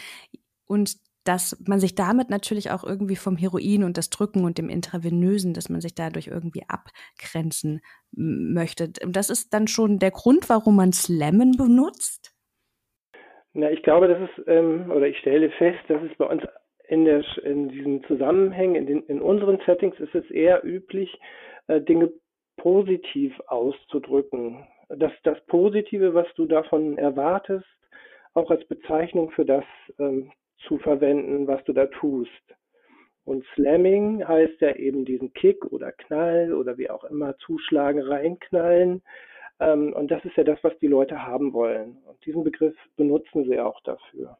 Und 0.68 0.98
dass 1.24 1.62
man 1.68 1.80
sich 1.80 1.96
damit 1.96 2.30
natürlich 2.30 2.72
auch 2.72 2.84
irgendwie 2.84 3.16
vom 3.16 3.36
Heroin 3.38 3.84
und 3.84 3.98
das 3.98 4.10
Drücken 4.10 4.46
und 4.46 4.58
dem 4.58 4.70
Intravenösen, 4.70 5.54
dass 5.54 5.70
man 5.70 5.82
sich 5.82 5.94
dadurch 5.94 6.28
irgendwie 6.28 6.64
abgrenzen 6.68 7.82
möchte. 8.12 8.90
Das 9.08 9.30
ist 9.30 9.54
dann 9.54 9.68
schon 9.68 10.00
der 10.00 10.12
Grund, 10.12 10.50
warum 10.50 10.76
man 10.76 10.92
Slammen 10.94 11.52
benutzt? 11.58 12.34
Na, 13.54 13.72
ich 13.72 13.82
glaube, 13.84 14.08
das 14.08 14.30
ist, 14.30 14.48
ähm, 14.48 14.92
oder 14.92 15.08
ich 15.08 15.18
stelle 15.18 15.50
fest, 15.52 15.80
dass 15.88 16.02
es 16.04 16.16
bei 16.18 16.26
uns 16.26 16.44
in, 16.88 17.06
der, 17.06 17.24
in 17.44 17.70
diesen 17.70 18.04
Zusammenhängen, 18.06 18.76
in, 18.76 18.86
den, 18.86 19.04
in 19.04 19.22
unseren 19.22 19.60
Settings 19.66 20.00
ist 20.00 20.16
es 20.16 20.30
eher 20.32 20.64
üblich, 20.64 21.20
äh, 21.68 21.82
Dinge 21.82 22.12
positiv 22.58 23.40
auszudrücken. 23.48 24.66
Das, 24.90 25.12
das 25.24 25.38
Positive, 25.46 26.14
was 26.14 26.28
du 26.36 26.46
davon 26.46 26.98
erwartest, 26.98 27.66
auch 28.34 28.50
als 28.50 28.66
Bezeichnung 28.68 29.32
für 29.32 29.46
das 29.46 29.64
ähm, 30.00 30.32
zu 30.68 30.78
verwenden, 30.78 31.48
was 31.48 31.64
du 31.64 31.74
da 31.74 31.86
tust. 31.88 32.32
Und 33.26 33.46
Slamming 33.54 34.28
heißt 34.28 34.60
ja 34.62 34.76
eben 34.76 35.06
diesen 35.06 35.34
Kick 35.34 35.64
oder 35.66 35.92
Knall 35.92 36.54
oder 36.54 36.78
wie 36.78 36.90
auch 36.90 37.04
immer 37.04 37.38
zuschlagen, 37.38 38.02
reinknallen. 38.02 39.04
Ähm, 39.60 39.94
und 39.94 40.10
das 40.10 40.24
ist 40.26 40.36
ja 40.36 40.44
das, 40.44 40.58
was 40.64 40.78
die 40.80 40.88
Leute 40.88 41.26
haben 41.26 41.54
wollen. 41.54 41.98
Und 42.08 42.26
diesen 42.26 42.44
Begriff 42.44 42.76
benutzen 42.98 43.46
sie 43.46 43.60
auch 43.60 43.80
dafür. 43.82 44.38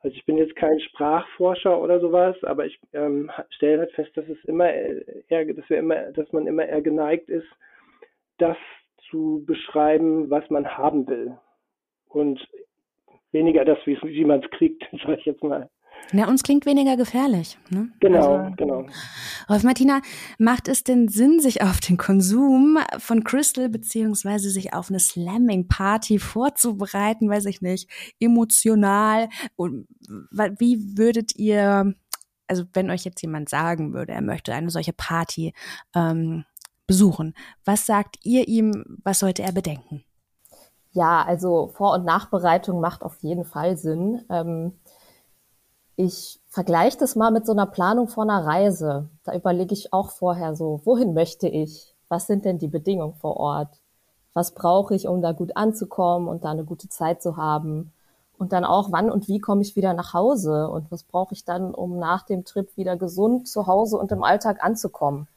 Also 0.00 0.16
ich 0.16 0.24
bin 0.24 0.38
jetzt 0.38 0.56
kein 0.56 0.78
Sprachforscher 0.80 1.80
oder 1.80 2.00
sowas, 2.00 2.36
aber 2.44 2.64
ich 2.64 2.78
ähm, 2.92 3.30
stelle 3.50 3.80
halt 3.80 3.92
fest, 3.92 4.16
dass 4.16 4.28
es 4.28 4.42
immer 4.44 4.72
eher, 4.72 5.44
dass 5.52 5.68
wir 5.68 5.78
immer, 5.78 6.12
dass 6.12 6.32
man 6.32 6.46
immer 6.46 6.64
eher 6.64 6.80
geneigt 6.80 7.28
ist, 7.28 7.48
das 8.38 8.56
zu 9.10 9.42
beschreiben, 9.46 10.30
was 10.30 10.48
man 10.48 10.76
haben 10.76 11.06
will. 11.08 11.36
Und 12.08 12.46
weniger 13.36 13.64
das, 13.64 13.78
wie, 13.84 14.24
man 14.24 14.42
es 14.42 14.50
kriegt, 14.50 14.82
sage 15.04 15.18
ich 15.18 15.26
jetzt 15.26 15.42
mal. 15.42 15.68
Ja, 16.12 16.28
uns 16.28 16.42
klingt 16.42 16.66
weniger 16.66 16.96
gefährlich. 16.96 17.58
Ne? 17.68 17.90
Genau, 18.00 18.36
also, 18.36 18.54
genau. 18.56 18.86
Rolf 19.48 19.64
Martina, 19.64 20.00
macht 20.38 20.68
es 20.68 20.84
denn 20.84 21.08
Sinn, 21.08 21.40
sich 21.40 21.62
auf 21.62 21.80
den 21.80 21.96
Konsum 21.96 22.78
von 22.98 23.24
Crystal 23.24 23.68
beziehungsweise 23.68 24.50
sich 24.50 24.72
auf 24.72 24.88
eine 24.88 25.00
Slamming-Party 25.00 26.18
vorzubereiten, 26.18 27.28
weiß 27.28 27.46
ich 27.46 27.60
nicht, 27.60 27.90
emotional? 28.20 29.28
Und 29.56 29.88
wie 30.58 30.96
würdet 30.96 31.34
ihr, 31.36 31.94
also 32.46 32.64
wenn 32.72 32.90
euch 32.90 33.04
jetzt 33.04 33.22
jemand 33.22 33.48
sagen 33.48 33.92
würde, 33.92 34.12
er 34.12 34.22
möchte 34.22 34.54
eine 34.54 34.70
solche 34.70 34.92
Party 34.92 35.54
ähm, 35.94 36.44
besuchen, 36.86 37.34
was 37.64 37.84
sagt 37.84 38.16
ihr 38.22 38.46
ihm, 38.46 38.84
was 39.02 39.18
sollte 39.18 39.42
er 39.42 39.52
bedenken? 39.52 40.05
Ja, 40.96 41.22
also 41.26 41.68
Vor- 41.74 41.92
und 41.92 42.06
Nachbereitung 42.06 42.80
macht 42.80 43.02
auf 43.02 43.18
jeden 43.22 43.44
Fall 43.44 43.76
Sinn. 43.76 44.24
Ähm, 44.30 44.72
ich 45.96 46.40
vergleiche 46.48 46.96
das 46.96 47.16
mal 47.16 47.30
mit 47.30 47.44
so 47.44 47.52
einer 47.52 47.66
Planung 47.66 48.08
vor 48.08 48.24
einer 48.24 48.46
Reise. 48.46 49.10
Da 49.24 49.34
überlege 49.34 49.74
ich 49.74 49.92
auch 49.92 50.10
vorher 50.10 50.56
so, 50.56 50.80
wohin 50.84 51.12
möchte 51.12 51.48
ich? 51.48 51.94
Was 52.08 52.26
sind 52.26 52.46
denn 52.46 52.56
die 52.58 52.68
Bedingungen 52.68 53.12
vor 53.12 53.36
Ort? 53.36 53.78
Was 54.32 54.52
brauche 54.52 54.94
ich, 54.94 55.06
um 55.06 55.20
da 55.20 55.32
gut 55.32 55.54
anzukommen 55.54 56.28
und 56.28 56.44
da 56.44 56.52
eine 56.52 56.64
gute 56.64 56.88
Zeit 56.88 57.20
zu 57.22 57.36
haben? 57.36 57.92
Und 58.38 58.54
dann 58.54 58.64
auch, 58.64 58.90
wann 58.90 59.10
und 59.10 59.28
wie 59.28 59.38
komme 59.38 59.60
ich 59.60 59.76
wieder 59.76 59.92
nach 59.92 60.14
Hause? 60.14 60.70
Und 60.70 60.90
was 60.90 61.02
brauche 61.02 61.34
ich 61.34 61.44
dann, 61.44 61.74
um 61.74 61.98
nach 61.98 62.22
dem 62.24 62.46
Trip 62.46 62.74
wieder 62.78 62.96
gesund 62.96 63.48
zu 63.48 63.66
Hause 63.66 63.98
und 63.98 64.12
im 64.12 64.22
Alltag 64.24 64.64
anzukommen? 64.64 65.28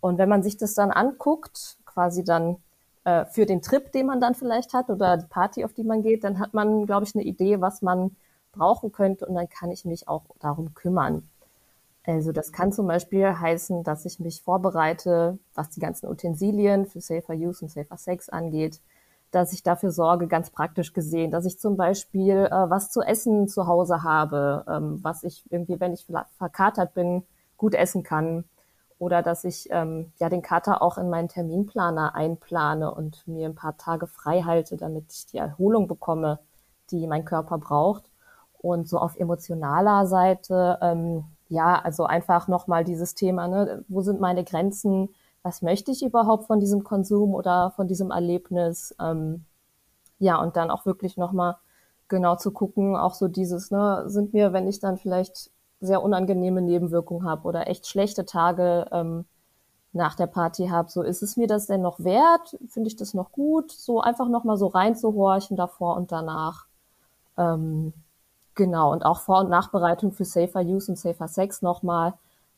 Und 0.00 0.18
wenn 0.18 0.28
man 0.28 0.42
sich 0.42 0.56
das 0.56 0.74
dann 0.74 0.90
anguckt, 0.90 1.76
quasi 1.86 2.24
dann 2.24 2.56
äh, 3.04 3.24
für 3.26 3.46
den 3.46 3.62
Trip, 3.62 3.92
den 3.92 4.06
man 4.06 4.20
dann 4.20 4.34
vielleicht 4.34 4.72
hat 4.72 4.90
oder 4.90 5.16
die 5.16 5.26
Party, 5.26 5.64
auf 5.64 5.72
die 5.72 5.84
man 5.84 6.02
geht, 6.02 6.24
dann 6.24 6.38
hat 6.38 6.54
man, 6.54 6.86
glaube 6.86 7.04
ich, 7.04 7.14
eine 7.14 7.24
Idee, 7.24 7.60
was 7.60 7.82
man 7.82 8.16
brauchen 8.52 8.92
könnte 8.92 9.26
und 9.26 9.34
dann 9.34 9.48
kann 9.48 9.70
ich 9.70 9.84
mich 9.84 10.08
auch 10.08 10.24
darum 10.40 10.74
kümmern. 10.74 11.28
Also 12.06 12.32
das 12.32 12.52
kann 12.52 12.70
zum 12.72 12.86
Beispiel 12.86 13.26
heißen, 13.26 13.82
dass 13.82 14.04
ich 14.04 14.20
mich 14.20 14.42
vorbereite, 14.42 15.38
was 15.54 15.70
die 15.70 15.80
ganzen 15.80 16.06
Utensilien 16.06 16.86
für 16.86 17.00
Safer 17.00 17.34
Use 17.34 17.64
und 17.64 17.70
Safer 17.70 17.96
Sex 17.96 18.28
angeht, 18.28 18.80
dass 19.30 19.52
ich 19.52 19.62
dafür 19.62 19.90
sorge, 19.90 20.28
ganz 20.28 20.50
praktisch 20.50 20.92
gesehen, 20.92 21.30
dass 21.30 21.46
ich 21.46 21.58
zum 21.58 21.76
Beispiel 21.76 22.46
äh, 22.46 22.70
was 22.70 22.90
zu 22.90 23.00
essen 23.00 23.48
zu 23.48 23.66
Hause 23.66 24.02
habe, 24.02 24.64
ähm, 24.68 24.98
was 25.02 25.24
ich 25.24 25.44
irgendwie, 25.50 25.80
wenn 25.80 25.94
ich 25.94 26.06
verkatert 26.38 26.94
bin, 26.94 27.24
gut 27.56 27.74
essen 27.74 28.02
kann. 28.02 28.44
Oder 29.04 29.20
dass 29.20 29.44
ich 29.44 29.68
ähm, 29.70 30.12
ja 30.18 30.30
den 30.30 30.40
Kater 30.40 30.80
auch 30.80 30.96
in 30.96 31.10
meinen 31.10 31.28
Terminplaner 31.28 32.14
einplane 32.14 32.90
und 32.90 33.28
mir 33.28 33.46
ein 33.46 33.54
paar 33.54 33.76
Tage 33.76 34.06
frei 34.06 34.44
halte, 34.44 34.78
damit 34.78 35.12
ich 35.12 35.26
die 35.26 35.36
Erholung 35.36 35.88
bekomme, 35.88 36.38
die 36.90 37.06
mein 37.06 37.26
Körper 37.26 37.58
braucht. 37.58 38.10
Und 38.56 38.88
so 38.88 38.96
auf 38.96 39.16
emotionaler 39.16 40.06
Seite, 40.06 40.78
ähm, 40.80 41.24
ja, 41.50 41.78
also 41.78 42.04
einfach 42.04 42.48
nochmal 42.48 42.82
dieses 42.82 43.14
Thema, 43.14 43.46
ne, 43.46 43.84
wo 43.88 44.00
sind 44.00 44.22
meine 44.22 44.42
Grenzen? 44.42 45.10
Was 45.42 45.60
möchte 45.60 45.90
ich 45.90 46.02
überhaupt 46.02 46.46
von 46.46 46.58
diesem 46.58 46.82
Konsum 46.82 47.34
oder 47.34 47.72
von 47.76 47.86
diesem 47.86 48.10
Erlebnis? 48.10 48.96
Ähm, 48.98 49.44
ja, 50.18 50.40
und 50.40 50.56
dann 50.56 50.70
auch 50.70 50.86
wirklich 50.86 51.18
nochmal 51.18 51.58
genau 52.08 52.36
zu 52.36 52.52
gucken, 52.52 52.96
auch 52.96 53.12
so 53.12 53.28
dieses, 53.28 53.70
ne, 53.70 54.04
sind 54.06 54.32
mir, 54.32 54.54
wenn 54.54 54.66
ich 54.66 54.80
dann 54.80 54.96
vielleicht 54.96 55.50
sehr 55.80 56.02
unangenehme 56.02 56.62
Nebenwirkungen 56.62 57.28
habe 57.28 57.46
oder 57.48 57.68
echt 57.68 57.86
schlechte 57.86 58.24
Tage 58.24 58.86
ähm, 58.92 59.26
nach 59.92 60.14
der 60.16 60.26
Party 60.26 60.68
habe, 60.68 60.90
so 60.90 61.02
ist 61.02 61.22
es 61.22 61.36
mir 61.36 61.46
das 61.46 61.66
denn 61.66 61.82
noch 61.82 62.00
wert? 62.00 62.58
Finde 62.68 62.88
ich 62.88 62.96
das 62.96 63.14
noch 63.14 63.32
gut? 63.32 63.70
So 63.72 64.00
einfach 64.00 64.28
nochmal 64.28 64.56
so 64.56 64.66
reinzuhorchen 64.66 65.56
davor 65.56 65.96
und 65.96 66.10
danach. 66.12 66.66
Ähm, 67.38 67.92
Genau, 68.54 68.92
und 68.92 69.04
auch 69.04 69.20
Vor- 69.20 69.40
und 69.40 69.50
Nachbereitung 69.50 70.12
für 70.12 70.24
Safer 70.24 70.60
Use 70.60 70.90
und 70.90 70.96
Safer 70.96 71.28
Sex 71.28 71.62
nochmal. 71.62 72.14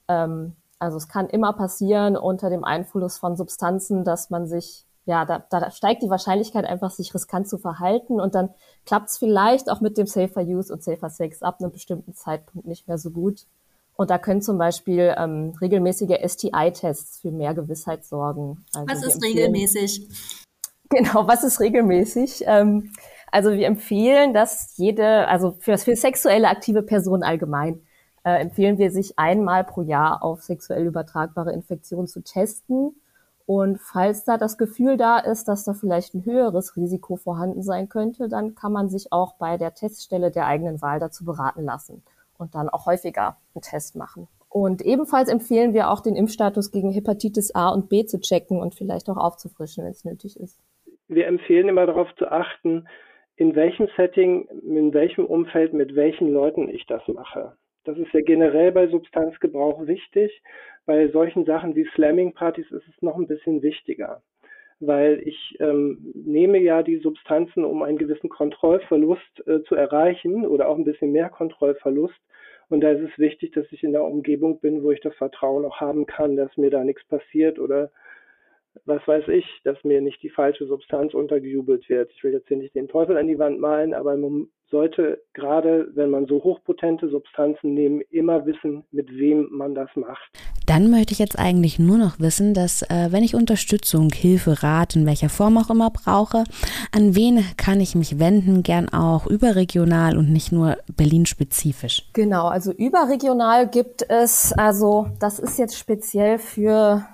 Ähm, 0.09 0.55
also 0.79 0.99
es 0.99 1.09
kann 1.09 1.29
immer 1.29 1.53
passieren 1.55 2.17
unter 2.17 2.51
dem 2.51 2.65
Einfluss 2.65 3.19
von 3.19 3.37
Substanzen, 3.37 4.05
dass 4.05 4.29
man 4.31 4.47
sich, 4.47 4.86
ja, 5.07 5.25
da, 5.25 5.39
da 5.51 5.71
steigt 5.71 6.03
die 6.03 6.11
Wahrscheinlichkeit 6.11 6.65
einfach, 6.65 6.91
sich 6.91 7.15
riskant 7.15 7.49
zu 7.49 7.59
verhalten 7.59 8.21
und 8.21 8.35
dann 8.35 8.51
klappt 8.85 9.09
es 9.09 9.19
vielleicht 9.19 9.71
auch 9.71 9.81
mit 9.81 9.97
dem 9.97 10.07
Safer 10.07 10.43
Use 10.43 10.73
und 10.73 10.83
Safer 10.83 11.11
Sex 11.11 11.43
ab 11.43 11.61
einem 11.61 11.71
bestimmten 11.71 12.13
Zeitpunkt 12.13 12.67
nicht 12.67 12.89
mehr 12.89 12.99
so 12.99 13.11
gut. 13.11 13.47
Und 13.97 14.11
da 14.11 14.19
können 14.19 14.43
zum 14.43 14.59
Beispiel 14.59 15.15
ähm, 15.17 15.55
regelmäßige 15.61 16.19
STI-Tests 16.23 17.21
für 17.21 17.31
mehr 17.31 17.55
Gewissheit 17.55 18.05
sorgen. 18.05 18.65
Also 18.75 18.93
was 18.93 19.15
ist 19.15 19.25
regelmäßig? 19.25 20.09
Genau, 20.89 21.27
was 21.27 21.43
ist 21.43 21.59
regelmäßig? 21.59 22.45
Ähm, 22.47 22.93
also 23.33 23.51
wir 23.51 23.67
empfehlen, 23.67 24.33
dass 24.33 24.77
jede, 24.77 25.27
also 25.27 25.57
für, 25.59 25.79
für 25.79 25.97
sexuelle 25.97 26.49
aktive 26.49 26.83
Personen 26.83 27.25
allgemein, 27.25 27.83
äh, 28.23 28.41
empfehlen 28.41 28.79
wir 28.79 28.93
sich 28.93 29.19
einmal 29.19 29.65
pro 29.65 29.83
Jahr 29.83 30.23
auf 30.23 30.45
sexuell 30.45 30.87
übertragbare 30.87 31.53
Infektionen 31.53 32.07
zu 32.07 32.23
testen. 32.23 32.95
Und 33.47 33.79
falls 33.79 34.25
da 34.25 34.39
das 34.39 34.59
Gefühl 34.59 34.97
da 34.97 35.19
ist, 35.19 35.47
dass 35.47 35.65
da 35.65 35.73
vielleicht 35.73 36.15
ein 36.15 36.25
höheres 36.25 36.77
Risiko 36.77 37.15
vorhanden 37.15 37.63
sein 37.63 37.89
könnte, 37.89 38.29
dann 38.29 38.57
kann 38.57 38.73
man 38.73 38.89
sich 38.89 39.13
auch 39.13 39.35
bei 39.39 39.57
der 39.57 39.73
Teststelle 39.73 40.33
der 40.33 40.47
eigenen 40.47 40.83
Wahl 40.83 40.99
dazu 40.99 41.25
beraten 41.25 41.65
lassen 41.65 42.03
und 42.39 42.57
dann 42.57 42.69
auch 42.69 42.87
häufiger 42.87 43.37
einen 43.55 43.63
Test 43.63 43.95
machen. 43.95 44.27
Und 44.49 44.83
ebenfalls 44.83 45.29
empfehlen 45.29 45.75
wir 45.75 45.91
auch 45.91 46.01
den 46.01 46.17
Impfstatus 46.17 46.73
gegen 46.73 46.91
Hepatitis 46.91 47.55
A 47.55 47.69
und 47.69 47.89
B 47.89 48.05
zu 48.05 48.21
checken 48.21 48.59
und 48.59 48.75
vielleicht 48.75 49.09
auch 49.09 49.17
aufzufrischen, 49.17 49.85
wenn 49.85 49.93
es 49.93 50.05
nötig 50.05 50.39
ist. 50.41 50.59
Wir 51.09 51.27
empfehlen 51.27 51.69
immer 51.69 51.87
darauf 51.87 52.09
zu 52.17 52.27
achten, 52.27 52.89
in 53.37 53.55
welchem 53.55 53.89
Setting, 53.97 54.49
in 54.49 54.93
welchem 54.93 55.25
Umfeld, 55.25 55.73
mit 55.73 55.95
welchen 55.95 56.33
Leuten 56.33 56.69
ich 56.69 56.87
das 56.87 57.07
mache. 57.07 57.57
Das 57.85 57.97
ist 57.99 58.13
ja 58.13 58.23
generell 58.23 58.73
bei 58.73 58.89
Substanzgebrauch 58.89 59.87
wichtig. 59.87 60.43
Bei 60.87 61.09
solchen 61.09 61.45
Sachen 61.45 61.75
wie 61.75 61.85
Slamming-Partys 61.95 62.71
ist 62.71 62.87
es 62.89 63.03
noch 63.03 63.17
ein 63.17 63.27
bisschen 63.27 63.61
wichtiger, 63.61 64.23
weil 64.79 65.21
ich 65.27 65.57
ähm, 65.59 66.13
nehme 66.15 66.59
ja 66.59 66.85
die 66.85 66.99
Substanzen, 66.99 67.65
um 67.65 67.83
einen 67.83 67.99
gewissen 67.99 68.29
Kontrollverlust 68.29 69.47
äh, 69.49 69.65
zu 69.65 69.75
erreichen 69.75 70.47
oder 70.47 70.69
auch 70.69 70.79
ein 70.79 70.85
bisschen 70.85 71.11
mehr 71.11 71.29
Kontrollverlust. 71.29 72.15
Und 72.69 72.83
da 72.83 72.91
ist 72.93 73.11
es 73.11 73.19
wichtig, 73.19 73.53
dass 73.53 73.67
ich 73.73 73.83
in 73.83 73.93
der 73.93 74.05
Umgebung 74.05 74.61
bin, 74.61 74.85
wo 74.85 74.93
ich 74.93 75.01
das 75.01 75.15
Vertrauen 75.17 75.65
auch 75.65 75.81
haben 75.81 76.07
kann, 76.07 76.37
dass 76.37 76.57
mir 76.57 76.71
da 76.71 76.85
nichts 76.85 77.05
passiert 77.05 77.59
oder 77.59 77.91
was 78.85 79.07
weiß 79.09 79.29
ich, 79.29 79.47
dass 79.65 79.83
mir 79.83 80.01
nicht 80.01 80.23
die 80.23 80.31
falsche 80.31 80.67
Substanz 80.67 81.15
untergejubelt 81.15 81.89
wird. 81.89 82.13
Ich 82.13 82.23
will 82.23 82.33
jetzt 82.33 82.47
hier 82.47 82.59
nicht 82.59 82.75
den 82.75 82.89
Teufel 82.89 83.17
an 83.17 83.27
die 83.27 83.39
Wand 83.39 83.59
malen, 83.59 83.95
aber 83.95 84.17
man 84.17 84.49
sollte 84.71 85.23
gerade, 85.33 85.89
wenn 85.95 86.11
man 86.11 86.27
so 86.27 86.45
hochpotente 86.45 87.09
Substanzen 87.09 87.75
nehmen, 87.75 88.03
immer 88.11 88.47
wissen, 88.47 88.85
mit 88.93 89.17
wem 89.17 89.49
man 89.51 89.75
das 89.75 89.89
macht. 89.97 90.56
Dann 90.67 90.91
möchte 90.91 91.13
ich 91.13 91.19
jetzt 91.19 91.39
eigentlich 91.39 91.79
nur 91.79 91.97
noch 91.97 92.19
wissen, 92.19 92.53
dass 92.53 92.83
äh, 92.83 93.09
wenn 93.11 93.23
ich 93.23 93.35
Unterstützung, 93.35 94.11
Hilfe, 94.13 94.63
Rat 94.63 94.97
in 94.97 95.07
welcher 95.07 95.29
Form 95.29 95.57
auch 95.59 95.71
immer 95.71 95.91
brauche, 95.91 96.45
an 96.93 97.15
wen 97.15 97.45
kann 97.57 97.81
ich 97.81 97.95
mich 97.95 98.19
wenden, 98.19 98.63
gern 98.63 98.89
auch 98.89 99.27
überregional 99.27 100.19
und 100.19 100.33
nicht 100.33 100.51
nur 100.51 100.77
Berlin-spezifisch? 100.97 102.09
Genau, 102.13 102.49
also 102.49 102.73
überregional 102.73 103.69
gibt 103.69 104.09
es, 104.11 104.53
also 104.53 105.09
das 105.21 105.39
ist 105.39 105.59
jetzt 105.59 105.79
speziell 105.79 106.39
für 106.39 107.07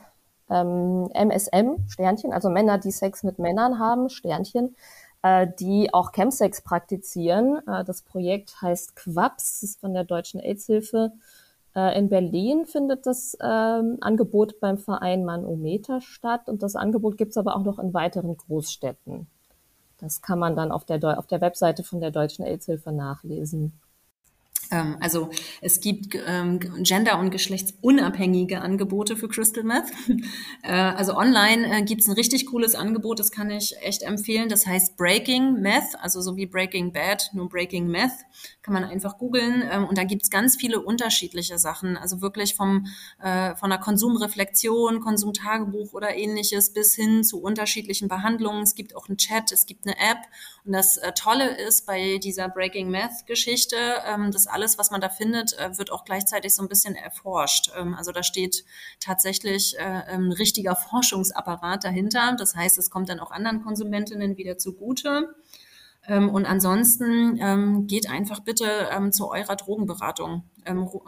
ähm, 0.49 1.11
MSM, 1.13 1.77
Sternchen, 1.89 2.33
also 2.33 2.49
Männer, 2.49 2.79
die 2.79 2.91
Sex 2.91 3.23
mit 3.23 3.39
Männern 3.39 3.79
haben, 3.79 4.09
Sternchen, 4.09 4.77
äh, 5.23 5.47
die 5.59 5.93
auch 5.93 6.13
Chemsex 6.13 6.63
praktizieren. 6.63 7.61
Äh, 7.67 7.85
das 7.85 8.03
Projekt 8.03 8.61
heißt 8.63 8.97
Quaps, 8.97 9.63
ist 9.63 9.81
von 9.81 9.95
der 9.95 10.05
Deutschen 10.05 10.41
AIDS-Hilfe. 10.41 11.13
Äh, 11.75 11.99
in 11.99 12.09
Berlin 12.09 12.67
findet 12.67 13.07
das 13.07 13.37
ähm, 13.43 13.99
Angebot 14.01 14.61
beim 14.61 14.79
Verein 14.79 15.25
Manometer 15.25 16.01
statt 16.01 16.49
und 16.49 16.63
das 16.63 16.77
Angebot 16.77 17.17
gibt 17.17 17.31
es 17.31 17.37
aber 17.37 17.57
auch 17.57 17.65
noch 17.65 17.79
in 17.79 17.95
weiteren 17.95 18.37
Großstädten. 18.37 19.27
Das 19.99 20.21
kann 20.21 20.39
man 20.39 20.57
dann 20.57 20.73
auf 20.73 20.85
der, 20.85 21.19
auf 21.19 21.27
der 21.27 21.41
Webseite 21.41 21.85
von 21.85 22.01
der 22.01 22.11
Deutschen 22.11 22.45
AIDS-Hilfe 22.45 22.93
nachlesen. 22.93 23.81
Ähm, 24.73 24.97
also 25.01 25.31
es 25.61 25.81
gibt 25.81 26.17
ähm, 26.27 26.59
gender- 26.83 27.19
und 27.19 27.31
geschlechtsunabhängige 27.31 28.61
Angebote 28.61 29.17
für 29.17 29.29
Crystal 29.29 29.63
Meth. 29.63 29.85
äh, 30.63 30.73
also 30.73 31.15
online 31.17 31.79
äh, 31.79 31.83
gibt 31.83 32.01
es 32.01 32.09
ein 32.09 32.15
richtig 32.15 32.47
cooles 32.47 32.75
Angebot, 32.75 33.19
das 33.21 33.31
kann 33.31 33.51
ich 33.51 33.75
echt 33.83 34.03
empfehlen. 34.03 34.49
Das 34.49 34.67
heißt 34.67 34.97
Breaking 34.97 35.61
Meth, 35.61 35.95
also 36.01 36.21
so 36.21 36.37
wie 36.37 36.47
Breaking 36.47 36.93
Bad, 36.93 37.31
nur 37.35 37.49
Breaking 37.49 37.87
Meth. 37.87 38.13
Kann 38.63 38.75
man 38.75 38.85
einfach 38.85 39.19
googeln. 39.19 39.63
Ähm, 39.71 39.85
und 39.85 39.99
da 39.99 40.05
gibt 40.05 40.23
es 40.23 40.31
ganz 40.31 40.57
viele 40.57 40.81
unterschiedliche 40.81 41.59
Sachen. 41.59 41.97
Also 41.97 42.23
wirklich 42.23 42.55
vom, 42.55 42.87
äh, 43.21 43.55
von 43.57 43.71
der 43.71 43.79
Konsumreflexion, 43.79 45.01
Konsumtagebuch 45.01 45.93
oder 45.93 46.17
ähnliches 46.17 46.73
bis 46.73 46.95
hin 46.95 47.23
zu 47.25 47.43
unterschiedlichen 47.43 48.09
Behandlungen. 48.09 48.63
Es 48.63 48.75
gibt 48.75 48.97
auch 48.97 49.09
einen 49.09 49.19
Chat, 49.19 49.53
es 49.53 49.67
gibt 49.67 49.87
eine 49.87 49.97
App. 49.99 50.19
Und 50.65 50.73
das 50.73 50.99
Tolle 51.17 51.57
ist 51.59 51.87
bei 51.87 52.19
dieser 52.19 52.49
Breaking 52.49 52.89
Meth-Geschichte, 52.89 53.77
dass 54.33 54.47
alle 54.47 54.62
alles, 54.63 54.79
was 54.79 54.93
man 54.93 55.01
da 55.01 55.09
findet, 55.09 55.59
äh, 55.59 55.77
wird 55.77 55.91
auch 55.91 56.05
gleichzeitig 56.05 56.55
so 56.55 56.63
ein 56.63 56.69
bisschen 56.69 56.95
erforscht. 56.95 57.73
Ähm, 57.77 57.95
also 57.97 58.13
da 58.13 58.23
steht 58.23 58.65
tatsächlich 59.01 59.77
äh, 59.77 59.83
ein 59.83 60.31
richtiger 60.31 60.77
Forschungsapparat 60.77 61.83
dahinter. 61.83 62.37
Das 62.39 62.55
heißt, 62.55 62.79
es 62.79 62.89
kommt 62.89 63.09
dann 63.09 63.19
auch 63.19 63.33
anderen 63.33 63.65
Konsumentinnen 63.65 64.37
wieder 64.37 64.59
zugute. 64.59 65.35
Ähm, 66.07 66.31
und 66.31 66.47
ansonsten 66.47 67.39
ähm, 67.41 67.89
geht 67.89 68.09
einfach 68.09 68.41
bitte 68.41 68.89
zu 69.11 69.31
eurer 69.31 69.57
Drogenberatung 69.57 70.45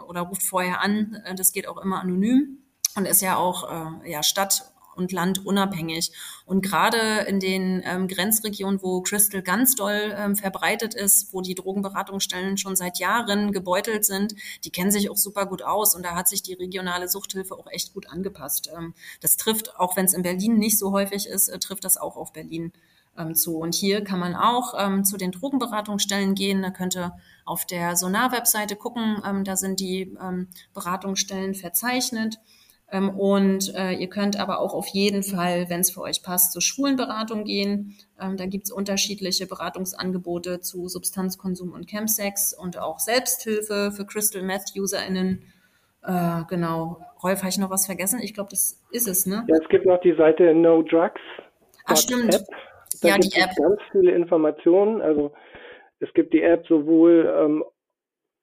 oder 0.07 0.21
ruft 0.21 0.43
vorher 0.43 0.81
an. 0.81 1.21
Äh, 1.23 1.35
das 1.35 1.53
geht 1.53 1.69
auch 1.69 1.77
immer 1.77 2.01
anonym 2.01 2.57
und 2.97 3.05
ist 3.05 3.21
ja 3.21 3.37
auch 3.37 3.69
ja, 4.05 4.23
Stadt- 4.23 4.71
und 4.95 5.11
Land 5.11 5.45
unabhängig. 5.45 6.11
Und 6.45 6.61
gerade 6.61 7.25
in 7.27 7.39
den 7.39 7.81
ähm, 7.85 8.07
Grenzregionen, 8.07 8.81
wo 8.81 9.01
Crystal 9.01 9.41
ganz 9.41 9.75
doll 9.75 10.15
ähm, 10.17 10.35
verbreitet 10.35 10.93
ist, 10.93 11.33
wo 11.33 11.41
die 11.41 11.55
Drogenberatungsstellen 11.55 12.57
schon 12.57 12.75
seit 12.75 12.99
Jahren 12.99 13.51
gebeutelt 13.51 14.05
sind, 14.05 14.35
die 14.63 14.71
kennen 14.71 14.91
sich 14.91 15.09
auch 15.09 15.17
super 15.17 15.45
gut 15.45 15.61
aus. 15.61 15.95
Und 15.95 16.03
da 16.03 16.15
hat 16.15 16.27
sich 16.27 16.43
die 16.43 16.53
regionale 16.53 17.07
Suchthilfe 17.07 17.55
auch 17.55 17.67
echt 17.67 17.93
gut 17.93 18.09
angepasst. 18.09 18.69
Ähm, 18.75 18.93
das 19.21 19.37
trifft, 19.37 19.79
auch 19.79 19.95
wenn 19.95 20.05
es 20.05 20.13
in 20.13 20.23
Berlin 20.23 20.57
nicht 20.57 20.79
so 20.79 20.91
häufig 20.91 21.27
ist, 21.27 21.49
äh, 21.49 21.59
trifft 21.59 21.83
das 21.83 21.97
auch 21.97 22.17
auf 22.17 22.33
Berlin 22.33 22.71
ähm, 23.17 23.35
zu. 23.35 23.57
Und 23.57 23.75
hier 23.75 24.03
kann 24.03 24.19
man 24.19 24.35
auch 24.35 24.73
ähm, 24.77 25.03
zu 25.03 25.17
den 25.17 25.31
Drogenberatungsstellen 25.31 26.35
gehen. 26.35 26.61
Da 26.61 26.69
könnte 26.69 27.13
auf 27.45 27.65
der 27.65 27.95
Sonar-Webseite 27.95 28.75
gucken. 28.75 29.21
Ähm, 29.25 29.43
da 29.43 29.55
sind 29.55 29.79
die 29.79 30.15
ähm, 30.21 30.47
Beratungsstellen 30.73 31.53
verzeichnet. 31.53 32.39
Ähm, 32.95 33.09
und 33.09 33.73
äh, 33.75 33.91
ihr 33.91 34.07
könnt 34.07 34.39
aber 34.39 34.59
auch 34.59 34.73
auf 34.73 34.87
jeden 34.87 35.23
Fall, 35.23 35.65
wenn 35.69 35.81
es 35.81 35.91
für 35.91 36.01
euch 36.01 36.23
passt, 36.23 36.53
zur 36.53 36.61
Schwulenberatung 36.61 37.43
gehen. 37.43 37.95
Ähm, 38.21 38.37
da 38.37 38.45
gibt 38.45 38.65
es 38.65 38.71
unterschiedliche 38.71 39.47
Beratungsangebote 39.47 40.61
zu 40.61 40.87
Substanzkonsum 40.87 41.73
und 41.73 41.89
Chemsex 41.89 42.53
und 42.53 42.79
auch 42.79 42.99
Selbsthilfe 42.99 43.91
für 43.91 44.05
Crystal 44.05 44.41
Meth 44.41 44.73
UserInnen. 44.77 45.43
Äh, 46.03 46.43
genau. 46.47 47.01
Rolf, 47.21 47.39
habe 47.39 47.49
ich 47.49 47.57
noch 47.57 47.69
was 47.69 47.85
vergessen? 47.85 48.19
Ich 48.21 48.33
glaube, 48.33 48.49
das 48.51 48.81
ist 48.91 49.07
es, 49.07 49.25
ne? 49.25 49.45
Ja, 49.47 49.57
es 49.61 49.67
gibt 49.69 49.85
noch 49.85 49.99
die 50.01 50.15
Seite 50.15 50.53
No 50.53 50.81
Drugs. 50.83 51.21
Ach, 51.85 51.97
stimmt. 51.97 52.33
App. 52.33 52.43
Da 53.01 53.09
ja, 53.09 53.17
gibt 53.17 53.35
die 53.35 53.39
App. 53.39 53.49
Es 53.51 53.57
ganz 53.57 53.81
viele 53.91 54.11
Informationen. 54.13 55.01
Also 55.01 55.33
es 55.99 56.13
gibt 56.13 56.33
die 56.33 56.43
App 56.43 56.65
sowohl 56.67 57.33
ähm, 57.37 57.63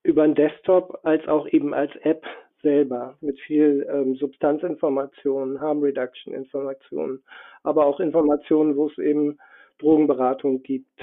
über 0.03 0.27
den 0.27 0.35
Desktop 0.35 0.99
als 1.05 1.27
auch 1.29 1.47
eben 1.49 1.73
als 1.73 1.93
App 2.03 2.25
selber 2.63 3.17
mit 3.21 3.39
viel 3.41 3.87
ähm, 3.91 4.17
Substanzinformationen, 4.17 5.61
Harm 5.61 5.81
Reduction 5.81 6.33
Informationen, 6.35 7.23
aber 7.63 7.87
auch 7.87 8.01
Informationen, 8.01 8.77
wo 8.77 8.89
es 8.89 8.99
eben 8.99 9.39
Drogenberatung 9.79 10.63
gibt. 10.63 11.01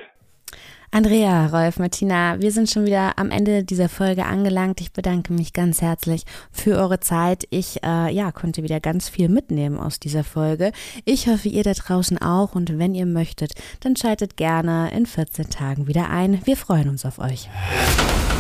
Andrea, 0.92 1.46
Rolf, 1.46 1.78
Martina, 1.78 2.42
wir 2.42 2.52
sind 2.52 2.68
schon 2.68 2.86
wieder 2.86 3.20
am 3.20 3.30
Ende 3.30 3.64
dieser 3.64 3.90
Folge 3.90 4.26
angelangt. 4.26 4.82
Ich 4.82 4.92
bedanke 4.92 5.32
mich 5.34 5.54
ganz 5.54 5.82
herzlich 5.82 6.24
für 6.52 6.78
eure 6.78 7.00
Zeit. 7.00 7.44
Ich 7.52 7.84
äh, 7.84 8.12
ja, 8.12 8.32
konnte 8.32 8.64
wieder 8.64 8.80
ganz 8.80 9.08
viel 9.08 9.30
mitnehmen 9.30 9.78
aus 9.78 10.00
dieser 10.00 10.24
Folge. 10.24 10.72
Ich 11.06 11.28
hoffe, 11.28 11.48
ihr 11.48 11.62
da 11.62 11.74
draußen 11.74 12.18
auch. 12.18 12.56
Und 12.56 12.80
wenn 12.80 12.96
ihr 12.96 13.06
möchtet, 13.06 13.54
dann 13.82 13.96
schaltet 13.96 14.36
gerne 14.36 14.92
in 14.92 15.06
14 15.06 15.52
Tagen 15.52 15.86
wieder 15.86 16.10
ein. 16.10 16.42
Wir 16.46 16.58
freuen 16.58 16.90
uns 16.90 17.06
auf 17.06 17.20
euch. 17.20 17.50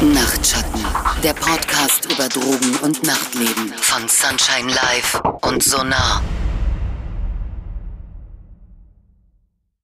Nachtschatten, 0.01 0.83
der 1.23 1.35
Podcast 1.35 2.11
über 2.11 2.27
Drogen 2.29 2.75
und 2.81 3.03
Nachtleben 3.03 3.73
von 3.75 4.07
Sunshine 4.07 4.73
Live 4.73 5.21
und 5.43 5.61
Sonar. 5.61 6.23